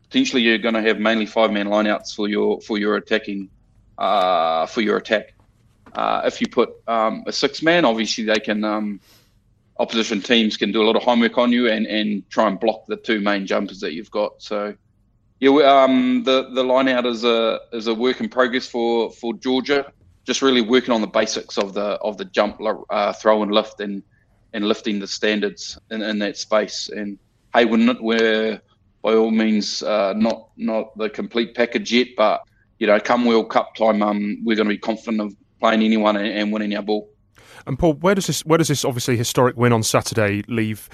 potentially 0.04 0.44
you're 0.44 0.60
going 0.60 0.76
to 0.76 0.82
have 0.82 1.00
mainly 1.00 1.26
five 1.26 1.52
man 1.52 1.68
lineouts 1.68 2.16
for 2.16 2.28
your 2.28 2.62
for 2.62 2.78
your 2.78 2.96
attacking 2.96 3.50
uh, 3.98 4.66
for 4.68 4.82
your 4.82 4.98
attack. 4.98 5.34
Uh, 5.94 6.22
if 6.26 6.42
you 6.42 6.48
put 6.48 6.70
um, 6.88 7.24
a 7.26 7.32
six 7.32 7.62
man, 7.62 7.86
obviously 7.86 8.26
they 8.26 8.40
can 8.40 8.64
um, 8.64 9.00
opposition 9.80 10.22
teams 10.22 10.58
can 10.58 10.72
do 10.72 10.82
a 10.82 10.86
lot 10.86 10.96
of 10.96 11.04
homework 11.04 11.38
on 11.38 11.52
you 11.52 11.70
and, 11.70 11.86
and 11.86 12.30
try 12.30 12.48
and 12.48 12.60
block 12.60 12.86
the 12.88 12.98
two 12.98 13.20
main 13.20 13.46
jumpers 13.46 13.80
that 13.80 13.94
you've 13.94 14.12
got. 14.12 14.42
So 14.42 14.76
yeah, 15.40 15.84
um, 15.84 16.24
the 16.24 16.50
the 16.54 16.64
line 16.64 16.88
out 16.88 17.06
is 17.06 17.24
a 17.24 17.60
is 17.74 17.88
a 17.88 17.94
work 17.94 18.22
in 18.22 18.30
progress 18.30 18.68
for 18.68 19.12
for 19.12 19.34
Georgia. 19.34 19.92
Just 20.26 20.42
really 20.42 20.62
working 20.62 20.94
on 20.94 21.02
the 21.02 21.08
basics 21.08 21.58
of 21.58 21.74
the 21.74 22.00
of 22.02 22.18
the 22.18 22.26
jump, 22.26 22.60
uh, 22.90 23.14
throw 23.14 23.44
and 23.44 23.52
lift, 23.52 23.80
and 23.80 24.02
and 24.54 24.68
lifting 24.68 25.00
the 25.00 25.08
standards 25.08 25.78
in, 25.92 26.02
in 26.02 26.20
that 26.20 26.38
space. 26.38 26.90
And 26.90 27.20
hey, 27.54 27.66
we're 27.66 27.78
not, 27.78 28.02
we're 28.02 28.62
by 29.04 29.14
all 29.14 29.30
means 29.30 29.84
uh, 29.84 30.14
not 30.16 30.50
not 30.58 30.98
the 30.98 31.10
complete 31.10 31.54
package 31.54 31.92
yet, 31.92 32.08
but 32.18 32.42
you 32.80 32.88
know, 32.88 33.00
come 33.00 33.26
World 33.26 33.50
Cup 33.50 33.76
time, 33.76 34.02
um, 34.02 34.42
we're 34.44 34.56
going 34.56 34.68
to 34.68 34.74
be 34.74 34.78
confident 34.78 35.22
of 35.22 35.36
playing 35.60 35.84
anyone 35.84 36.18
and, 36.18 36.28
and 36.28 36.52
winning 36.52 36.76
our 36.76 36.82
ball. 36.82 37.10
And 37.68 37.80
Paul, 37.80 37.94
where 37.94 38.16
does 38.16 38.28
this 38.28 38.46
where 38.46 38.58
does 38.58 38.68
this 38.68 38.86
obviously 38.86 39.18
historic 39.18 39.58
win 39.58 39.74
on 39.74 39.84
Saturday 39.84 40.44
leave 40.48 40.90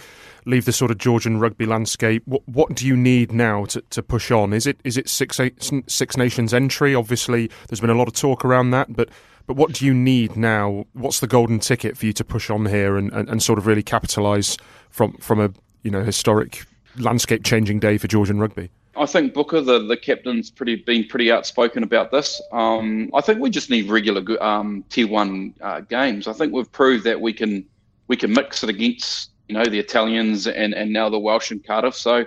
leave 0.46 0.66
the 0.66 0.72
sort 0.72 0.92
of 0.92 0.98
Georgian 0.98 1.40
rugby 1.40 1.66
landscape? 1.66 2.24
What 2.26 2.48
what 2.48 2.76
do 2.76 2.88
you 2.88 2.96
need 2.96 3.32
now 3.32 3.66
to, 3.66 3.82
to 3.82 4.02
push 4.02 4.32
on? 4.32 4.54
Is 4.54 4.66
it 4.66 4.80
is 4.84 4.98
it 4.98 5.10
six 5.10 5.40
eight, 5.40 5.72
Six 5.88 6.18
Nations 6.18 6.54
entry? 6.54 6.96
Obviously, 6.96 7.50
there's 7.68 7.82
been 7.82 7.90
a 7.90 7.96
lot 7.96 8.08
of 8.08 8.14
talk 8.14 8.46
around 8.46 8.72
that, 8.72 8.94
but 8.96 9.10
but 9.48 9.56
what 9.56 9.74
do 9.74 9.86
you 9.86 9.94
need 9.94 10.36
now? 10.36 10.86
What's 10.94 11.20
the 11.20 11.28
golden 11.28 11.60
ticket 11.60 11.98
for 11.98 12.06
you 12.06 12.14
to 12.14 12.24
push 12.24 12.50
on 12.50 12.68
here 12.68 12.96
and, 12.98 13.12
and, 13.12 13.28
and 13.28 13.44
sort 13.44 13.60
of 13.60 13.68
really 13.68 13.84
capitalise 13.84 14.58
from 14.90 15.14
from 15.18 15.40
a 15.40 15.52
you 15.84 15.92
know 15.92 16.04
historic 16.04 16.66
landscape 16.98 17.44
changing 17.44 17.80
day 17.80 17.98
for 17.98 18.08
Georgian 18.08 18.40
rugby? 18.40 18.70
I 18.96 19.06
think 19.06 19.34
Booker, 19.34 19.62
the, 19.62 19.80
the 19.80 19.96
captain's 19.96 20.50
pretty 20.50 20.76
been 20.76 21.06
pretty 21.06 21.32
outspoken 21.32 21.84
about 21.84 22.12
this. 22.12 22.42
Um, 22.52 23.10
I 23.14 23.22
think 23.22 23.40
we 23.40 23.50
just 23.50 23.70
need 23.70 23.90
regular 23.90 24.42
um, 24.44 24.84
tier 24.90 25.08
one 25.08 25.54
uh, 25.62 25.80
games. 25.82 26.28
I 26.28 26.34
think 26.34 26.54
we've 26.54 26.72
proved 26.72 27.06
that 27.06 27.20
we 27.20 27.32
can 27.32 27.66
we 28.08 28.18
can 28.18 28.34
mix 28.34 28.64
it 28.64 28.70
against 28.70 29.32
you 29.48 29.56
know 29.56 29.66
the 29.66 29.80
Italians 29.80 30.48
and, 30.48 30.74
and 30.74 30.92
now 30.92 31.10
the 31.10 31.20
Welsh 31.20 31.52
and 31.52 31.66
Cardiff. 31.66 31.96
So 31.96 32.26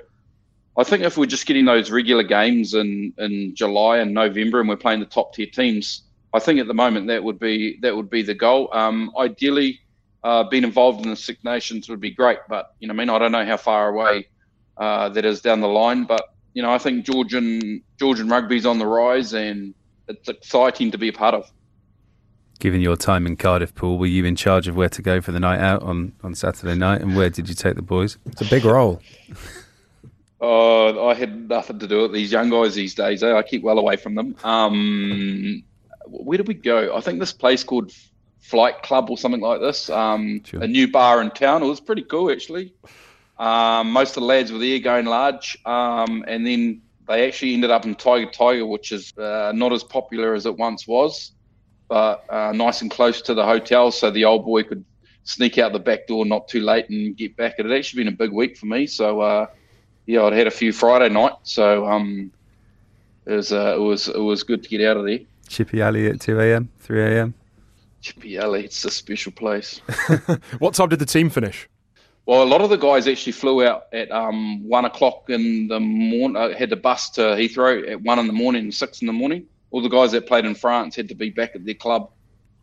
I 0.76 0.84
think 0.84 1.02
if 1.02 1.16
we're 1.18 1.26
just 1.26 1.46
getting 1.46 1.66
those 1.66 1.90
regular 1.90 2.22
games 2.22 2.74
in, 2.74 3.12
in 3.18 3.54
July 3.54 3.98
and 3.98 4.12
November 4.12 4.60
and 4.60 4.68
we're 4.68 4.76
playing 4.76 5.00
the 5.00 5.06
top 5.06 5.34
tier 5.34 5.46
teams, 5.46 6.02
I 6.32 6.38
think 6.38 6.58
at 6.58 6.66
the 6.66 6.74
moment 6.74 7.06
that 7.08 7.22
would 7.22 7.38
be 7.38 7.78
that 7.82 7.94
would 7.94 8.10
be 8.10 8.22
the 8.22 8.34
goal. 8.34 8.70
Um, 8.72 9.12
ideally, 9.18 9.80
uh, 10.24 10.44
being 10.44 10.64
involved 10.64 11.04
in 11.04 11.10
the 11.10 11.16
Six 11.16 11.44
Nations 11.44 11.88
would 11.88 12.00
be 12.00 12.10
great, 12.10 12.38
but 12.48 12.74
you 12.80 12.88
know, 12.88 12.94
I 12.94 12.96
mean, 12.96 13.10
I 13.10 13.18
don't 13.18 13.32
know 13.32 13.44
how 13.44 13.58
far 13.58 13.88
away 13.90 14.28
uh, 14.76 15.10
that 15.10 15.24
is 15.24 15.40
down 15.40 15.60
the 15.60 15.68
line. 15.68 16.04
But 16.04 16.33
you 16.54 16.62
know, 16.62 16.70
I 16.70 16.78
think 16.78 17.04
Georgian 17.04 17.82
Georgian 17.98 18.28
rugby's 18.28 18.64
on 18.64 18.78
the 18.78 18.86
rise, 18.86 19.34
and 19.34 19.74
it's 20.08 20.28
exciting 20.28 20.90
to 20.92 20.98
be 20.98 21.08
a 21.08 21.12
part 21.12 21.34
of. 21.34 21.50
Given 22.60 22.80
your 22.80 22.96
time 22.96 23.26
in 23.26 23.36
Cardiff, 23.36 23.74
Paul, 23.74 23.98
were 23.98 24.06
you 24.06 24.24
in 24.24 24.36
charge 24.36 24.68
of 24.68 24.76
where 24.76 24.88
to 24.88 25.02
go 25.02 25.20
for 25.20 25.32
the 25.32 25.40
night 25.40 25.58
out 25.60 25.82
on, 25.82 26.12
on 26.22 26.34
Saturday 26.34 26.76
night, 26.76 27.02
and 27.02 27.16
where 27.16 27.28
did 27.28 27.48
you 27.48 27.54
take 27.54 27.74
the 27.74 27.82
boys? 27.82 28.16
It's 28.26 28.40
a 28.40 28.46
big 28.46 28.64
role. 28.64 29.02
Oh, 30.46 31.08
I 31.08 31.14
had 31.14 31.48
nothing 31.48 31.78
to 31.78 31.86
do 31.86 32.02
with 32.02 32.12
these 32.12 32.30
young 32.30 32.50
guys 32.50 32.74
these 32.74 32.94
days. 32.94 33.22
Eh? 33.22 33.34
I 33.34 33.42
keep 33.42 33.62
well 33.62 33.78
away 33.78 33.96
from 33.96 34.14
them. 34.14 34.36
Um, 34.44 35.62
where 36.06 36.36
did 36.36 36.46
we 36.48 36.52
go? 36.52 36.94
I 36.94 37.00
think 37.00 37.18
this 37.18 37.32
place 37.32 37.64
called 37.64 37.92
Flight 38.40 38.82
Club 38.82 39.08
or 39.08 39.16
something 39.16 39.40
like 39.40 39.60
this. 39.60 39.88
Um, 39.88 40.42
Sure. 40.44 40.62
A 40.62 40.66
new 40.66 40.86
bar 40.90 41.22
in 41.22 41.30
town. 41.30 41.62
It 41.62 41.66
was 41.66 41.80
pretty 41.80 42.02
cool 42.02 42.30
actually. 42.30 42.74
Um, 43.38 43.90
most 43.90 44.10
of 44.10 44.22
the 44.22 44.26
lads 44.26 44.52
were 44.52 44.58
there 44.58 44.78
going 44.78 45.06
large, 45.06 45.58
um, 45.64 46.24
and 46.28 46.46
then 46.46 46.82
they 47.08 47.26
actually 47.26 47.54
ended 47.54 47.70
up 47.70 47.84
in 47.84 47.94
Tiger 47.94 48.30
Tiger, 48.30 48.66
which 48.66 48.92
is 48.92 49.12
uh, 49.18 49.52
not 49.54 49.72
as 49.72 49.82
popular 49.82 50.34
as 50.34 50.46
it 50.46 50.56
once 50.56 50.86
was, 50.86 51.32
but 51.88 52.24
uh, 52.30 52.52
nice 52.52 52.80
and 52.80 52.90
close 52.90 53.20
to 53.22 53.34
the 53.34 53.44
hotel, 53.44 53.90
so 53.90 54.10
the 54.10 54.24
old 54.24 54.44
boy 54.44 54.62
could 54.62 54.84
sneak 55.24 55.58
out 55.58 55.72
the 55.72 55.78
back 55.78 56.06
door 56.06 56.24
not 56.24 56.48
too 56.48 56.60
late 56.60 56.88
and 56.90 57.16
get 57.16 57.36
back. 57.36 57.54
It 57.58 57.66
had 57.66 57.76
actually 57.76 58.04
been 58.04 58.12
a 58.12 58.16
big 58.16 58.30
week 58.30 58.56
for 58.56 58.66
me, 58.66 58.86
so 58.86 59.20
uh, 59.20 59.46
yeah, 60.06 60.22
I'd 60.22 60.32
had 60.32 60.46
a 60.46 60.52
few 60.52 60.72
Friday 60.72 61.12
night, 61.12 61.34
so 61.42 61.86
um, 61.86 62.30
it 63.26 63.32
was 63.32 63.52
uh, 63.52 63.74
it 63.76 63.80
was 63.80 64.08
it 64.08 64.18
was 64.18 64.42
good 64.42 64.62
to 64.62 64.68
get 64.68 64.80
out 64.82 64.96
of 64.96 65.06
there. 65.06 65.20
Chippy 65.48 65.82
Alley 65.82 66.06
at 66.06 66.20
2 66.20 66.40
a.m., 66.40 66.68
3 66.80 67.02
a.m. 67.02 67.34
Chippy 68.00 68.38
Alley, 68.38 68.64
it's 68.64 68.84
a 68.84 68.90
special 68.90 69.32
place. 69.32 69.80
What 70.58 70.74
time 70.74 70.88
did 70.88 70.98
the 70.98 71.06
team 71.06 71.30
finish? 71.30 71.68
Well, 72.26 72.42
a 72.42 72.44
lot 72.44 72.62
of 72.62 72.70
the 72.70 72.76
guys 72.76 73.06
actually 73.06 73.32
flew 73.32 73.66
out 73.66 73.84
at 73.92 74.10
um, 74.10 74.66
one 74.66 74.86
o'clock 74.86 75.24
in 75.28 75.68
the 75.68 75.78
morning. 75.78 76.36
Uh, 76.36 76.56
had 76.56 76.70
the 76.70 76.76
bus 76.76 77.10
to 77.10 77.20
Heathrow 77.20 77.90
at 77.90 78.00
one 78.00 78.18
in 78.18 78.26
the 78.26 78.32
morning, 78.32 78.70
six 78.72 79.02
in 79.02 79.06
the 79.06 79.12
morning. 79.12 79.46
All 79.70 79.82
the 79.82 79.88
guys 79.88 80.12
that 80.12 80.26
played 80.26 80.46
in 80.46 80.54
France 80.54 80.96
had 80.96 81.08
to 81.08 81.14
be 81.14 81.30
back 81.30 81.54
at 81.54 81.64
their 81.66 81.74
club 81.74 82.10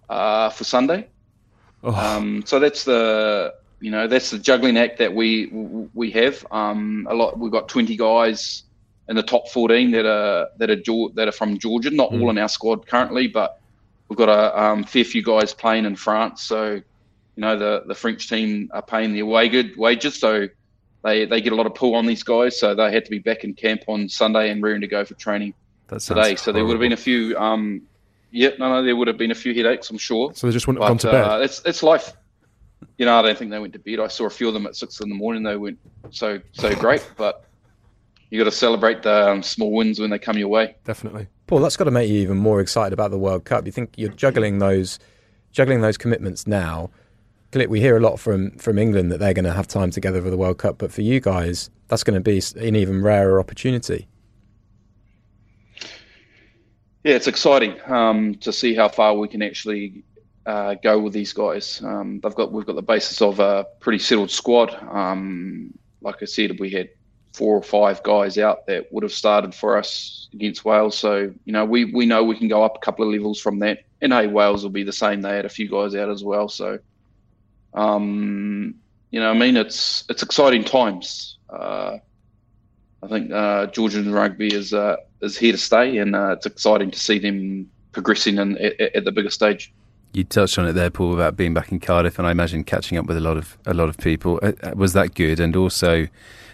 uh, 0.10 0.50
for 0.50 0.64
Sunday. 0.64 1.08
Oh, 1.84 1.94
Um, 1.94 2.44
so 2.46 2.60
that's 2.60 2.84
the 2.84 3.54
you 3.80 3.92
know 3.92 4.08
that's 4.08 4.30
the 4.32 4.40
juggling 4.40 4.78
act 4.78 4.98
that 5.00 5.14
we 5.14 5.48
we 5.94 6.10
have. 6.12 6.46
Um, 6.52 7.08
a 7.10 7.14
lot 7.14 7.38
we've 7.38 7.52
got 7.52 7.68
twenty 7.70 7.98
guys 7.98 8.64
in 9.10 9.16
the 9.16 9.24
top 9.24 9.48
fourteen 9.50 9.92
that 9.92 10.06
are 10.06 10.48
that 10.58 10.70
are 10.72 11.10
that 11.16 11.28
are 11.28 11.32
from 11.32 11.60
Georgia. 11.60 11.92
Not 11.92 12.14
all 12.14 12.30
in 12.30 12.38
our 12.38 12.50
squad 12.50 12.88
currently, 12.88 13.28
but 13.28 13.60
we've 14.08 14.18
got 14.18 14.30
a 14.30 14.60
um, 14.60 14.84
fair 14.84 15.04
few 15.04 15.24
guys 15.24 15.54
playing 15.54 15.86
in 15.86 15.96
France. 15.96 16.44
So 16.44 16.82
you 17.36 17.42
know 17.42 17.58
the 17.58 17.84
the 17.88 17.96
French 17.96 18.30
team 18.30 18.70
are 18.74 18.82
paying 18.82 19.14
their 19.14 19.26
way 19.26 19.50
good 19.50 19.76
wages, 19.78 20.20
so 20.20 20.48
they 21.04 21.26
they 21.26 21.42
get 21.42 21.54
a 21.54 21.56
lot 21.56 21.66
of 21.66 21.76
pull 21.76 21.96
on 21.96 22.06
these 22.06 22.24
guys. 22.24 22.60
So 22.60 22.76
they 22.76 22.92
had 22.92 23.06
to 23.06 23.12
be 23.12 23.20
back 23.20 23.44
in 23.44 23.54
camp 23.54 23.84
on 23.88 24.10
Sunday 24.10 24.50
and 24.50 24.62
ready 24.62 24.80
to 24.80 24.88
go 24.88 25.06
for 25.06 25.14
training 25.16 25.54
that 25.88 26.02
sounds 26.02 26.22
today. 26.22 26.36
So 26.36 26.52
there 26.52 26.66
would 26.66 26.74
have 26.74 26.82
been 26.82 26.94
a 26.94 26.98
few. 26.98 27.38
Um, 27.38 27.84
yeah, 28.32 28.52
no, 28.60 28.70
no, 28.70 28.84
there 28.84 28.96
would 28.96 29.10
have 29.10 29.18
been 29.18 29.32
a 29.32 29.36
few 29.36 29.54
headaches, 29.54 29.90
I'm 29.90 29.98
sure. 29.98 30.32
So 30.34 30.48
they 30.48 30.54
just 30.54 30.66
wouldn't 30.66 30.82
have 30.84 30.90
gone 30.90 30.98
to 31.00 31.12
bed. 31.12 31.24
uh, 31.26 31.40
it's 31.42 31.62
it's 31.66 31.84
life. 31.84 32.14
You 32.98 33.06
know, 33.06 33.20
I 33.20 33.22
don't 33.22 33.38
think 33.38 33.52
they 33.52 33.60
went 33.60 33.74
to 33.74 33.80
bed. 33.80 34.00
I 34.00 34.08
saw 34.08 34.26
a 34.26 34.30
few 34.30 34.48
of 34.48 34.54
them 34.54 34.66
at 34.66 34.76
six 34.76 35.00
in 35.02 35.10
the 35.10 35.16
morning. 35.16 35.44
They 35.44 35.58
went 35.58 35.80
so 36.12 36.40
so 36.54 36.74
great, 36.76 37.08
but 37.18 37.46
you 38.30 38.40
got 38.40 38.50
to 38.50 38.56
celebrate 38.56 39.04
the 39.04 39.30
um, 39.30 39.44
small 39.44 39.72
wins 39.72 40.00
when 40.00 40.10
they 40.10 40.20
come 40.20 40.38
your 40.38 40.48
way. 40.48 40.76
Definitely. 40.86 41.28
Paul, 41.48 41.60
that's 41.60 41.76
got 41.76 41.84
to 41.84 41.92
make 41.92 42.10
you 42.10 42.22
even 42.22 42.38
more 42.38 42.62
excited 42.62 42.94
about 42.94 43.12
the 43.12 43.20
World 43.20 43.44
Cup. 43.44 43.66
You 43.66 43.74
think 43.74 43.94
you're 43.98 44.10
juggling 44.10 44.60
those, 44.60 45.00
juggling 45.52 45.82
those 45.82 45.98
commitments 45.98 46.48
now. 46.48 46.90
Clearly, 47.52 47.68
We 47.68 47.82
hear 47.82 47.98
a 47.98 48.00
lot 48.00 48.20
from 48.20 48.52
from 48.52 48.78
England 48.78 49.12
that 49.12 49.20
they're 49.20 49.34
going 49.34 49.46
to 49.46 49.52
have 49.54 49.68
time 49.68 49.92
together 49.92 50.22
for 50.22 50.30
the 50.30 50.38
World 50.38 50.58
Cup, 50.58 50.78
but 50.78 50.92
for 50.92 51.02
you 51.02 51.20
guys, 51.20 51.70
that's 51.90 52.04
going 52.04 52.16
to 52.16 52.22
be 52.22 52.42
an 52.66 52.76
even 52.76 53.02
rarer 53.02 53.40
opportunity. 53.40 54.08
Yeah, 57.04 57.16
it's 57.16 57.28
exciting 57.28 57.76
um, 57.88 58.36
to 58.36 58.54
see 58.54 58.76
how 58.76 58.88
far 58.88 59.16
we 59.16 59.28
can 59.28 59.42
actually 59.42 60.04
uh, 60.46 60.76
go 60.76 61.00
with 61.00 61.14
these 61.14 61.34
guys. 61.34 61.82
Um, 61.84 62.20
they've 62.22 62.36
got 62.36 62.52
we've 62.54 62.66
got 62.66 62.76
the 62.76 62.82
basis 62.82 63.22
of 63.22 63.40
a 63.40 63.66
pretty 63.80 64.00
settled 64.00 64.32
squad. 64.32 64.74
Um, 64.90 65.74
like 66.02 66.22
I 66.22 66.26
said, 66.26 66.60
we 66.60 66.70
had 66.70 66.90
four 67.34 67.58
or 67.58 67.64
five 67.64 68.02
guys 68.04 68.38
out 68.38 68.66
that 68.68 68.92
would 68.92 69.04
have 69.04 69.14
started 69.14 69.54
for 69.54 69.78
us 69.78 70.30
against 70.34 70.64
Wales. 70.64 70.98
So 70.98 71.34
you 71.44 71.52
know 71.52 71.66
we 71.66 71.86
we 71.86 72.06
know 72.06 72.24
we 72.24 72.38
can 72.38 72.48
go 72.48 72.64
up 72.64 72.78
a 72.78 72.80
couple 72.80 73.06
of 73.06 73.12
levels 73.12 73.42
from 73.42 73.60
that. 73.60 73.80
And 74.02 74.14
hey, 74.14 74.28
Wales 74.28 74.64
will 74.64 74.72
be 74.72 74.84
the 74.84 74.94
same. 74.94 75.22
They 75.22 75.36
had 75.36 75.46
a 75.46 75.50
few 75.50 75.68
guys 75.68 75.96
out 75.96 76.10
as 76.10 76.24
well. 76.24 76.48
So 76.48 76.80
um, 77.74 78.76
you 79.12 79.20
know, 79.20 79.30
I 79.30 79.34
mean, 79.34 79.58
it's 79.58 80.04
it's 80.10 80.24
exciting 80.24 80.64
times. 80.64 81.38
Uh, 81.50 81.98
I 83.04 83.08
think 83.08 83.32
uh, 83.32 83.68
Georgian 83.68 84.12
rugby 84.12 84.54
is 84.54 84.74
uh, 84.74 84.98
is 85.22 85.38
here 85.38 85.52
to 85.52 85.58
stay, 85.58 85.98
and 85.98 86.16
uh, 86.16 86.32
it's 86.32 86.46
exciting 86.46 86.92
to 86.92 87.00
see 87.00 87.20
them 87.20 87.70
progressing 87.92 88.38
in, 88.38 88.58
at, 88.58 88.80
at 88.80 89.06
the 89.06 89.12
bigger 89.12 89.30
stage. 89.30 89.74
You 90.14 90.24
touched 90.26 90.60
on 90.60 90.68
it 90.68 90.74
there, 90.74 90.90
Paul, 90.90 91.14
about 91.14 91.38
being 91.38 91.54
back 91.54 91.72
in 91.72 91.80
Cardiff, 91.80 92.20
and 92.20 92.28
I 92.28 92.32
imagine 92.32 92.64
catching 92.64 92.98
up 92.98 93.06
with 93.06 93.18
a 93.18 93.22
lot 93.22 93.38
of 93.38 93.58
a 93.66 93.74
lot 93.74 93.90
of 93.90 93.98
people. 93.98 94.40
Uh, 94.44 94.52
uh, 94.64 94.72
Was 94.76 94.94
that 94.94 95.16
good? 95.16 95.40
And 95.40 95.56
also, 95.56 96.08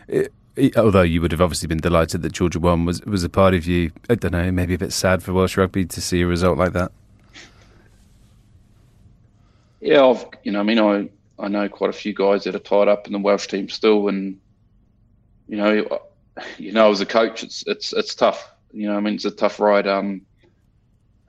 it, 0.08 0.32
although 0.78 1.02
you 1.02 1.22
would 1.22 1.32
have 1.32 1.42
obviously 1.42 1.68
been 1.68 1.80
delighted 1.80 2.22
that 2.22 2.34
Georgia 2.34 2.60
won, 2.60 2.86
was 2.86 3.02
was 3.02 3.24
a 3.24 3.30
part 3.30 3.54
of 3.54 3.68
you? 3.68 3.92
I 4.10 4.16
don't 4.16 4.32
know, 4.32 4.52
maybe 4.52 4.76
a 4.76 4.78
bit 4.78 4.94
sad 4.94 5.24
for 5.24 5.34
Welsh 5.34 5.58
rugby 5.58 5.86
to 5.86 6.02
see 6.02 6.22
a 6.22 6.28
result 6.28 6.58
like 6.58 6.74
that. 6.74 6.92
Yeah, 9.88 10.06
I've 10.06 10.26
you 10.44 10.52
know, 10.52 10.60
I 10.60 10.64
mean, 10.64 10.80
I 10.80 11.10
I 11.40 11.48
know 11.48 11.70
quite 11.70 11.90
a 11.90 11.94
few 11.94 12.14
guys 12.14 12.44
that 12.44 12.56
are 12.56 12.60
tied 12.60 12.90
up 12.90 13.08
in 13.08 13.14
the 13.14 13.20
Welsh 13.20 13.48
team 13.48 13.70
still, 13.70 14.10
and 14.10 14.38
you 15.48 15.56
know, 15.56 16.00
you 16.58 16.74
know, 16.74 16.92
as 16.92 17.00
a 17.00 17.06
coach, 17.06 17.42
it's 17.42 17.64
it's 17.68 17.94
it's 17.94 18.14
tough. 18.14 18.52
You 18.74 18.90
know, 18.90 18.98
I 18.98 19.00
mean, 19.00 19.14
it's 19.14 19.24
a 19.24 19.32
tough 19.32 19.62
ride. 19.62 19.88
Um, 19.88 20.24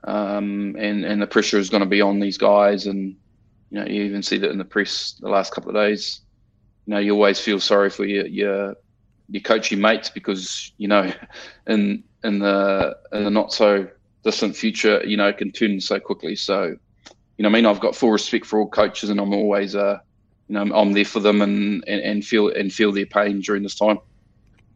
um, 0.02 0.74
and 0.76 1.04
and 1.04 1.22
the 1.22 1.26
pressure 1.28 1.58
is 1.58 1.70
going 1.70 1.84
to 1.84 1.88
be 1.88 2.00
on 2.00 2.18
these 2.18 2.36
guys, 2.36 2.86
and 2.86 3.14
you 3.70 3.78
know, 3.78 3.86
you 3.86 4.02
even 4.02 4.24
see 4.24 4.38
that 4.38 4.50
in 4.50 4.58
the 4.58 4.64
press 4.64 5.12
the 5.20 5.28
last 5.28 5.52
couple 5.52 5.70
of 5.70 5.76
days. 5.76 6.22
You 6.86 6.94
know, 6.94 6.98
you 6.98 7.12
always 7.12 7.38
feel 7.38 7.60
sorry 7.60 7.90
for 7.90 8.06
your 8.06 8.26
your 8.26 8.74
your 9.28 9.42
coaching 9.42 9.80
mates 9.80 10.10
because 10.10 10.72
you 10.78 10.88
know, 10.88 11.12
in 11.68 12.02
in 12.24 12.40
the 12.40 12.96
in 13.12 13.22
the 13.22 13.30
not 13.30 13.52
so 13.52 13.86
distant 14.24 14.56
future, 14.56 15.00
you 15.06 15.16
know, 15.16 15.28
it 15.28 15.38
can 15.38 15.52
turn 15.52 15.80
so 15.80 16.00
quickly. 16.00 16.34
So 16.34 16.76
you 17.38 17.44
know, 17.44 17.48
I 17.48 17.52
mean, 17.52 17.66
I've 17.66 17.80
got 17.80 17.94
full 17.94 18.10
respect 18.10 18.44
for 18.44 18.58
all 18.58 18.68
coaches, 18.68 19.10
and 19.10 19.20
I'm 19.20 19.32
always, 19.32 19.76
uh, 19.76 20.00
you 20.48 20.54
know, 20.54 20.74
I'm 20.74 20.92
there 20.92 21.04
for 21.04 21.20
them 21.20 21.40
and, 21.40 21.84
and, 21.86 22.00
and 22.02 22.24
feel 22.24 22.48
and 22.48 22.72
feel 22.72 22.92
their 22.92 23.06
pain 23.06 23.40
during 23.40 23.62
this 23.62 23.76
time. 23.76 23.98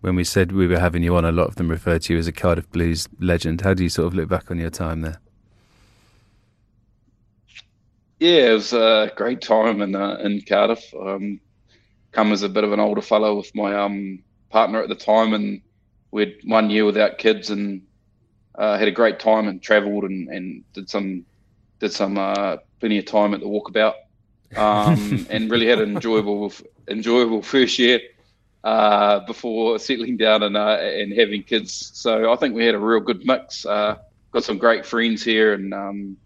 When 0.01 0.15
we 0.15 0.25
said 0.25 0.53
we 0.53 0.69
were 0.69 0.79
having 0.79 1.03
you 1.03 1.17
on, 1.17 1.25
a 1.25 1.33
lot 1.33 1.49
of 1.49 1.57
them 1.57 1.69
referred 1.69 2.03
to 2.03 2.13
you 2.13 2.19
as 2.19 2.29
a 2.29 2.33
Cardiff 2.33 2.71
Blues 2.71 3.09
legend. 3.19 3.61
How 3.61 3.75
do 3.75 3.83
you 3.83 3.89
sort 3.89 4.07
of 4.07 4.15
look 4.15 4.29
back 4.29 4.51
on 4.51 4.59
your 4.59 4.71
time 4.71 5.01
there? 5.01 5.21
Yeah, 8.21 8.51
it 8.51 8.55
was 8.55 8.73
a 8.73 9.13
great 9.17 9.41
time 9.41 9.83
in 9.83 9.97
uh, 9.97 10.19
in 10.23 10.41
Cardiff. 10.43 10.95
Um, 10.95 11.41
come 12.13 12.31
as 12.31 12.45
a 12.45 12.49
bit 12.49 12.63
of 12.63 12.73
an 12.73 12.79
older 12.79 13.03
fellow 13.03 13.37
with 13.37 13.53
my 13.57 13.75
um, 13.75 14.23
partner 14.51 14.81
at 14.81 14.89
the 14.89 14.95
time, 14.95 15.35
and 15.35 15.61
we 16.13 16.23
had 16.23 16.35
one 16.45 16.71
year 16.71 16.85
without 16.85 17.19
kids, 17.19 17.51
and 17.51 17.83
uh, 18.55 18.79
had 18.79 18.87
a 18.87 18.93
great 18.93 19.19
time 19.19 19.49
and 19.49 19.61
travelled 19.61 20.05
and, 20.05 20.29
and 20.29 20.63
did 20.75 20.89
some 20.89 21.25
did 21.83 21.93
some 21.93 22.17
uh, 22.17 22.57
plenty 22.79 22.97
of 22.99 23.05
time 23.05 23.35
at 23.35 23.41
the 23.41 23.47
walkabout, 23.47 23.95
um, 24.57 25.27
and 25.31 25.51
really 25.51 25.67
had 25.67 25.81
an 25.81 25.97
enjoyable 25.97 26.53
enjoyable 26.89 27.43
first 27.43 27.79
year 27.79 28.01
uh, 28.65 29.21
before 29.27 29.79
settling 29.79 30.17
down 30.17 30.45
and 30.45 30.57
uh, 30.57 30.79
and 30.81 31.13
having 31.13 31.43
kids. 31.43 31.91
So 31.95 32.33
I 32.33 32.37
think 32.37 32.55
we 32.55 32.65
had 32.65 32.75
a 32.75 32.79
real 32.79 33.01
good 33.01 33.27
mix. 33.27 33.67
Uh, 33.67 33.97
got 34.31 34.45
some 34.45 34.59
great 34.59 34.87
friends 34.87 35.23
here, 35.23 35.55
and 35.55 35.75
um, 35.75 36.17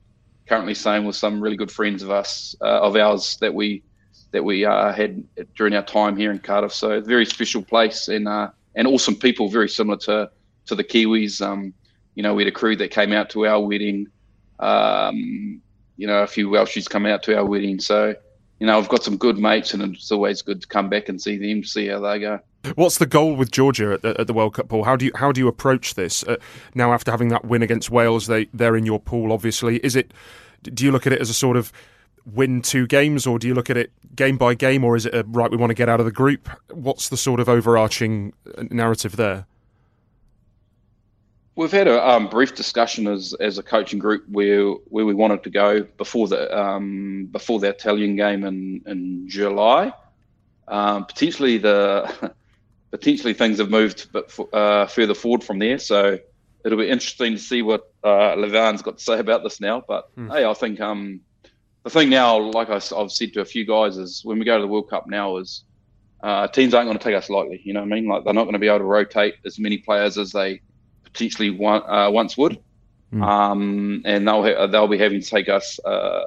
currently 0.47 0.75
staying 0.75 1.07
with 1.07 1.17
some 1.17 1.41
really 1.41 1.57
good 1.57 1.73
friends 1.73 2.03
of 2.03 2.11
us 2.11 2.55
uh, 2.61 2.81
of 2.83 2.95
ours 2.95 3.39
that 3.41 3.53
we 3.53 3.83
that 4.33 4.45
we 4.45 4.67
uh, 4.67 4.93
had 4.93 5.25
during 5.55 5.75
our 5.75 5.85
time 5.85 6.17
here 6.17 6.31
in 6.31 6.39
Cardiff. 6.39 6.75
So 6.75 7.01
very 7.01 7.25
special 7.25 7.63
place 7.63 8.09
and 8.09 8.29
uh, 8.29 8.51
and 8.75 8.87
awesome 8.87 9.17
people, 9.17 9.49
very 9.49 9.71
similar 9.71 9.97
to 10.01 10.31
to 10.67 10.75
the 10.75 10.85
Kiwis. 10.85 11.41
Um, 11.41 11.73
you 12.15 12.23
know, 12.23 12.35
we 12.35 12.43
had 12.45 12.53
a 12.53 12.57
crew 12.57 12.77
that 12.77 12.91
came 12.91 13.13
out 13.13 13.31
to 13.31 13.47
our 13.47 13.61
wedding. 13.61 14.09
Um, 14.59 15.61
you 15.97 16.07
know, 16.07 16.23
a 16.23 16.27
few 16.27 16.49
Welshies 16.49 16.89
come 16.89 17.07
out 17.07 17.23
to 17.25 17.37
our 17.37 17.45
wedding. 17.45 17.81
So, 17.81 18.15
you 18.59 18.67
know, 18.67 18.79
I've 18.79 18.89
got 18.89 19.03
some 19.03 19.17
good 19.17 19.39
mates, 19.39 19.75
and 19.75 19.95
it's 19.95 20.11
always 20.11 20.43
good 20.43 20.63
to 20.63 20.69
come 20.69 20.89
back 20.89 21.09
and 21.09 21.21
see 21.21 21.37
them, 21.37 21.65
see 21.65 21.89
how 21.89 22.01
they 22.01 22.21
go. 22.21 22.41
What's 22.75 22.99
the 22.99 23.07
goal 23.07 23.37
with 23.37 23.51
Georgia 23.51 23.93
at 23.93 24.03
the, 24.03 24.21
at 24.21 24.27
the 24.27 24.33
World 24.33 24.55
Cup, 24.55 24.69
Paul? 24.69 24.85
How 24.85 24.97
do 24.97 25.05
you 25.05 25.13
how 25.15 25.31
do 25.31 25.41
you 25.41 25.49
approach 25.49 25.95
this 25.95 26.25
uh, 26.25 26.37
now 26.75 26.93
after 26.93 27.11
having 27.11 27.29
that 27.29 27.45
win 27.45 27.63
against 27.63 27.91
Wales? 27.91 28.27
They 28.27 28.47
they're 28.53 28.77
in 28.77 28.85
your 28.85 28.99
pool, 28.99 29.33
obviously. 29.33 29.77
Is 29.79 29.95
it? 29.95 30.13
Do 30.63 30.85
you 30.85 30.91
look 30.91 31.07
at 31.07 31.13
it 31.13 31.21
as 31.21 31.31
a 31.31 31.35
sort 31.35 31.57
of 31.57 31.73
win 32.25 32.61
two 32.63 32.87
games, 32.87 33.27
or 33.27 33.39
do 33.39 33.47
you 33.47 33.55
look 33.55 33.71
at 33.71 33.77
it 33.77 33.93
game 34.17 34.37
by 34.37 34.55
game, 34.55 34.83
or 34.85 34.97
is 34.97 35.07
it 35.07 35.15
a 35.15 35.25
right? 35.29 35.51
We 35.51 35.57
want 35.57 35.71
to 35.71 35.75
get 35.75 35.89
out 35.89 36.01
of 36.01 36.07
the 36.07 36.13
group. 36.13 36.49
What's 36.73 37.09
the 37.09 37.17
sort 37.17 37.39
of 37.41 37.49
overarching 37.49 38.33
narrative 38.71 39.17
there? 39.17 39.47
We've 41.57 41.73
had 41.73 41.89
a 41.89 42.07
um, 42.07 42.29
brief 42.29 42.55
discussion 42.55 43.07
as 43.07 43.35
as 43.41 43.57
a 43.57 43.63
coaching 43.63 43.99
group 43.99 44.25
where 44.29 44.73
where 44.91 45.07
we 45.07 45.15
wanted 45.15 45.43
to 45.45 45.51
go 45.51 45.83
before 45.97 46.29
the 46.29 46.57
um, 46.57 47.29
before 47.33 47.59
the 47.59 47.71
Italian 47.71 48.15
game 48.15 48.45
in 48.45 48.83
in 48.87 49.27
July. 49.27 49.93
Um, 50.69 51.07
potentially 51.07 51.57
the 51.57 52.33
potentially 52.91 53.33
things 53.33 53.59
have 53.59 53.71
moved 53.71 54.07
f- 54.15 54.41
uh, 54.53 54.87
further 54.87 55.15
forward 55.15 55.43
from 55.43 55.59
there. 55.59 55.79
So 55.79 56.19
it'll 56.63 56.79
be 56.79 56.91
interesting 56.91 57.33
to 57.33 57.41
see 57.41 57.63
what 57.63 57.91
uh, 58.05 58.35
Levan's 58.35 58.83
got 58.83 58.99
to 58.99 59.05
say 59.05 59.19
about 59.19 59.43
this 59.43 59.59
now. 59.59 59.83
But 59.89 60.11
hey, 60.31 60.45
I 60.45 60.53
think 60.53 60.79
um, 60.81 61.21
the 61.85 61.91
thing 61.91 62.11
now, 62.11 62.39
like 62.39 62.69
I, 62.69 62.75
have 62.75 63.11
said 63.13 63.33
to 63.33 63.41
a 63.41 63.47
few 63.47 63.65
guys, 63.65 63.97
is 63.97 64.23
when 64.27 64.39
we 64.39 64.45
go 64.45 64.57
to 64.57 64.63
the 64.63 64.69
World 64.69 64.91
Cup 64.91 65.07
now, 65.07 65.39
is 65.39 65.65
uh, 66.23 66.49
teams 66.49 66.75
aren't 66.75 66.89
going 66.89 66.99
to 66.99 67.03
take 67.03 67.15
us 67.15 67.31
lightly. 67.31 67.63
You 67.65 67.73
know 67.73 67.81
what 67.81 67.93
I 67.93 67.95
mean? 67.95 68.09
Like 68.09 68.25
they're 68.25 68.35
not 68.35 68.45
going 68.45 68.53
to 68.53 68.59
be 68.59 68.69
able 68.69 68.81
to 68.81 68.85
rotate 68.85 69.37
as 69.47 69.59
many 69.59 69.79
players 69.79 70.19
as 70.19 70.33
they 70.33 70.61
potentially 71.17 71.51
one, 71.51 71.83
uh, 71.89 72.11
once 72.11 72.37
would. 72.37 72.59
mm. 73.13 73.23
um, 73.23 74.03
and 74.05 74.29
they'll 74.29 74.43
ha- 74.43 74.67
they'll 74.67 74.89
be 74.89 74.99
having 74.99 75.21
to 75.21 75.27
take 75.29 75.49
us 75.49 75.79
uh, 75.81 76.23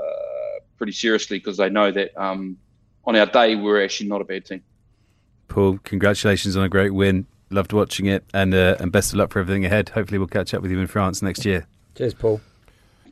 pretty 0.78 0.94
seriously 0.94 1.38
because 1.38 1.58
they 1.58 1.70
know 1.70 1.92
that 1.92 2.20
um, 2.20 2.58
on 3.06 3.16
our 3.16 3.28
day 3.28 3.56
we're 3.56 3.84
actually 3.84 4.10
not 4.10 4.22
a 4.22 4.26
bad 4.26 4.46
team. 4.46 4.64
Paul, 5.48 5.80
congratulations 5.84 6.56
on 6.56 6.64
a 6.64 6.70
great 6.70 6.94
win. 6.94 7.28
Loved 7.52 7.74
watching 7.74 8.06
it, 8.06 8.24
and 8.34 8.54
uh, 8.54 8.76
and 8.80 8.92
best 8.92 9.12
of 9.12 9.18
luck 9.18 9.32
for 9.32 9.40
everything 9.40 9.66
ahead. 9.66 9.90
Hopefully, 9.90 10.20
we'll 10.20 10.28
catch 10.28 10.54
up 10.54 10.62
with 10.62 10.72
you 10.72 10.80
in 10.80 10.88
France 10.88 11.22
next 11.22 11.46
year. 11.46 11.66
Cheers, 11.96 12.14
Paul. 12.14 12.42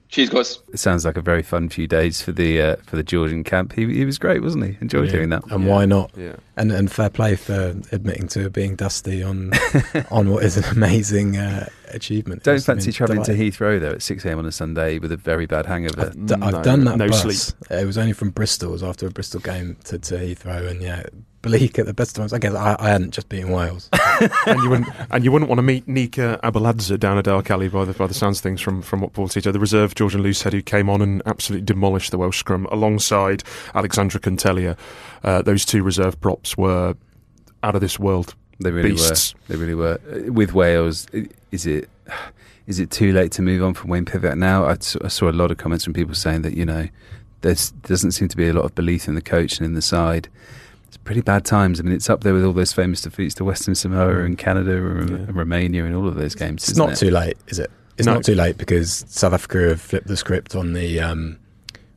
Cheers, 0.09 0.29
guys. 0.29 0.59
It 0.71 0.79
sounds 0.79 1.03
like 1.05 1.17
a 1.17 1.21
very 1.21 1.43
fun 1.43 1.67
few 1.67 1.85
days 1.85 2.21
for 2.21 2.31
the 2.31 2.61
uh, 2.61 2.75
for 2.85 2.95
the 2.95 3.03
Georgian 3.03 3.43
camp. 3.43 3.73
He 3.73 3.85
he 3.93 4.05
was 4.05 4.17
great, 4.17 4.41
wasn't 4.41 4.65
he? 4.65 4.77
Enjoyed 4.79 5.07
yeah. 5.07 5.11
doing 5.11 5.29
that. 5.29 5.43
And 5.51 5.65
yeah. 5.65 5.69
why 5.69 5.85
not? 5.85 6.11
Yeah. 6.15 6.37
And 6.55 6.71
and 6.71 6.89
fair 6.89 7.09
play 7.09 7.35
for 7.35 7.75
admitting 7.91 8.27
to 8.29 8.49
being 8.49 8.75
dusty 8.77 9.21
on 9.21 9.51
on 10.11 10.29
what 10.29 10.43
is 10.43 10.55
an 10.55 10.63
amazing 10.65 11.35
uh, 11.35 11.67
achievement. 11.89 12.43
Don't 12.43 12.55
It's 12.55 12.65
fancy 12.65 12.87
been 12.87 12.93
travelling 12.93 13.23
to. 13.23 13.33
Heathrow 13.33 13.79
though 13.81 13.91
at 13.91 14.01
six 14.01 14.23
a.m. 14.23 14.39
on 14.39 14.45
a 14.45 14.51
Sunday 14.51 14.97
with 14.97 15.11
a 15.11 15.17
very 15.17 15.45
bad 15.45 15.65
hangover. 15.65 16.07
I've, 16.07 16.25
d- 16.25 16.35
I've 16.35 16.53
No- 16.53 16.63
done 16.63 16.85
that 16.85 16.97
no 16.97 17.07
bus. 17.09 17.21
sleep. 17.21 17.55
It 17.69 17.85
was 17.85 17.97
only 17.97 18.13
from 18.13 18.29
Bristol. 18.29 18.69
It 18.69 18.73
was 18.73 18.83
after 18.83 19.07
a 19.07 19.11
Bristol 19.11 19.41
game 19.41 19.75
to, 19.85 19.99
to 19.99 20.15
Heathrow, 20.15 20.69
and 20.71 20.81
yeah, 20.81 21.03
bleak 21.41 21.79
at 21.79 21.85
the 21.85 21.93
best 21.93 22.17
of 22.17 22.21
times. 22.21 22.33
I 22.33 22.39
guess 22.39 22.53
I, 22.53 22.75
I 22.79 22.89
hadn't 22.89 23.11
just 23.11 23.29
been 23.29 23.47
in 23.47 23.51
Wales. 23.51 23.89
and 24.45 24.61
you 24.61 24.69
wouldn't 24.69 24.87
and 25.09 25.23
you 25.23 25.31
wouldn't 25.31 25.49
want 25.49 25.59
to 25.59 25.63
meet 25.63 25.87
Nika 25.87 26.39
Abeladze 26.43 26.99
down 26.99 27.17
at 27.17 27.25
Dale 27.25 27.41
Kelly 27.41 27.67
by 27.69 27.85
the 27.85 27.93
by 27.93 28.07
the 28.07 28.13
sounds 28.13 28.39
of 28.39 28.43
things 28.43 28.61
from 28.61 28.81
from 28.81 29.01
what 29.01 29.13
Paul 29.13 29.27
said. 29.27 29.43
The 29.43 29.59
reserve 29.59 29.95
Georgian 29.95 30.23
Loosehead 30.23 30.53
who 30.53 30.61
came 30.61 30.89
on 30.89 31.01
and 31.01 31.21
absolutely 31.25 31.65
demolished 31.65 32.11
the 32.11 32.17
Welsh 32.17 32.39
scrum 32.39 32.65
alongside 32.71 33.43
Alexandra 33.75 34.19
Cantelia. 34.19 34.77
Uh, 35.23 35.41
those 35.41 35.65
two 35.65 35.83
reserve 35.83 36.19
props 36.21 36.57
were 36.57 36.95
out 37.63 37.75
of 37.75 37.81
this 37.81 37.99
world. 37.99 38.35
They 38.59 38.71
really 38.71 38.91
Beasts. 38.91 39.33
were. 39.33 39.39
They 39.47 39.55
really 39.59 39.75
were. 39.75 39.99
Uh, 40.11 40.31
With 40.31 40.53
Wales, 40.53 41.07
is 41.51 41.65
it 41.65 41.89
is 42.67 42.79
it 42.79 42.91
too 42.91 43.13
late 43.13 43.31
to 43.33 43.41
move 43.41 43.63
on 43.63 43.73
from 43.73 43.89
Wayne 43.89 44.05
Pivac 44.05 44.37
now? 44.37 44.65
I 44.65 44.77
saw, 44.79 44.99
I 45.03 45.07
saw 45.07 45.29
a 45.29 45.31
lot 45.31 45.51
of 45.51 45.57
comments 45.57 45.85
from 45.85 45.93
people 45.93 46.15
saying 46.15 46.41
that 46.41 46.55
you 46.55 46.65
know 46.65 46.87
there 47.41 47.55
doesn't 47.83 48.11
seem 48.11 48.27
to 48.27 48.37
be 48.37 48.47
a 48.47 48.53
lot 48.53 48.65
of 48.65 48.75
belief 48.75 49.07
in 49.07 49.15
the 49.15 49.21
coach 49.21 49.57
and 49.57 49.65
in 49.65 49.73
the 49.73 49.81
side. 49.81 50.27
It's 50.97 51.03
pretty 51.03 51.21
bad 51.21 51.45
times. 51.45 51.79
I 51.79 51.83
mean, 51.83 51.93
it's 51.93 52.09
up 52.09 52.21
there 52.21 52.33
with 52.33 52.43
all 52.43 52.53
those 52.53 52.73
famous 52.73 53.01
defeats 53.01 53.33
to 53.35 53.45
Western 53.45 53.75
Samoa 53.75 54.23
and 54.23 54.37
Canada 54.37 54.73
and, 54.85 55.09
Yeah. 55.09 55.15
and 55.17 55.35
Romania 55.35 55.85
and 55.85 55.95
all 55.95 56.07
of 56.07 56.15
those 56.15 56.35
games. 56.35 56.63
It's 56.63 56.71
isn't 56.73 56.89
it? 56.91 56.95
too 56.97 57.11
late, 57.11 57.37
is 57.47 57.59
it? 57.59 57.71
It's 57.97 58.05
No. 58.05 58.15
not 58.15 58.23
too 58.23 58.35
late 58.35 58.57
because 58.57 59.05
South 59.07 59.33
Africa 59.33 59.69
have 59.69 59.81
flipped 59.81 60.07
the 60.07 60.17
script 60.17 60.55
on 60.55 60.73
the 60.73 60.99
um, 60.99 61.37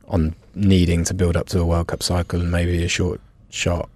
on 0.08 0.34
needing 0.54 1.04
to 1.04 1.14
build 1.14 1.36
up 1.36 1.48
to 1.48 1.60
a 1.60 1.64
World 1.66 1.88
Cup 1.88 2.02
cycle, 2.02 2.40
and 2.40 2.50
maybe 2.50 2.82
a 2.84 2.88
short 2.88 3.20
shot 3.50 3.88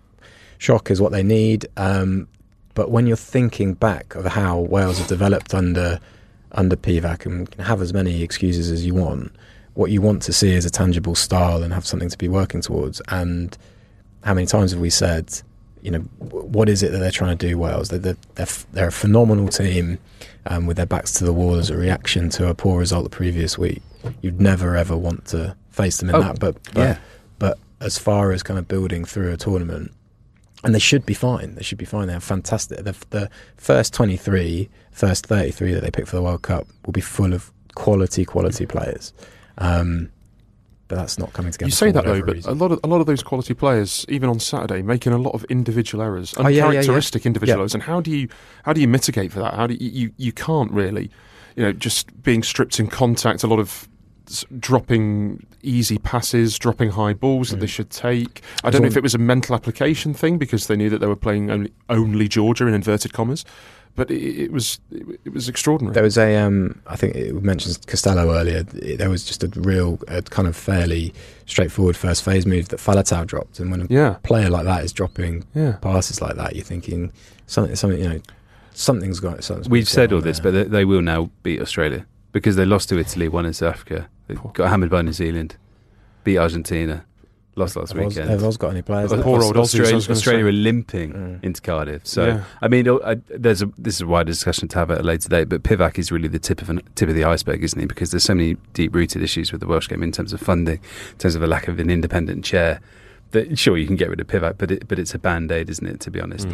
shock 0.58 0.90
is 0.90 1.00
what 1.00 1.12
they 1.12 1.22
need. 1.22 1.66
Um, 1.76 2.28
but 2.74 2.90
when 2.90 3.06
you're 3.06 3.16
thinking 3.16 3.74
back 3.74 4.14
of 4.14 4.24
how 4.26 4.58
Wales 4.60 4.98
have 4.98 5.08
developed 5.08 5.54
under 5.54 5.98
under 6.52 6.76
Pivac, 6.76 7.24
and 7.26 7.50
can 7.50 7.64
have 7.64 7.80
as 7.82 7.92
many 7.92 8.22
excuses 8.22 8.70
as 8.70 8.84
you 8.86 8.94
want, 8.94 9.32
what 9.74 9.90
you 9.90 10.00
want 10.00 10.22
to 10.22 10.32
see 10.32 10.52
is 10.54 10.64
a 10.64 10.70
tangible 10.70 11.14
style 11.14 11.62
and 11.62 11.72
have 11.72 11.84
something 11.86 12.08
to 12.08 12.18
be 12.18 12.28
working 12.28 12.60
towards. 12.60 13.00
And 13.08 13.56
how 14.24 14.34
many 14.34 14.46
times 14.46 14.72
have 14.72 14.80
we 14.80 14.90
said, 14.90 15.40
you 15.82 15.90
know, 15.90 16.00
what 16.18 16.68
is 16.68 16.82
it 16.82 16.92
that 16.92 16.98
they're 16.98 17.10
trying 17.10 17.36
to 17.36 17.46
do, 17.48 17.58
Wales? 17.58 17.90
They're, 17.90 17.98
they're, 17.98 18.16
they're, 18.36 18.46
they're 18.72 18.88
a 18.88 18.92
phenomenal 18.92 19.48
team 19.48 19.98
um, 20.46 20.66
with 20.66 20.76
their 20.76 20.86
backs 20.86 21.12
to 21.14 21.24
the 21.24 21.32
wall 21.32 21.56
as 21.56 21.70
a 21.70 21.76
reaction 21.76 22.30
to 22.30 22.48
a 22.48 22.54
poor 22.54 22.78
result 22.78 23.04
the 23.04 23.10
previous 23.10 23.58
week. 23.58 23.82
You'd 24.22 24.40
never 24.40 24.76
ever 24.76 24.96
want 24.96 25.26
to 25.26 25.56
face 25.70 25.98
them 25.98 26.08
in 26.10 26.16
Oh, 26.16 26.20
that. 26.22 26.40
But, 26.40 26.56
but, 26.72 26.76
yeah. 26.80 26.98
but 27.38 27.58
as 27.80 27.98
far 27.98 28.32
as 28.32 28.42
kind 28.42 28.58
of 28.58 28.66
building 28.66 29.04
through 29.04 29.32
a 29.32 29.36
tournament, 29.36 29.92
and 30.62 30.74
they 30.74 30.78
should 30.78 31.04
be 31.04 31.12
fine. 31.14 31.56
They 31.56 31.62
should 31.62 31.76
be 31.76 31.84
fine. 31.84 32.08
They're 32.08 32.20
fantastic. 32.20 32.78
The, 32.84 32.96
the 33.10 33.30
first 33.58 33.92
23, 33.92 34.70
first 34.92 35.26
33 35.26 35.74
that 35.74 35.82
they 35.82 35.90
pick 35.90 36.06
for 36.06 36.16
the 36.16 36.22
World 36.22 36.40
Cup 36.40 36.66
will 36.86 36.92
be 36.92 37.02
full 37.02 37.34
of 37.34 37.52
quality, 37.74 38.24
quality 38.24 38.64
players. 38.64 39.12
Um, 39.58 40.10
but 40.94 41.00
that's 41.00 41.18
not 41.18 41.32
coming 41.32 41.50
together. 41.50 41.68
You 41.68 41.72
say 41.72 41.90
that 41.90 42.04
though, 42.04 42.22
but 42.22 42.34
reason. 42.34 42.52
a 42.52 42.54
lot 42.54 42.70
of 42.70 42.78
a 42.84 42.86
lot 42.86 43.00
of 43.00 43.06
those 43.06 43.22
quality 43.22 43.52
players, 43.52 44.06
even 44.08 44.28
on 44.28 44.38
Saturday, 44.38 44.80
making 44.80 45.12
a 45.12 45.18
lot 45.18 45.34
of 45.34 45.42
individual 45.44 46.04
errors, 46.04 46.34
Oh, 46.36 46.46
yeah, 46.46 46.48
yeah, 46.48 46.66
uncharacteristic 46.66 47.26
individual 47.26 47.58
errors. 47.60 47.74
And 47.74 47.82
how 47.82 48.00
do 48.00 48.10
you 48.12 48.28
how 48.62 48.72
do 48.72 48.80
you 48.80 48.86
mitigate 48.86 49.32
for 49.32 49.40
that? 49.40 49.54
How 49.54 49.66
do 49.66 49.74
you 49.74 49.90
you, 49.90 50.12
you 50.18 50.32
can't 50.32 50.70
really, 50.70 51.10
you 51.56 51.64
know, 51.64 51.72
just 51.72 52.22
being 52.22 52.44
stripped 52.44 52.78
in 52.78 52.86
contact. 52.86 53.42
A 53.42 53.48
lot 53.48 53.58
of 53.58 53.88
dropping 54.58 55.44
easy 55.62 55.98
passes, 55.98 56.58
dropping 56.58 56.90
high 56.90 57.12
balls 57.12 57.50
that 57.50 57.58
they 57.58 57.66
mm. 57.66 57.70
should 57.70 57.90
take. 57.90 58.42
I 58.62 58.70
don't 58.70 58.82
know 58.82 58.88
if 58.88 58.96
it 58.96 59.02
was 59.02 59.14
a 59.14 59.18
mental 59.18 59.54
application 59.54 60.14
thing 60.14 60.38
because 60.38 60.68
they 60.68 60.76
knew 60.76 60.90
that 60.90 60.98
they 60.98 61.06
were 61.06 61.16
playing 61.16 61.50
only, 61.50 61.72
only 61.88 62.28
Georgia 62.28 62.66
in 62.66 62.74
inverted 62.74 63.12
commas, 63.12 63.44
but 63.96 64.10
it, 64.10 64.22
it 64.44 64.52
was 64.52 64.80
it, 64.90 65.20
it 65.24 65.32
was 65.32 65.48
extraordinary. 65.48 65.94
There 65.94 66.02
was 66.02 66.18
a, 66.18 66.36
um, 66.36 66.80
I 66.86 66.96
think 66.96 67.14
it 67.14 67.32
mentions 67.42 67.78
Costelow 67.78 68.34
earlier. 68.38 68.64
It- 68.74 68.98
There 68.98 69.10
was 69.10 69.24
just 69.24 69.44
a 69.44 69.48
real, 69.60 69.98
a 70.08 70.22
kind 70.22 70.48
of 70.48 70.56
fairly 70.56 71.12
straightforward 71.46 71.96
first 71.96 72.22
phase 72.24 72.46
move 72.46 72.68
that 72.70 72.80
Faletau 72.80 73.26
dropped, 73.26 73.60
and 73.60 73.70
when 73.70 73.82
a 73.82 73.86
yeah, 73.88 74.16
player 74.22 74.50
like 74.50 74.64
that 74.64 74.84
is 74.84 74.92
dropping 74.92 75.44
yeah. 75.54 75.72
passes 75.80 76.20
like 76.20 76.36
that, 76.36 76.54
you're 76.56 76.64
thinking 76.64 77.12
something, 77.46 77.76
something, 77.76 78.00
you 78.00 78.08
know, 78.08 78.20
something's 78.72 79.20
got. 79.20 79.44
Something's 79.44 79.68
We've 79.68 79.88
said 79.88 80.12
on 80.12 80.16
all 80.16 80.22
this, 80.22 80.40
but 80.40 80.52
they, 80.52 80.64
they 80.64 80.84
will 80.84 81.02
now 81.02 81.30
beat 81.42 81.60
Australia 81.60 82.06
because 82.32 82.56
they 82.56 82.64
lost 82.64 82.88
to 82.88 82.98
Italy, 82.98 83.28
won 83.28 83.46
in 83.46 83.52
South 83.52 83.74
Africa, 83.74 84.08
they 84.26 84.34
got 84.34 84.68
hammered 84.70 84.90
by 84.90 85.02
New 85.02 85.12
Zealand, 85.12 85.56
beat 86.24 86.38
Argentina, 86.38 87.04
lost 87.56 87.76
last 87.76 87.92
have 87.92 88.00
Oz, 88.06 88.14
weekend. 88.14 88.30
have 88.30 88.42
Oz 88.44 88.56
got 88.56 88.70
any 88.70 88.82
players? 88.82 89.12
Poor 89.12 89.42
old 89.42 89.56
Australia, 89.56 89.96
Australia 89.96 90.46
are 90.46 90.52
limping 90.52 91.12
Mm. 91.12 91.44
into 91.44 91.60
Cardiff. 91.62 92.06
So 92.06 92.26
Yeah. 92.26 92.44
I 92.60 92.68
mean, 92.68 92.88
I, 92.88 93.16
there's 93.28 93.62
a 93.62 93.66
this 93.78 93.94
is 93.96 94.00
a 94.02 94.06
wider 94.06 94.30
discussion 94.32 94.68
to 94.68 94.78
have 94.78 94.90
at 94.90 95.00
a 95.00 95.02
later 95.02 95.28
date. 95.28 95.48
But 95.48 95.62
Pivac 95.62 95.98
is 95.98 96.10
really 96.12 96.28
the 96.28 96.38
tip 96.38 96.60
of 96.62 96.70
an, 96.70 96.80
tip 96.94 97.08
of 97.08 97.14
the 97.14 97.24
iceberg, 97.24 97.62
isn't 97.62 97.78
he? 97.78 97.86
Because 97.86 98.10
there's 98.10 98.24
so 98.24 98.34
many 98.34 98.56
deep 98.72 98.94
rooted 98.94 99.22
issues 99.22 99.52
with 99.52 99.60
the 99.60 99.66
Welsh 99.66 99.88
game 99.88 100.02
in 100.02 100.12
terms 100.12 100.32
of 100.32 100.40
funding, 100.40 100.80
in 101.12 101.18
terms 101.18 101.34
of 101.34 101.42
a 101.42 101.46
lack 101.46 101.68
of 101.68 101.78
an 101.78 101.90
independent 101.90 102.44
chair. 102.44 102.80
That 103.30 103.58
sure 103.58 103.76
you 103.76 103.86
can 103.86 103.96
get 103.96 104.10
rid 104.10 104.20
of 104.20 104.28
Pivac, 104.28 104.54
but 104.58 104.70
it, 104.70 104.86
but 104.86 104.98
it's 104.98 105.12
a 105.14 105.18
band 105.18 105.50
aid, 105.50 105.68
isn't 105.68 105.86
it? 105.86 105.98
To 106.00 106.10
be 106.10 106.20
honest. 106.20 106.46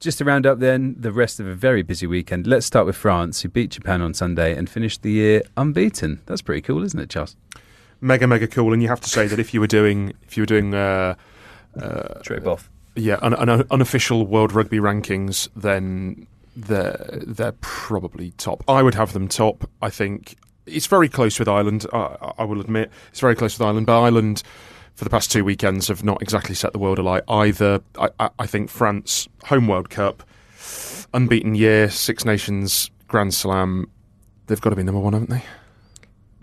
Just 0.00 0.18
to 0.18 0.24
round 0.24 0.46
up 0.46 0.60
then 0.60 0.94
the 0.98 1.10
rest 1.10 1.40
of 1.40 1.46
a 1.46 1.54
very 1.54 1.82
busy 1.82 2.06
weekend, 2.06 2.46
let's 2.46 2.64
start 2.64 2.86
with 2.86 2.94
France, 2.94 3.42
who 3.42 3.48
beat 3.48 3.70
Japan 3.70 4.00
on 4.00 4.14
Sunday 4.14 4.56
and 4.56 4.70
finished 4.70 5.02
the 5.02 5.10
year 5.10 5.42
unbeaten. 5.56 6.20
That's 6.26 6.40
pretty 6.40 6.60
cool, 6.62 6.84
isn't 6.84 6.98
it, 7.00 7.10
Charles? 7.10 7.36
mega 8.00 8.28
mega 8.28 8.46
cool. 8.46 8.72
And 8.72 8.80
you 8.80 8.88
have 8.88 9.00
to 9.00 9.10
say 9.10 9.26
that 9.26 9.40
if 9.40 9.52
you 9.52 9.58
were 9.60 9.66
doing 9.66 10.12
if 10.22 10.36
you 10.36 10.42
were 10.42 10.46
doing 10.46 10.72
uh, 10.72 11.16
uh, 11.80 12.22
Straight 12.22 12.46
off. 12.46 12.70
yeah 12.94 13.18
an, 13.22 13.34
un, 13.34 13.64
unofficial 13.72 14.24
World 14.26 14.52
Rugby 14.52 14.78
rankings, 14.78 15.48
then 15.56 16.28
they're 16.54 17.22
they're 17.26 17.56
probably 17.60 18.30
top. 18.32 18.62
I 18.68 18.82
would 18.84 18.94
have 18.94 19.12
them 19.14 19.26
top. 19.26 19.68
I 19.82 19.90
think 19.90 20.36
it's 20.64 20.86
very 20.86 21.08
close 21.08 21.40
with 21.40 21.48
Ireland. 21.48 21.86
I, 21.92 22.34
I 22.38 22.44
will 22.44 22.60
admit 22.60 22.90
it's 23.10 23.20
very 23.20 23.34
close 23.34 23.58
with 23.58 23.66
Ireland, 23.66 23.86
but 23.86 24.00
Ireland. 24.00 24.44
For 24.98 25.04
the 25.04 25.10
past 25.10 25.30
two 25.30 25.44
weekends, 25.44 25.86
have 25.86 26.02
not 26.02 26.20
exactly 26.20 26.56
set 26.56 26.72
the 26.72 26.80
world 26.80 26.98
alight 26.98 27.22
either. 27.28 27.80
I, 28.00 28.08
I, 28.18 28.30
I 28.40 28.46
think 28.48 28.68
France 28.68 29.28
home 29.44 29.68
World 29.68 29.90
Cup, 29.90 30.24
unbeaten 31.14 31.54
year, 31.54 31.88
Six 31.88 32.24
Nations 32.24 32.90
Grand 33.06 33.32
Slam. 33.32 33.88
They've 34.48 34.60
got 34.60 34.70
to 34.70 34.76
be 34.76 34.82
number 34.82 35.00
one, 35.00 35.12
haven't 35.12 35.30
they? 35.30 35.44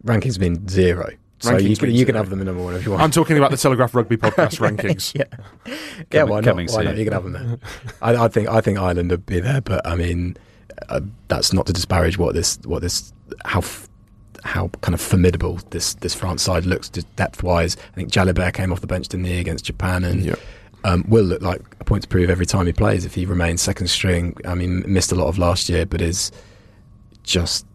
Rankings 0.06 0.40
been 0.40 0.70
zero. 0.70 1.10
So 1.40 1.58
you 1.58 1.76
can, 1.76 1.92
you 1.92 2.06
can 2.06 2.16
have 2.16 2.30
them 2.30 2.40
in 2.40 2.46
number 2.46 2.64
one 2.64 2.76
if 2.76 2.86
you 2.86 2.92
want. 2.92 3.04
I'm 3.04 3.12
talking 3.12 3.38
about 3.38 3.52
the 3.52 3.58
Telegraph 3.58 3.94
Rugby 3.94 4.16
podcast 4.16 4.60
rankings. 4.66 5.14
yeah, 5.14 5.26
yeah. 6.14 6.24
Why 6.24 6.40
not? 6.40 6.46
coming 6.46 6.70
Why 6.70 6.84
not? 6.84 6.96
You 6.96 7.04
can 7.04 7.12
have 7.12 7.24
them 7.26 7.34
there. 7.34 7.60
I, 8.02 8.16
I 8.16 8.28
think 8.30 8.48
I 8.48 8.62
think 8.62 8.80
Ireland 8.80 9.12
would 9.12 9.26
be 9.26 9.42
there, 9.42 9.60
but 9.60 9.86
I 9.86 9.96
mean, 9.96 10.38
uh, 10.88 11.02
that's 11.28 11.52
not 11.52 11.66
to 11.66 11.74
disparage 11.74 12.18
what 12.18 12.34
this 12.34 12.58
what 12.64 12.82
this 12.82 13.12
how 13.44 13.60
f- 13.60 13.90
how 14.46 14.70
kind 14.82 14.94
of 14.94 15.02
formidable 15.02 15.60
this 15.72 15.96
this 15.96 16.14
France 16.14 16.44
side 16.44 16.66
looks 16.66 16.88
depth 16.90 17.44
wise. 17.44 17.76
I 17.92 17.96
think 17.96 18.12
Jalibert 18.12 18.54
came 18.54 18.72
off 18.72 18.82
the 18.82 18.88
bench 18.88 19.08
didn't 19.08 19.26
he 19.26 19.40
against 19.40 19.66
Japan 19.66 20.04
and. 20.04 20.24
Yeah. 20.24 20.36
Um, 20.84 21.04
will 21.08 21.24
look 21.24 21.42
like 21.42 21.62
a 21.80 21.84
point 21.84 22.04
to 22.04 22.08
prove 22.08 22.30
every 22.30 22.46
time 22.46 22.68
he 22.68 22.72
plays 22.72 23.06
if 23.06 23.16
he 23.16 23.26
remains 23.26 23.60
second 23.60 23.88
string. 23.88 24.38
I 24.46 24.54
mean, 24.54 24.84
missed 24.86 25.12
a 25.12 25.16
lot 25.16 25.26
of 25.26 25.40
last 25.40 25.68
year, 25.68 25.84
but 25.84 26.00
is 26.00 26.32
just 27.24 27.66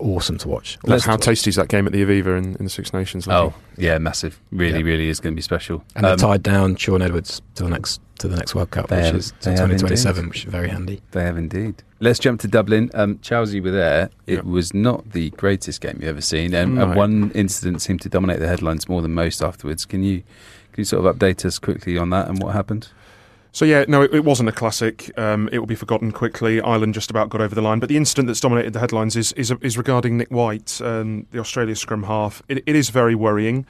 awesome 0.00 0.38
to 0.38 0.48
watch. 0.48 0.78
Let's 0.84 1.04
how 1.04 1.12
to 1.12 1.16
watch. 1.18 1.24
tasty 1.24 1.50
is 1.50 1.56
that 1.56 1.68
game 1.68 1.86
at 1.86 1.92
the 1.92 2.02
Aviva 2.04 2.36
in, 2.38 2.56
in 2.56 2.64
the 2.64 2.70
Six 2.70 2.92
Nations? 2.92 3.26
Oh, 3.28 3.54
yeah, 3.76 3.98
massive. 3.98 4.40
Really, 4.50 4.78
Yeah. 4.80 4.84
really 4.84 5.08
is 5.08 5.20
going 5.20 5.34
to 5.34 5.36
be 5.36 5.42
special. 5.42 5.84
And 5.96 6.04
they're 6.04 6.12
Um, 6.12 6.18
tied 6.18 6.42
down 6.42 6.76
Shaun 6.76 7.02
Edwards 7.02 7.42
to 7.56 7.64
the 7.64 7.70
next 7.70 8.00
to 8.18 8.28
the 8.28 8.36
next 8.36 8.54
World 8.54 8.70
Cup, 8.70 8.88
which 8.90 9.00
have- 9.00 9.16
is 9.16 9.32
they 9.40 9.50
to 9.54 9.62
have 9.62 9.70
2027, 9.70 10.28
which 10.28 10.44
is 10.44 10.50
very 10.52 10.68
handy. 10.68 11.02
They 11.10 11.24
have 11.24 11.36
indeed. 11.36 11.82
Let's 11.98 12.20
jump 12.20 12.40
to 12.42 12.48
Dublin. 12.48 12.88
Um, 12.94 13.18
Chelsea 13.20 13.60
were 13.60 13.72
there. 13.72 14.10
It 14.28 14.34
Yeah. 14.34 14.40
was 14.44 14.72
not 14.72 15.10
the 15.10 15.30
greatest 15.30 15.80
game 15.80 15.96
you've 16.00 16.08
ever 16.10 16.20
seen, 16.20 16.54
and, 16.54 16.78
and 16.78 16.90
No. 16.92 16.96
one 16.96 17.32
incident 17.34 17.82
seemed 17.82 18.00
to 18.02 18.08
dominate 18.08 18.38
the 18.38 18.46
headlines 18.46 18.88
more 18.88 19.02
than 19.02 19.12
most 19.12 19.42
afterwards. 19.42 19.84
Can 19.84 20.02
you 20.04 20.18
can 20.72 20.80
you 20.80 20.84
sort 20.84 21.04
of 21.04 21.16
update 21.18 21.44
us 21.44 21.58
quickly 21.58 21.98
on 21.98 22.10
that 22.10 22.28
and 22.28 22.40
what 22.42 22.54
happened? 22.54 22.88
So 23.52 23.66
yeah, 23.66 23.84
no, 23.86 24.02
it, 24.02 24.14
it 24.14 24.24
wasn't 24.24 24.48
a 24.48 24.52
classic. 24.52 25.16
Um, 25.18 25.48
it 25.52 25.58
will 25.58 25.66
be 25.66 25.74
forgotten 25.74 26.10
quickly. 26.10 26.60
Ireland 26.60 26.94
just 26.94 27.10
about 27.10 27.28
got 27.28 27.40
over 27.40 27.54
the 27.54 27.60
line, 27.60 27.80
but 27.80 27.88
the 27.88 27.98
incident 27.98 28.26
that's 28.26 28.40
dominated 28.40 28.72
the 28.72 28.80
headlines 28.80 29.14
is 29.14 29.32
is, 29.32 29.52
is 29.60 29.76
regarding 29.76 30.16
Nic 30.16 30.30
White, 30.30 30.80
um, 30.82 31.26
the 31.30 31.38
Australia 31.38 31.76
scrum 31.76 32.04
half. 32.04 32.42
It, 32.48 32.62
it 32.66 32.74
is 32.74 32.90
very 32.90 33.14
worrying. 33.14 33.66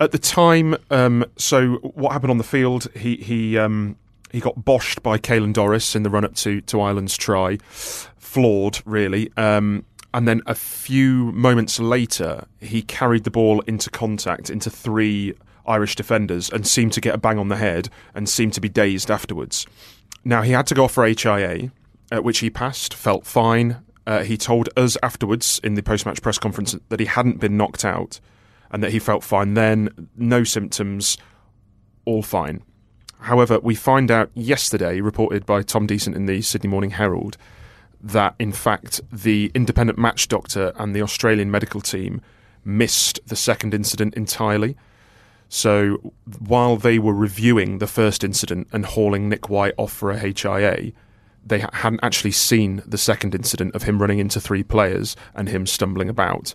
At 0.00 0.12
the 0.12 0.18
time, 0.18 0.76
um, 0.90 1.24
so 1.36 1.76
what 1.94 2.12
happened 2.12 2.30
on 2.30 2.38
the 2.38 2.44
field? 2.44 2.88
He 2.94 3.16
he 3.16 3.58
um, 3.58 3.96
he 4.32 4.40
got 4.40 4.58
boshed 4.60 5.02
by 5.02 5.18
Caelan 5.18 5.52
Doris 5.52 5.94
in 5.94 6.02
the 6.02 6.10
run 6.10 6.24
up 6.24 6.34
to, 6.36 6.60
to 6.62 6.80
Ireland's 6.80 7.16
try. 7.16 7.58
Flawed, 7.68 8.80
really. 8.84 9.30
Um, 9.36 9.84
and 10.12 10.26
then 10.26 10.42
a 10.46 10.54
few 10.54 11.32
moments 11.32 11.78
later, 11.78 12.46
he 12.60 12.82
carried 12.82 13.24
the 13.24 13.30
ball 13.30 13.60
into 13.62 13.90
contact 13.90 14.50
into 14.50 14.70
three 14.70 15.34
Irish 15.66 15.96
defenders 15.96 16.50
and 16.50 16.66
seemed 16.66 16.92
to 16.94 17.00
get 17.00 17.14
a 17.14 17.18
bang 17.18 17.38
on 17.38 17.48
the 17.48 17.56
head 17.56 17.88
and 18.14 18.28
seemed 18.28 18.52
to 18.54 18.60
be 18.60 18.68
dazed 18.68 19.10
afterwards. 19.10 19.66
Now, 20.24 20.42
he 20.42 20.52
had 20.52 20.66
to 20.68 20.74
go 20.74 20.88
for 20.88 21.06
HIA, 21.06 21.70
at 22.10 22.24
which 22.24 22.38
he 22.38 22.50
passed, 22.50 22.94
felt 22.94 23.26
fine. 23.26 23.78
Uh, 24.06 24.22
he 24.22 24.36
told 24.36 24.68
us 24.76 24.96
afterwards 25.02 25.60
in 25.62 25.74
the 25.74 25.82
post 25.82 26.06
match 26.06 26.22
press 26.22 26.38
conference 26.38 26.76
that 26.88 27.00
he 27.00 27.06
hadn't 27.06 27.40
been 27.40 27.56
knocked 27.56 27.84
out 27.84 28.20
and 28.70 28.82
that 28.82 28.92
he 28.92 28.98
felt 28.98 29.22
fine 29.22 29.54
then, 29.54 30.08
no 30.16 30.44
symptoms, 30.44 31.16
all 32.04 32.22
fine. 32.22 32.62
However, 33.20 33.58
we 33.60 33.74
find 33.74 34.10
out 34.10 34.30
yesterday, 34.34 35.00
reported 35.00 35.46
by 35.46 35.62
Tom 35.62 35.86
Decent 35.86 36.16
in 36.16 36.26
the 36.26 36.42
Sydney 36.42 36.68
Morning 36.68 36.90
Herald, 36.90 37.36
that 38.00 38.34
in 38.38 38.52
fact 38.52 39.00
the 39.10 39.50
independent 39.54 39.98
match 39.98 40.28
doctor 40.28 40.72
and 40.76 40.94
the 40.94 41.02
Australian 41.02 41.50
medical 41.50 41.80
team 41.80 42.20
missed 42.64 43.20
the 43.26 43.36
second 43.36 43.74
incident 43.74 44.14
entirely. 44.14 44.76
So 45.48 46.12
while 46.40 46.76
they 46.76 46.98
were 46.98 47.14
reviewing 47.14 47.78
the 47.78 47.86
first 47.86 48.24
incident 48.24 48.68
and 48.72 48.84
hauling 48.84 49.28
Nic 49.28 49.48
White 49.48 49.74
off 49.76 49.92
for 49.92 50.10
a 50.10 50.18
HIA, 50.18 50.92
they 51.44 51.64
hadn't 51.72 52.00
actually 52.02 52.32
seen 52.32 52.82
the 52.84 52.98
second 52.98 53.34
incident 53.34 53.74
of 53.74 53.84
him 53.84 54.00
running 54.00 54.18
into 54.18 54.40
three 54.40 54.64
players 54.64 55.14
and 55.34 55.48
him 55.48 55.64
stumbling 55.66 56.08
about. 56.08 56.54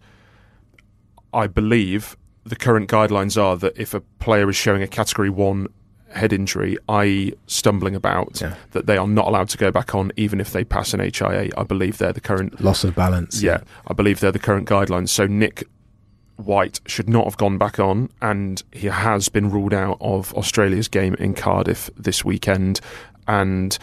I 1.34 1.48
believe 1.48 2.18
the 2.44 2.56
current 2.58 2.90
guidelines 2.90 3.42
are 3.42 3.56
that 3.58 3.78
if 3.78 3.94
a 3.94 4.02
player 4.20 4.50
is 4.50 4.56
showing 4.56 4.82
a 4.82 4.88
category 4.88 5.30
one 5.30 5.68
head 6.10 6.34
injury, 6.34 6.78
i.e., 6.90 7.34
stumbling 7.48 7.96
about, 7.96 8.42
Yeah. 8.42 8.56
that 8.72 8.86
they 8.86 8.98
are 8.98 9.08
not 9.08 9.28
allowed 9.28 9.48
to 9.50 9.58
go 9.58 9.72
back 9.72 9.96
on, 9.96 10.12
even 10.18 10.42
if 10.42 10.52
they 10.52 10.66
pass 10.66 10.94
an 10.94 11.00
HIA. 11.00 11.52
I 11.58 11.64
believe 11.64 12.00
they're 12.00 12.12
the 12.12 12.20
current. 12.20 12.60
Loss 12.60 12.84
of 12.84 12.96
balance. 12.96 13.42
Yeah, 13.42 13.62
I 13.88 13.94
believe 13.94 14.20
they're 14.20 14.34
the 14.34 14.40
current 14.40 14.68
guidelines. 14.68 15.08
So 15.08 15.26
Nic 15.26 15.64
White 16.46 16.80
should 16.86 17.10
not 17.10 17.26
have 17.26 17.38
gone 17.38 17.58
back 17.58 17.80
on, 17.80 18.10
and 18.22 18.62
he 18.72 18.88
has 18.88 19.30
been 19.30 19.50
ruled 19.50 19.74
out 19.74 19.98
of 20.02 20.34
Australia's 20.34 20.88
game 20.88 21.16
in 21.16 21.34
Cardiff 21.34 21.90
this 21.98 22.26
weekend. 22.26 22.82
And 23.28 23.78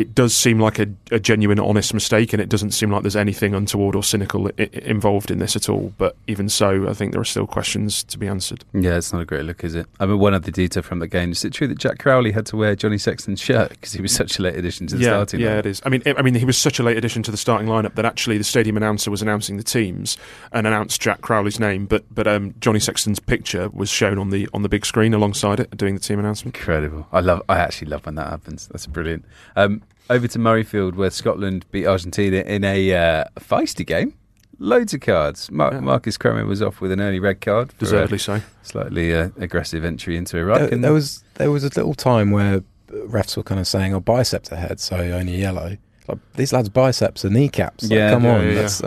it 0.00 0.14
does 0.14 0.34
seem 0.34 0.58
like 0.58 0.78
a, 0.78 0.86
a 1.10 1.18
genuine, 1.18 1.58
honest 1.58 1.92
mistake, 1.94 2.32
and 2.32 2.40
it 2.40 2.48
doesn't 2.48 2.72
seem 2.72 2.90
like 2.90 3.02
there's 3.02 3.16
anything 3.16 3.54
untoward 3.54 3.94
or 3.94 4.02
cynical 4.02 4.48
I- 4.58 4.70
involved 4.72 5.30
in 5.30 5.38
this 5.38 5.56
at 5.56 5.68
all. 5.68 5.92
But 5.98 6.16
even 6.26 6.48
so, 6.48 6.88
I 6.88 6.94
think 6.94 7.12
there 7.12 7.20
are 7.20 7.24
still 7.24 7.46
questions 7.46 8.02
to 8.04 8.18
be 8.18 8.26
answered. 8.26 8.64
Yeah, 8.72 8.96
it's 8.96 9.12
not 9.12 9.22
a 9.22 9.24
great 9.24 9.44
look, 9.44 9.64
is 9.64 9.74
it? 9.74 9.86
I 9.98 10.06
mean, 10.06 10.18
one 10.18 10.34
other 10.34 10.50
detail 10.50 10.82
from 10.82 11.00
the 11.00 11.08
game 11.08 11.32
is 11.32 11.44
it 11.44 11.52
true 11.52 11.66
that 11.68 11.78
Jack 11.78 11.98
Crowley 11.98 12.32
had 12.32 12.46
to 12.46 12.56
wear 12.56 12.74
Johnny 12.74 12.98
Sexton's 12.98 13.40
shirt 13.40 13.70
because 13.70 13.92
he 13.92 14.02
was 14.02 14.14
such 14.14 14.38
a 14.38 14.42
late 14.42 14.56
addition 14.56 14.86
to 14.88 14.96
the 14.96 15.02
yeah, 15.02 15.10
starting 15.10 15.40
yeah, 15.40 15.56
lineup? 15.56 15.58
it 15.58 15.66
is. 15.66 15.82
I 15.84 15.88
mean, 15.88 16.02
I 16.06 16.14
I 16.16 16.22
mean, 16.22 16.34
he 16.34 16.44
was 16.44 16.58
such 16.58 16.78
a 16.78 16.82
late 16.82 16.96
addition 16.96 17.22
to 17.24 17.30
the 17.30 17.36
starting 17.36 17.66
lineup 17.68 17.94
that 17.94 18.04
actually 18.04 18.38
the 18.38 18.44
stadium 18.44 18.76
announcer 18.76 19.10
was 19.10 19.22
announcing 19.22 19.56
the 19.56 19.62
teams 19.62 20.16
and 20.52 20.66
announced 20.66 21.00
Jack 21.00 21.20
Crowley's 21.22 21.58
name, 21.58 21.86
but 21.86 22.04
but 22.14 22.26
um, 22.26 22.54
Johnny 22.60 22.80
Sexton's 22.80 23.20
picture 23.20 23.68
was 23.70 23.88
shown 23.90 24.18
on 24.18 24.30
the 24.30 24.48
on 24.52 24.62
the 24.62 24.68
big 24.68 24.84
screen 24.86 25.14
alongside 25.14 25.60
it, 25.60 25.76
doing 25.76 25.94
the 25.94 26.00
team 26.00 26.18
announcement. 26.18 26.54
Incredible. 26.56 27.06
I 27.12 27.20
love. 27.20 27.42
I 27.48 27.58
actually 27.58 27.88
love 27.88 28.06
when 28.06 28.14
that 28.16 28.28
happens. 28.28 28.68
That's 28.68 28.86
brilliant. 28.86 29.24
Um, 29.56 29.82
over 30.08 30.26
to 30.28 30.38
Murrayfield, 30.38 30.94
where 30.94 31.10
Scotland 31.10 31.64
beat 31.70 31.86
Argentina 31.86 32.38
in 32.38 32.64
a 32.64 32.92
uh, 32.94 33.24
feisty 33.38 33.86
game. 33.86 34.14
Loads 34.58 34.92
of 34.92 35.00
cards. 35.00 35.50
Mar- 35.50 35.72
Yeah. 35.72 35.80
Marcos 35.80 36.18
Kremer 36.18 36.44
was 36.44 36.60
off 36.60 36.80
with 36.80 36.92
an 36.92 37.00
early 37.00 37.18
red 37.18 37.40
card. 37.40 37.72
Deservedly 37.78 38.18
so. 38.18 38.40
Slightly 38.62 39.14
uh, 39.14 39.30
aggressive 39.38 39.84
entry 39.84 40.16
into 40.16 40.38
a 40.38 40.44
ruck. 40.44 40.68
There, 40.68 40.78
there 40.78 40.92
was 40.92 41.24
there 41.36 41.50
was 41.50 41.64
a 41.64 41.68
little 41.68 41.94
time 41.94 42.30
where 42.30 42.62
refs 42.90 43.36
were 43.36 43.42
kind 43.42 43.58
of 43.60 43.66
saying, 43.66 43.94
"Oh, 43.94 44.00
biceps 44.00 44.52
ahead, 44.52 44.78
so 44.80 44.96
only 44.96 45.36
yellow." 45.36 45.78
Like 46.08 46.18
these 46.34 46.52
lads' 46.52 46.68
biceps 46.68 47.24
are 47.24 47.30
kneecaps. 47.30 47.84
Like, 47.84 47.92
Yeah, 47.92 48.10
come 48.10 48.24
yeah, 48.24 48.34
on, 48.34 48.46
yeah, 48.48 48.54
that's, 48.54 48.78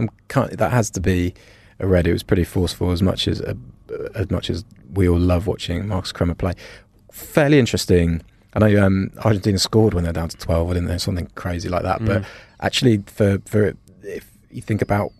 that 0.57 0.71
has 0.71 0.89
to 0.91 0.99
be 0.99 1.33
a 1.79 1.87
red. 1.87 2.05
It 2.05 2.13
was 2.13 2.21
pretty 2.23 2.43
forceful, 2.43 2.91
as 2.91 3.01
much 3.01 3.27
as 3.27 3.41
uh, 3.41 3.53
as 4.13 4.29
much 4.29 4.49
as 4.51 4.65
we 4.93 5.07
all 5.09 5.17
love 5.19 5.47
watching 5.47 5.87
Marcos 5.87 6.11
Kremer 6.11 6.35
play. 6.35 6.53
Fairly 7.11 7.57
interesting. 7.57 8.21
I 8.55 8.59
know 8.59 8.85
um, 8.85 9.11
Argentina 9.23 9.57
scored 9.57 9.93
when 9.93 10.03
they're 10.03 10.13
down 10.13 10.29
to 10.29 10.37
twelve, 10.37 10.69
didn't 10.69 10.87
they? 10.87 10.97
Something 10.97 11.27
crazy 11.35 11.69
like 11.69 11.83
that. 11.83 12.03
But 12.05 12.25
actually, 12.61 13.03
for 13.07 13.39
for 13.45 13.73
if 14.03 14.29
you 14.51 14.61
think 14.61 14.81
about 14.81 15.11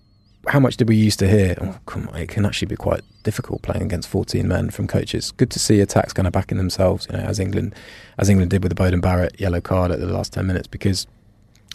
how 0.47 0.59
much 0.59 0.77
did 0.77 0.89
we 0.89 0.95
used 0.95 1.19
to 1.19 1.27
hear? 1.27 1.55
Oh, 1.61 1.77
come 1.85 2.09
on, 2.09 2.15
it 2.17 2.27
can 2.29 2.45
actually 2.45 2.67
be 2.67 2.75
quite 2.75 3.01
difficult 3.23 3.61
playing 3.61 3.83
against 3.83 4.09
14 4.09 4.45
men 4.47 4.69
from 4.69 4.87
coaches. 4.87 5.31
Good 5.31 5.49
to 5.51 5.59
see 5.59 5.79
attacks 5.79 6.11
kind 6.11 6.27
of 6.27 6.33
backing 6.33 6.57
themselves, 6.57 7.07
you 7.09 7.17
know, 7.17 7.23
as 7.23 7.39
England, 7.39 7.73
as 8.17 8.29
England 8.29 8.51
did 8.51 8.61
with 8.61 8.75
the 8.75 8.81
Beauden 8.81 9.01
Barrett 9.01 9.39
yellow 9.39 9.61
card 9.61 9.91
at 9.91 9.99
the 9.99 10.05
last 10.07 10.33
10 10.33 10.45
minutes. 10.45 10.67
Because 10.67 11.07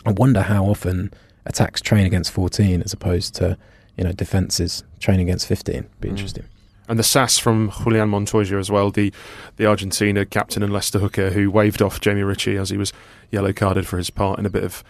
I 0.05 0.13
wonder 0.13 0.43
how 0.43 0.67
often 0.67 1.13
attacks 1.47 1.81
train 1.81 2.05
against 2.07 2.31
14 2.31 2.83
as 2.83 2.93
opposed 2.93 3.35
to, 3.37 3.57
you 3.97 4.05
know, 4.05 4.13
defenses 4.13 4.85
train 5.01 5.19
against 5.21 5.47
15. 5.47 5.87
Be 6.01 6.09
interesting. 6.09 6.45
And 6.89 6.99
the 6.99 7.03
sass 7.05 7.39
from 7.39 7.71
Julian 7.83 8.09
Montoya 8.09 8.59
as 8.59 8.71
well, 8.71 8.91
the 8.91 9.13
the 9.57 9.67
Argentina 9.67 10.25
captain 10.25 10.63
and 10.63 10.73
Leicester 10.73 10.99
hooker 10.99 11.31
who 11.31 11.51
waved 11.51 11.83
off 11.83 12.01
Jamie 12.01 12.23
Ritchie 12.23 12.57
as 12.57 12.71
he 12.71 12.77
was 12.77 12.93
yellow 13.31 13.53
carded 13.53 13.87
for 13.87 13.99
his 13.99 14.11
part 14.11 14.39
in 14.39 14.47
a 14.47 14.51
bit 14.51 14.65
of 14.65 14.83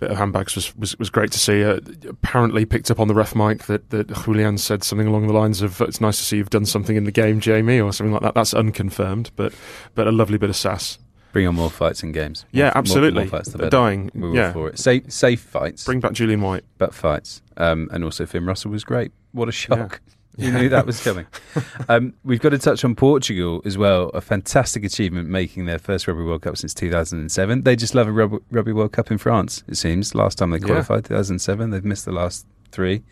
bit 0.00 0.10
of 0.10 0.16
handbags 0.16 0.54
was 0.56 0.74
was, 0.76 0.98
was 0.98 1.10
great 1.10 1.30
to 1.32 1.38
see. 1.38 1.62
Uh, 1.62 1.78
apparently 2.08 2.64
picked 2.64 2.90
up 2.90 2.98
on 2.98 3.06
the 3.08 3.14
ref 3.14 3.34
mic 3.34 3.64
that, 3.64 3.90
that 3.90 4.08
Julian 4.24 4.56
said 4.58 4.82
something 4.82 5.06
along 5.06 5.26
the 5.26 5.32
lines 5.34 5.60
of 5.62 5.80
"It's 5.82 6.00
nice 6.00 6.16
to 6.18 6.24
see 6.24 6.38
you've 6.38 6.50
done 6.50 6.66
something 6.66 6.96
in 6.96 7.04
the 7.04 7.12
game, 7.12 7.38
Jamie," 7.38 7.80
or 7.80 7.92
something 7.92 8.12
like 8.12 8.22
that. 8.22 8.34
That's 8.34 8.54
unconfirmed, 8.54 9.30
but 9.36 9.52
but 9.94 10.06
a 10.08 10.12
lovely 10.12 10.38
bit 10.38 10.48
of 10.50 10.56
sass. 10.56 10.98
bring 11.32 11.46
on 11.46 11.54
more 11.54 11.70
fights 11.70 12.02
and 12.02 12.12
games. 12.12 12.44
Yeah, 12.50 12.64
More- 12.64 12.70
more- 12.70 12.78
absolutely. 12.78 13.22
More, 13.24 13.30
fights, 13.30 13.48
the 13.50 13.58
better. 13.58 13.70
Dying, 13.70 14.10
We're 14.14 14.28
all 14.28 14.34
yeah. 14.34 14.52
for 14.52 14.68
it. 14.68 14.78
Safe, 14.78 15.10
safe 15.12 15.40
fights. 15.40 15.84
Bring 15.84 16.00
back 16.00 16.12
Julian 16.12 16.40
White. 16.42 16.64
but 16.78 16.92
fights. 16.94 17.40
Um, 17.56 17.88
and 17.92 18.02
also 18.04 18.26
Finn 18.26 18.44
Russell 18.46 18.70
was 18.70 18.84
great. 18.84 19.12
What 19.32 19.48
a 19.48 19.52
shock. 19.52 20.00
You 20.38 20.50
knew 20.50 20.68
that 20.70 20.86
was 20.86 21.02
coming. 21.02 21.26
um, 21.88 22.14
we've 22.24 22.40
got 22.40 22.50
to 22.50 22.58
touch 22.58 22.84
on 22.84 22.94
Portugal 22.94 23.60
as 23.64 23.76
well. 23.76 24.08
A 24.14 24.20
fantastic 24.20 24.82
achievement 24.84 25.28
making 25.28 25.66
their 25.66 25.78
first 25.78 26.08
Rugby 26.08 26.22
World 26.24 26.42
Cup 26.42 26.56
since 26.56 26.72
2007. 26.72 27.62
They 27.62 27.76
just 27.76 27.94
love 27.94 28.08
a 28.08 28.12
Rugby, 28.12 28.38
Rugby 28.50 28.72
World 28.72 28.92
Cup 28.92 29.10
in 29.10 29.18
France, 29.18 29.62
it 29.68 29.76
seems. 29.76 30.14
Last 30.14 30.38
time 30.38 30.50
they 30.50 30.58
Yeah. 30.58 30.66
qualified, 30.66 31.04
2007. 31.04 31.70
They've 31.70 31.84
missed 31.84 32.06
the 32.06 32.12
last 32.12 32.46
three. 32.70 33.02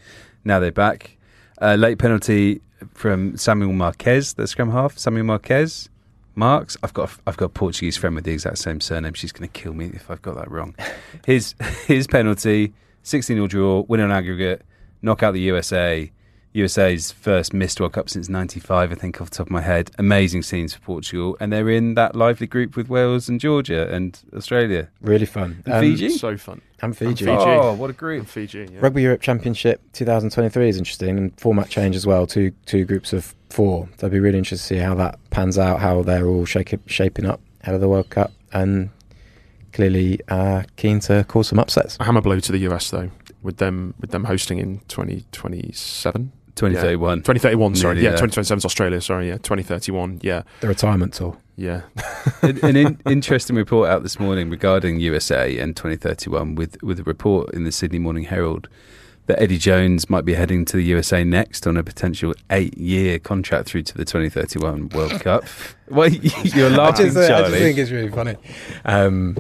Now 0.45 0.59
they're 0.61 0.73
back. 0.73 1.17
Uh, 1.61 1.75
late 1.75 1.99
penalty 1.99 2.63
from 2.95 3.37
Samuel 3.37 3.75
Marques, 3.75 4.33
the 4.33 4.47
scrum 4.47 4.71
half. 4.71 4.97
Samuel 4.99 5.25
Marques. 5.27 5.89
Marks. 6.35 6.77
I've 6.83 6.95
got 6.95 7.11
I've 7.27 7.37
got 7.37 7.47
a 7.47 7.51
Portuguese 7.51 7.99
friend 7.99 8.15
with 8.15 8.25
the 8.25 8.33
exact 8.33 8.59
same 8.59 8.81
surname. 8.81 9.13
She's 9.13 9.33
going 9.33 9.47
to 9.51 9.53
kill 9.61 9.75
me 9.75 9.91
if 9.93 10.11
I've 10.11 10.23
got 10.23 10.37
that 10.37 10.51
wrong. 10.51 10.75
His 11.27 11.55
his 11.87 12.07
penalty, 12.07 12.73
16 13.03 13.37
0 13.37 13.47
draw, 13.49 13.81
win 13.89 14.01
on 14.01 14.11
aggregate, 14.11 14.63
knock 15.03 15.23
out 15.23 15.35
the 15.35 15.41
USA. 15.41 16.11
USA's 16.53 17.13
first 17.13 17.53
missed 17.53 17.81
World 17.81 17.93
Cup 17.93 18.11
since 18.11 18.29
'95, 18.29 18.91
I 18.91 18.95
think, 18.95 19.21
off 19.21 19.31
the 19.31 19.37
top 19.37 19.47
of 19.47 19.51
my 19.53 19.61
head. 19.61 19.91
Amazing 19.99 20.43
scenes 20.43 20.75
for 20.75 20.81
Portugal, 20.81 21.37
and 21.39 21.53
they're 21.53 21.71
in 21.71 21.95
that 21.95 22.17
lively 22.17 22.47
group 22.47 22.77
with 22.77 22.89
Wales 22.89 23.29
and 23.29 23.39
Georgia 23.39 23.93
and 23.93 24.19
Australia. 24.35 24.89
Really 25.01 25.27
fun. 25.27 25.63
And 25.67 25.81
Fiji? 25.81 26.11
So 26.11 26.37
fun. 26.37 26.61
And 26.83 26.97
Fiji. 26.97 27.25
Fiji. 27.25 27.37
Oh, 27.37 27.75
what 27.75 27.91
a 27.91 27.93
group! 27.93 28.21
And 28.21 28.29
Fiji. 28.29 28.69
Yeah. 28.73 28.81
Rugby 28.81 29.03
Europe 29.03 29.21
Championship 29.21 29.81
2023 29.93 30.69
is 30.69 30.77
interesting 30.77 31.19
and 31.19 31.39
format 31.41 31.69
change 31.69 31.95
as 31.95 32.07
well. 32.07 32.27
Two 32.27 32.53
two 32.67 32.85
groups 32.85 33.13
of 33.13 33.35
four. 33.49 33.89
So 33.99 34.07
I'd 34.07 34.13
be 34.13 34.21
really 34.21 34.39
interested 34.39 34.69
to 34.69 34.75
see 34.75 34.81
how 34.81 34.95
that 34.97 35.19
pans 35.31 35.59
out, 35.59 35.81
how 35.81 36.03
they're 36.03 36.27
all 36.27 36.47
shake, 36.47 36.75
shaping 36.87 37.27
up 37.27 37.41
ahead 37.63 37.75
of 37.75 37.81
the 37.81 37.89
World 37.89 38.11
Cup, 38.11 38.33
and 38.53 38.91
clearly 39.73 40.21
uh, 40.29 40.65
keen 40.77 40.99
to 41.01 41.25
cause 41.29 41.49
some 41.49 41.59
upsets. 41.59 41.97
A 42.01 42.05
hammer 42.05 42.21
blow 42.21 42.41
to 42.41 42.53
the 42.53 42.59
US 42.71 42.91
though, 42.91 43.11
with 43.43 43.59
them 43.59 43.95
with 44.01 44.11
them 44.11 44.25
hosting 44.25 44.59
in 44.59 44.81
2027. 44.89 46.33
2031. 46.61 47.19
2031, 47.19 47.75
sorry. 47.75 47.95
Nearly 47.95 48.05
Yeah, 48.05 48.11
there. 48.11 48.19
2027 48.19 48.59
is 48.59 48.65
Australia, 48.65 49.01
sorry. 49.01 49.29
Yeah, 49.29 49.39
2031. 49.39 50.21
Yeah, 50.23 50.43
The 50.61 50.69
retirement 50.69 51.15
tour. 51.15 51.37
yeah. 51.57 51.83
an, 52.43 52.59
an 52.65 52.77
in, 52.77 52.99
interesting 53.07 53.57
report 53.57 53.89
out 53.89 54.03
this 54.03 54.19
morning 54.21 54.51
regarding 54.51 55.01
USA 55.01 55.59
and 55.59 55.77
2031 55.77 56.55
with 56.55 56.83
with 56.83 57.01
a 57.01 57.05
report 57.05 57.53
in 57.55 57.65
the 57.65 57.73
Sydney 57.73 57.99
Morning 57.99 58.25
Herald 58.25 58.69
that 59.27 59.41
Eddie 59.41 59.59
Jones 59.59 60.11
might 60.11 60.25
be 60.25 60.35
heading 60.35 60.65
to 60.65 60.77
the 60.77 60.83
USA 60.85 61.23
next 61.23 61.65
on 61.67 61.77
a 61.77 61.85
potential 61.85 62.35
eight-year 62.51 63.19
contract 63.21 63.69
through 63.69 63.83
to 63.83 63.97
the 63.97 64.05
2031 64.05 64.89
World 64.91 65.21
Cup. 65.21 65.45
Well, 65.89 66.09
you're 66.55 66.69
I 66.71 66.77
laughing, 66.77 67.07
just, 67.07 67.17
I 67.17 67.41
just 67.41 67.51
think 67.53 67.77
it's 67.79 67.91
really 67.91 68.11
funny. 68.11 68.37
Um, 68.85 69.37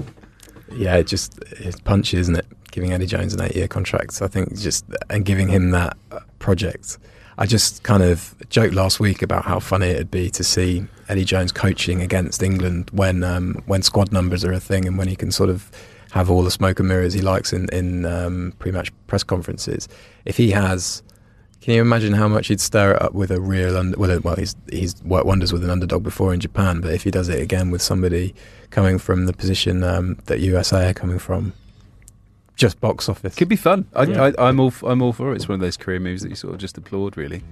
yeah, 0.72 0.96
it 0.96 1.06
just 1.06 1.38
it's 1.52 1.80
punchy, 1.80 2.18
isn't 2.18 2.36
it? 2.36 2.46
Giving 2.70 2.92
Eddie 2.92 3.06
Jones 3.06 3.34
an 3.34 3.42
eight-year 3.42 3.68
contract. 3.68 4.22
I 4.22 4.28
think 4.28 4.56
just 4.58 4.84
and 5.08 5.24
giving 5.24 5.48
him 5.48 5.70
that 5.70 5.96
uh, 6.12 6.20
project. 6.38 6.98
I 7.38 7.46
just 7.46 7.82
kind 7.84 8.02
of 8.02 8.34
joked 8.50 8.74
last 8.74 9.00
week 9.00 9.22
about 9.22 9.44
how 9.44 9.60
funny 9.60 9.86
it'd 9.86 10.10
be 10.10 10.28
to 10.30 10.44
see 10.44 10.86
Eddie 11.08 11.24
Jones 11.24 11.52
coaching 11.52 12.02
against 12.02 12.42
England 12.42 12.90
when 12.92 13.24
um, 13.24 13.62
when 13.66 13.82
squad 13.82 14.12
numbers 14.12 14.44
are 14.44 14.52
a 14.52 14.60
thing 14.60 14.86
and 14.86 14.98
when 14.98 15.08
he 15.08 15.16
can 15.16 15.32
sort 15.32 15.48
of 15.48 15.70
have 16.12 16.28
all 16.28 16.42
the 16.42 16.50
smoke 16.50 16.78
and 16.78 16.88
mirrors 16.88 17.14
he 17.14 17.22
likes 17.22 17.52
in 17.52 17.68
in 17.70 18.04
um, 18.04 18.52
pre-match 18.58 18.92
press 19.06 19.22
conferences. 19.22 19.88
If 20.24 20.36
he 20.36 20.50
has 20.50 21.02
Can 21.60 21.74
you 21.74 21.82
imagine 21.82 22.14
how 22.14 22.26
much 22.26 22.48
he'd 22.48 22.60
stir 22.60 22.92
it 22.92 23.02
up 23.02 23.12
with 23.12 23.30
a 23.30 23.40
real? 23.40 23.76
Under, 23.76 23.96
well, 23.98 24.18
well, 24.20 24.36
he's 24.36 24.56
he's 24.70 25.02
worked 25.02 25.26
wonders 25.26 25.52
with 25.52 25.62
an 25.62 25.70
underdog 25.70 26.02
before 26.02 26.32
in 26.32 26.40
Japan, 26.40 26.80
but 26.80 26.92
if 26.92 27.02
he 27.02 27.10
does 27.10 27.28
it 27.28 27.40
again 27.40 27.70
with 27.70 27.82
somebody 27.82 28.34
coming 28.70 28.98
from 28.98 29.26
the 29.26 29.32
position 29.34 29.84
um, 29.84 30.16
that 30.24 30.40
USA 30.40 30.88
are 30.88 30.94
coming 30.94 31.18
from, 31.18 31.52
just 32.56 32.80
box 32.80 33.08
office. 33.10 33.34
Could 33.34 33.48
be 33.48 33.56
fun. 33.56 33.86
I, 33.94 34.04
Yeah. 34.04 34.32
I'm 34.38 34.58
all. 34.58 34.72
I'm 34.84 35.02
all 35.02 35.12
for 35.12 35.32
it. 35.32 35.36
It's 35.36 35.48
one 35.48 35.54
of 35.54 35.60
those 35.60 35.76
career 35.76 36.00
moves 36.00 36.22
that 36.22 36.30
you 36.30 36.34
sort 36.34 36.54
of 36.54 36.60
just 36.60 36.78
applaud, 36.78 37.18
really. 37.18 37.42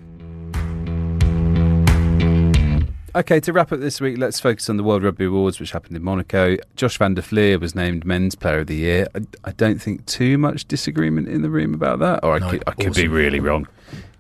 Okay, 3.19 3.41
to 3.41 3.53
wrap 3.53 3.73
up 3.73 3.81
this 3.81 4.01
week, 4.01 4.17
let's 4.17 4.39
focus 4.39 4.71
on 4.71 4.77
the 4.77 4.85
World 4.85 5.03
Rugby 5.03 5.25
Awards, 5.25 5.59
which 5.59 5.73
happened 5.73 5.97
in 5.97 6.05
Monaco. 6.05 6.57
Josh 6.77 6.99
van 6.99 7.15
der 7.15 7.23
Flier 7.23 7.59
was 7.59 7.75
named 7.75 8.05
Men's 8.05 8.37
Player 8.37 8.61
of 8.61 8.69
the 8.69 8.77
Year. 8.77 9.09
I, 9.13 9.23
I 9.43 9.51
don't 9.51 9.83
think 9.83 10.07
too 10.07 10.39
much 10.39 10.69
disagreement 10.69 11.27
in 11.27 11.43
the 11.43 11.51
room 11.51 11.75
about 11.75 11.99
that, 11.99 12.23
or 12.23 12.37
I 12.37 12.39
No, 12.39 12.51
could, 12.51 12.63
I 12.69 12.71
could 12.75 12.95
be 12.95 13.09
really 13.09 13.41
wrong. 13.41 13.67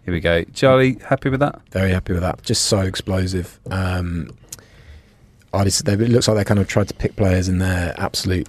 Here 0.04 0.12
we 0.12 0.18
go. 0.18 0.42
Charlie, 0.52 0.98
happy 1.06 1.28
with 1.28 1.38
that? 1.38 1.60
Very 1.70 1.92
happy 1.92 2.12
with 2.12 2.22
that. 2.22 2.42
Just 2.42 2.64
so 2.64 2.80
explosive. 2.80 3.60
Um, 3.70 4.30
I 5.54 5.62
just, 5.62 5.84
they, 5.84 5.92
it 5.92 6.08
looks 6.08 6.26
like 6.26 6.36
they 6.36 6.42
kind 6.42 6.58
of 6.58 6.66
tried 6.66 6.88
to 6.88 6.94
pick 6.94 7.14
players 7.14 7.48
in 7.48 7.58
their 7.58 7.94
absolute 7.98 8.48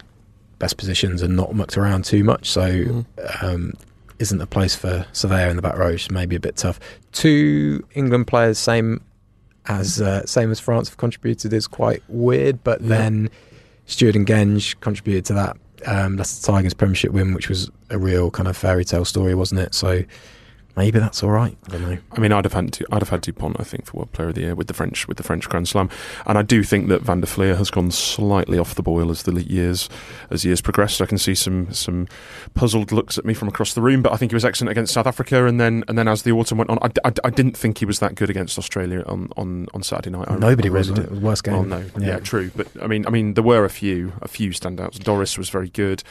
best 0.57 0.77
positions 0.77 1.21
and 1.21 1.35
not 1.35 1.53
mucked 1.53 1.77
around 1.77 2.05
too 2.05 2.23
much. 2.23 2.49
So, 2.49 3.05
um, 3.43 3.73
isn't 4.17 4.41
a 4.41 4.47
place 4.47 4.75
for 4.75 5.05
Savea 5.13 5.51
in 5.51 5.57
the 5.57 5.61
back 5.61 5.77
row. 5.77 5.91
Which 5.91 6.09
may 6.09 6.25
be 6.25 6.35
a 6.35 6.39
bit 6.39 6.57
tough. 6.57 6.79
Two 7.11 7.85
England 7.93 8.25
players, 8.25 8.57
same 8.57 9.01
as 9.69 10.01
uh, 10.01 10.25
same 10.25 10.51
as 10.51 10.59
France, 10.59 10.89
have 10.89 10.97
contributed 10.97 11.53
is 11.53 11.67
quite 11.67 12.03
weird. 12.09 12.63
But 12.63 12.85
then 12.85 13.29
Stuart 13.85 14.15
and 14.15 14.27
Genge 14.27 14.77
contributed 14.81 15.25
to 15.25 15.33
that. 15.35 15.57
Um, 15.85 16.17
that's 16.17 16.39
the 16.39 16.51
Tigers 16.51 16.73
Premiership 16.73 17.11
win, 17.11 17.33
which 17.33 17.47
was 17.47 17.71
a 17.89 17.97
real 17.97 18.29
kind 18.31 18.49
of 18.49 18.57
fairy 18.57 18.83
tale 18.83 19.05
story, 19.05 19.33
wasn't 19.33 19.61
it? 19.61 19.73
So 19.73 20.03
maybe 20.75 20.99
that's 20.99 21.23
all 21.23 21.29
right. 21.29 21.57
I 21.67 21.71
don't 21.71 21.81
know. 21.81 21.97
I 22.11 22.19
mean, 22.19 22.31
I'd 22.31 22.45
have 22.45 22.53
had 22.53 22.77
I'd 22.91 23.01
have 23.01 23.09
had 23.09 23.21
Dupont, 23.21 23.57
I 23.59 23.63
think, 23.63 23.85
for 23.85 23.97
World 23.97 24.11
Player 24.11 24.29
of 24.29 24.35
the 24.35 24.41
Year 24.41 24.55
with 24.55 24.67
the 24.67 24.73
French 24.73 25.07
with 25.07 25.17
the 25.17 25.23
French 25.23 25.47
Grand 25.49 25.67
Slam, 25.67 25.89
and 26.25 26.37
I 26.37 26.41
do 26.41 26.63
think 26.63 26.87
that 26.89 27.01
Van 27.01 27.21
der 27.21 27.27
Flier 27.27 27.55
has 27.55 27.69
gone 27.69 27.91
slightly 27.91 28.57
off 28.57 28.75
the 28.75 28.83
boil 28.83 29.11
as 29.11 29.23
the 29.23 29.33
years 29.41 29.89
as 30.29 30.45
years 30.45 30.61
progressed. 30.61 31.01
I 31.01 31.05
can 31.05 31.17
see 31.17 31.35
some 31.35 31.71
some 31.73 32.07
puzzled 32.53 32.91
looks 32.91 33.17
at 33.17 33.25
me 33.25 33.33
from 33.33 33.47
across 33.47 33.73
the 33.73 33.81
room, 33.81 34.01
but 34.01 34.13
I 34.13 34.17
think 34.17 34.31
he 34.31 34.35
was 34.35 34.45
excellent 34.45 34.71
against 34.71 34.93
South 34.93 35.07
Africa, 35.07 35.45
and 35.45 35.59
then 35.59 35.83
and 35.87 35.97
then 35.97 36.07
as 36.07 36.23
the 36.23 36.31
autumn 36.31 36.57
went 36.57 36.69
on, 36.69 36.79
I, 36.81 36.89
I, 37.07 37.13
I 37.25 37.29
didn't 37.29 37.57
think 37.57 37.79
he 37.79 37.85
was 37.85 37.99
that 37.99 38.15
good 38.15 38.29
against 38.29 38.57
Australia 38.57 39.03
on 39.05 39.29
on, 39.37 39.67
on 39.73 39.83
Saturday 39.83 40.09
night. 40.09 40.29
I 40.29 40.35
Nobody 40.37 40.69
was. 40.69 40.89
It 40.89 40.97
was 40.97 41.19
the 41.19 41.25
worst 41.25 41.47
oh, 41.47 41.51
game. 41.51 41.69
Well, 41.69 41.79
no, 41.79 42.07
yeah. 42.07 42.19
true, 42.19 42.51
but 42.55 42.67
I 42.81 42.87
mean, 42.87 43.05
I 43.05 43.09
mean, 43.09 43.33
there 43.33 43.43
were 43.43 43.65
a 43.65 43.69
few 43.69 44.13
a 44.21 44.27
few 44.27 44.51
standouts. 44.51 44.99
Doris 44.99 45.37
was 45.37 45.49
very 45.49 45.69
good. 45.69 46.03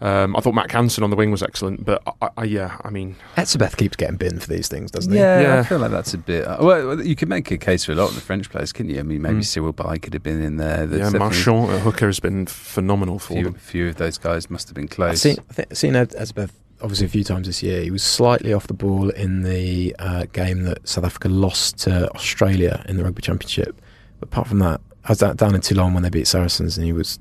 Um, 0.00 0.36
I 0.36 0.40
thought 0.40 0.54
Mack 0.54 0.70
Hansen 0.72 1.02
on 1.04 1.10
the 1.10 1.16
wing 1.16 1.30
was 1.30 1.42
excellent, 1.42 1.84
but 1.84 2.02
I, 2.20 2.28
I, 2.38 2.44
yeah, 2.44 2.76
I 2.84 2.90
mean, 2.90 3.16
Etzebeth 3.36 3.76
keeps 3.76 3.96
getting 3.96 4.16
binned 4.16 4.42
for 4.42 4.48
these 4.48 4.68
things, 4.68 4.90
doesn't 4.90 5.12
he? 5.12 5.18
Yeah, 5.18 5.60
I 5.60 5.62
feel 5.68 5.78
like 5.78 5.90
that's 5.92 6.12
a 6.14 6.18
bit. 6.18 6.44
uh, 6.46 6.58
Well, 6.60 7.00
you 7.02 7.14
could 7.16 7.28
make 7.28 7.50
a 7.50 7.58
case 7.58 7.84
for 7.84 7.92
a 7.92 7.94
lot 7.94 8.08
of 8.08 8.14
the 8.14 8.20
French 8.20 8.50
players, 8.50 8.72
couldn't 8.72 8.90
you? 8.92 9.00
I 9.00 9.02
mean, 9.04 9.22
maybe 9.22 9.36
Mm. 9.36 9.44
Cyril 9.44 9.72
Baille 9.72 9.98
could 9.98 10.12
have 10.14 10.22
been 10.22 10.42
in 10.42 10.56
there. 10.56 10.86
There's 10.86 11.00
yeah, 11.12 11.18
definitely 11.18 11.18
Marchand 11.20 11.70
at 11.70 11.80
hooker 11.82 12.06
has 12.06 12.20
been 12.20 12.46
phenomenal 12.46 13.18
for 13.18 13.34
few, 13.34 13.44
them. 13.44 13.54
few 13.54 13.88
of 13.88 13.96
those 13.96 14.18
guys 14.18 14.50
must 14.50 14.68
have 14.68 14.74
been 14.74 14.84
I've 14.84 14.90
close. 14.90 15.20
seen, 15.22 15.36
I 15.48 15.52
think, 15.52 15.74
seen 15.74 15.96
Ed- 15.96 16.10
Etzebeth 16.18 16.50
obviously 16.82 17.06
a 17.06 17.08
few 17.10 17.24
times 17.24 17.46
this 17.46 17.62
year. 17.62 17.80
He 17.82 17.90
was 17.90 18.02
slightly 18.02 18.52
off 18.52 18.66
the 18.66 18.74
ball 18.74 19.08
in 19.10 19.42
the 19.42 19.94
uh, 19.98 20.26
game 20.32 20.64
that 20.64 20.86
South 20.88 21.04
Africa 21.04 21.28
lost 21.28 21.78
to 21.78 22.10
Australia 22.14 22.84
in 22.88 22.96
the 22.98 23.04
Rugby 23.04 23.22
Championship. 23.22 23.80
But 24.20 24.28
apart 24.28 24.48
from 24.48 24.58
that, 24.58 24.80
I 25.04 25.10
was 25.10 25.18
down 25.18 25.36
down 25.36 25.54
in 25.54 25.60
Toulon 25.60 25.94
when 25.94 26.02
they 26.02 26.10
beat 26.10 26.26
Saracens, 26.26 26.76
and 26.76 26.84
he 26.84 26.92
was 26.92 27.18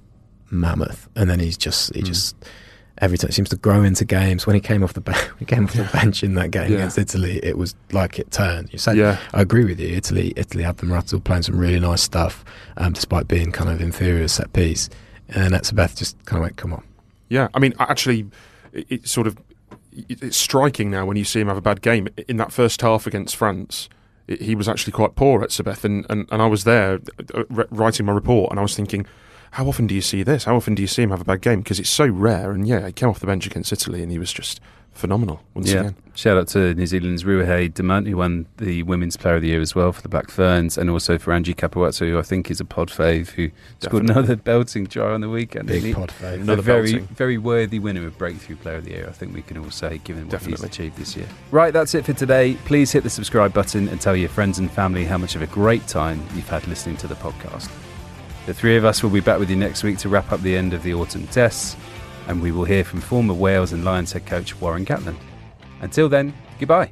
mammoth. 0.49 1.07
And 1.15 1.29
then 1.29 1.39
he's 1.39 1.57
just 1.57 1.93
he 1.93 2.01
Hmm. 2.01 2.05
just 2.07 2.35
every 2.99 3.17
time 3.17 3.29
It 3.29 3.33
seems 3.33 3.49
to 3.49 3.55
grow 3.57 3.83
into 3.83 4.05
games. 4.05 4.45
When 4.45 4.53
he 4.55 4.59
came 4.61 4.83
off 4.83 4.93
the 4.93 5.31
he 5.39 5.45
came 5.45 5.65
off 5.65 5.73
the 5.73 5.83
bench 5.91 6.23
in 6.23 6.35
that 6.35 6.51
game 6.51 6.71
Yeah. 6.71 6.77
against 6.77 6.97
Italy, 6.97 7.39
it 7.43 7.57
was 7.57 7.75
like 7.91 8.19
it 8.19 8.31
turned. 8.31 8.71
You 8.71 8.79
said 8.79 8.97
Yeah, 8.97 9.17
I 9.33 9.41
agree 9.41 9.65
with 9.65 9.79
you. 9.79 9.89
Italy, 9.95 10.33
Italy 10.35 10.63
had 10.63 10.77
them 10.77 10.91
rattled, 10.93 11.23
playing 11.23 11.43
some 11.43 11.57
really 11.57 11.79
nice 11.79 12.01
stuff, 12.01 12.43
um, 12.77 12.93
despite 12.93 13.27
being 13.27 13.51
kind 13.51 13.69
of 13.69 13.81
inferior 13.81 14.27
set 14.27 14.53
piece. 14.53 14.89
And 15.29 15.53
Etzebeth 15.53 15.95
just 15.97 16.23
kind 16.25 16.37
of 16.39 16.43
went, 16.43 16.57
"Come 16.57 16.73
on." 16.73 16.83
Yeah, 17.29 17.47
I 17.53 17.59
mean, 17.59 17.73
actually, 17.79 18.27
it- 18.73 18.85
it's 18.89 19.11
sort 19.11 19.25
of 19.27 19.37
it's 20.09 20.37
striking 20.37 20.89
now 20.89 21.05
when 21.05 21.17
you 21.17 21.23
see 21.23 21.39
him 21.39 21.47
have 21.47 21.57
a 21.57 21.61
bad 21.61 21.81
game. 21.81 22.07
In 22.27 22.37
that 22.37 22.51
first 22.51 22.81
half 22.81 23.05
against 23.05 23.35
France, 23.35 23.89
it, 24.27 24.41
he 24.41 24.55
was 24.55 24.67
actually 24.67 24.91
quite 24.93 25.15
poor 25.15 25.43
at 25.43 25.49
Etzebeth, 25.49 25.83
and, 25.83 26.05
and, 26.09 26.27
and 26.31 26.41
I 26.41 26.47
was 26.47 26.63
there 26.63 26.99
uh, 27.35 27.43
writing 27.69 28.05
my 28.07 28.11
report, 28.13 28.49
and 28.51 28.59
I 28.59 28.63
was 28.63 28.75
thinking, 28.75 29.05
how 29.53 29.67
often 29.67 29.85
do 29.85 29.93
you 29.93 30.01
see 30.01 30.23
this? 30.23 30.45
How 30.45 30.55
often 30.55 30.73
do 30.73 30.81
you 30.81 30.87
see 30.87 31.03
him 31.03 31.11
have 31.11 31.21
a 31.21 31.25
bad 31.25 31.41
game? 31.41 31.61
Because 31.61 31.79
it's 31.79 31.89
so 31.89 32.07
rare. 32.07 32.51
And 32.51 32.67
yeah, 32.67 32.87
he 32.87 32.91
came 32.91 33.09
off 33.09 33.19
the 33.19 33.27
bench 33.27 33.45
against 33.45 33.71
Italy, 33.71 34.01
and 34.01 34.11
he 34.11 34.17
was 34.17 34.33
just 34.33 34.59
phenomenal 34.93 35.41
once 35.53 35.71
yeah. 35.71 35.79
again. 35.79 35.95
Shout 36.15 36.37
out 36.37 36.47
to 36.49 36.73
New 36.73 36.87
Zealand's 36.87 37.23
Ruahei 37.23 37.71
Demant, 37.71 38.07
who 38.07 38.17
won 38.17 38.47
the 38.57 38.81
Women's 38.81 39.15
Player 39.15 39.35
of 39.35 39.43
the 39.43 39.49
Year 39.49 39.61
as 39.61 39.75
well 39.75 39.91
for 39.91 40.01
the 40.01 40.09
Black 40.09 40.31
Ferns, 40.31 40.75
and 40.75 40.89
also 40.89 41.19
for 41.19 41.33
Ange 41.33 41.55
Capuozzo, 41.55 42.09
who 42.09 42.17
I 42.17 42.23
think 42.23 42.49
is 42.49 42.59
a 42.59 42.65
pod 42.65 42.89
fave, 42.89 43.29
who 43.29 43.51
scored 43.79 44.09
another 44.09 44.35
belting 44.35 44.87
try 44.87 45.13
on 45.13 45.21
the 45.21 45.29
weekend. 45.29 45.67
Big 45.67 45.93
pod 45.93 46.11
fave. 46.19 46.39
a 46.39 46.41
Another 46.41 46.61
very, 46.63 46.93
belting. 46.93 47.15
very 47.15 47.37
worthy 47.37 47.77
winner 47.77 48.07
of 48.07 48.17
Breakthrough 48.17 48.55
Player 48.55 48.77
of 48.77 48.85
the 48.85 48.91
Year, 48.91 49.05
I 49.07 49.11
think 49.11 49.35
we 49.35 49.43
can 49.43 49.59
all 49.59 49.69
say, 49.69 49.99
given 49.99 50.23
what 50.23 50.31
Definitely. 50.31 50.65
he's 50.67 50.75
achieved 50.75 50.97
this 50.97 51.15
year. 51.15 51.27
Right, 51.51 51.73
that's 51.73 51.93
it 51.93 52.05
for 52.05 52.13
today. 52.13 52.55
Please 52.65 52.91
hit 52.91 53.03
the 53.03 53.09
subscribe 53.11 53.53
button 53.53 53.87
and 53.89 54.01
tell 54.01 54.15
your 54.15 54.29
friends 54.29 54.57
and 54.57 54.71
family 54.71 55.05
how 55.05 55.19
much 55.19 55.35
of 55.35 55.43
a 55.43 55.47
great 55.47 55.87
time 55.87 56.25
you've 56.33 56.49
had 56.49 56.67
listening 56.67 56.97
to 56.97 57.07
the 57.07 57.15
podcast. 57.15 57.69
The 58.45 58.53
three 58.53 58.75
of 58.75 58.83
us 58.83 59.01
will 59.01 59.09
be 59.09 59.21
back 59.21 59.39
with 59.39 59.49
you 59.49 59.55
next 59.55 59.83
week 59.83 59.97
to 59.99 60.09
wrap 60.09 60.31
up 60.31 60.41
the 60.41 60.57
end 60.57 60.73
of 60.73 60.83
the 60.83 60.93
autumn 60.93 61.27
tests, 61.27 61.77
and 62.27 62.41
we 62.41 62.51
will 62.51 62.65
hear 62.65 62.83
from 62.83 62.99
former 62.99 63.33
Wales 63.33 63.71
and 63.71 63.85
Lions 63.85 64.11
head 64.11 64.25
coach 64.25 64.59
Warren 64.59 64.85
Gatland. 64.85 65.17
Until 65.81 66.09
then, 66.09 66.33
goodbye. 66.59 66.91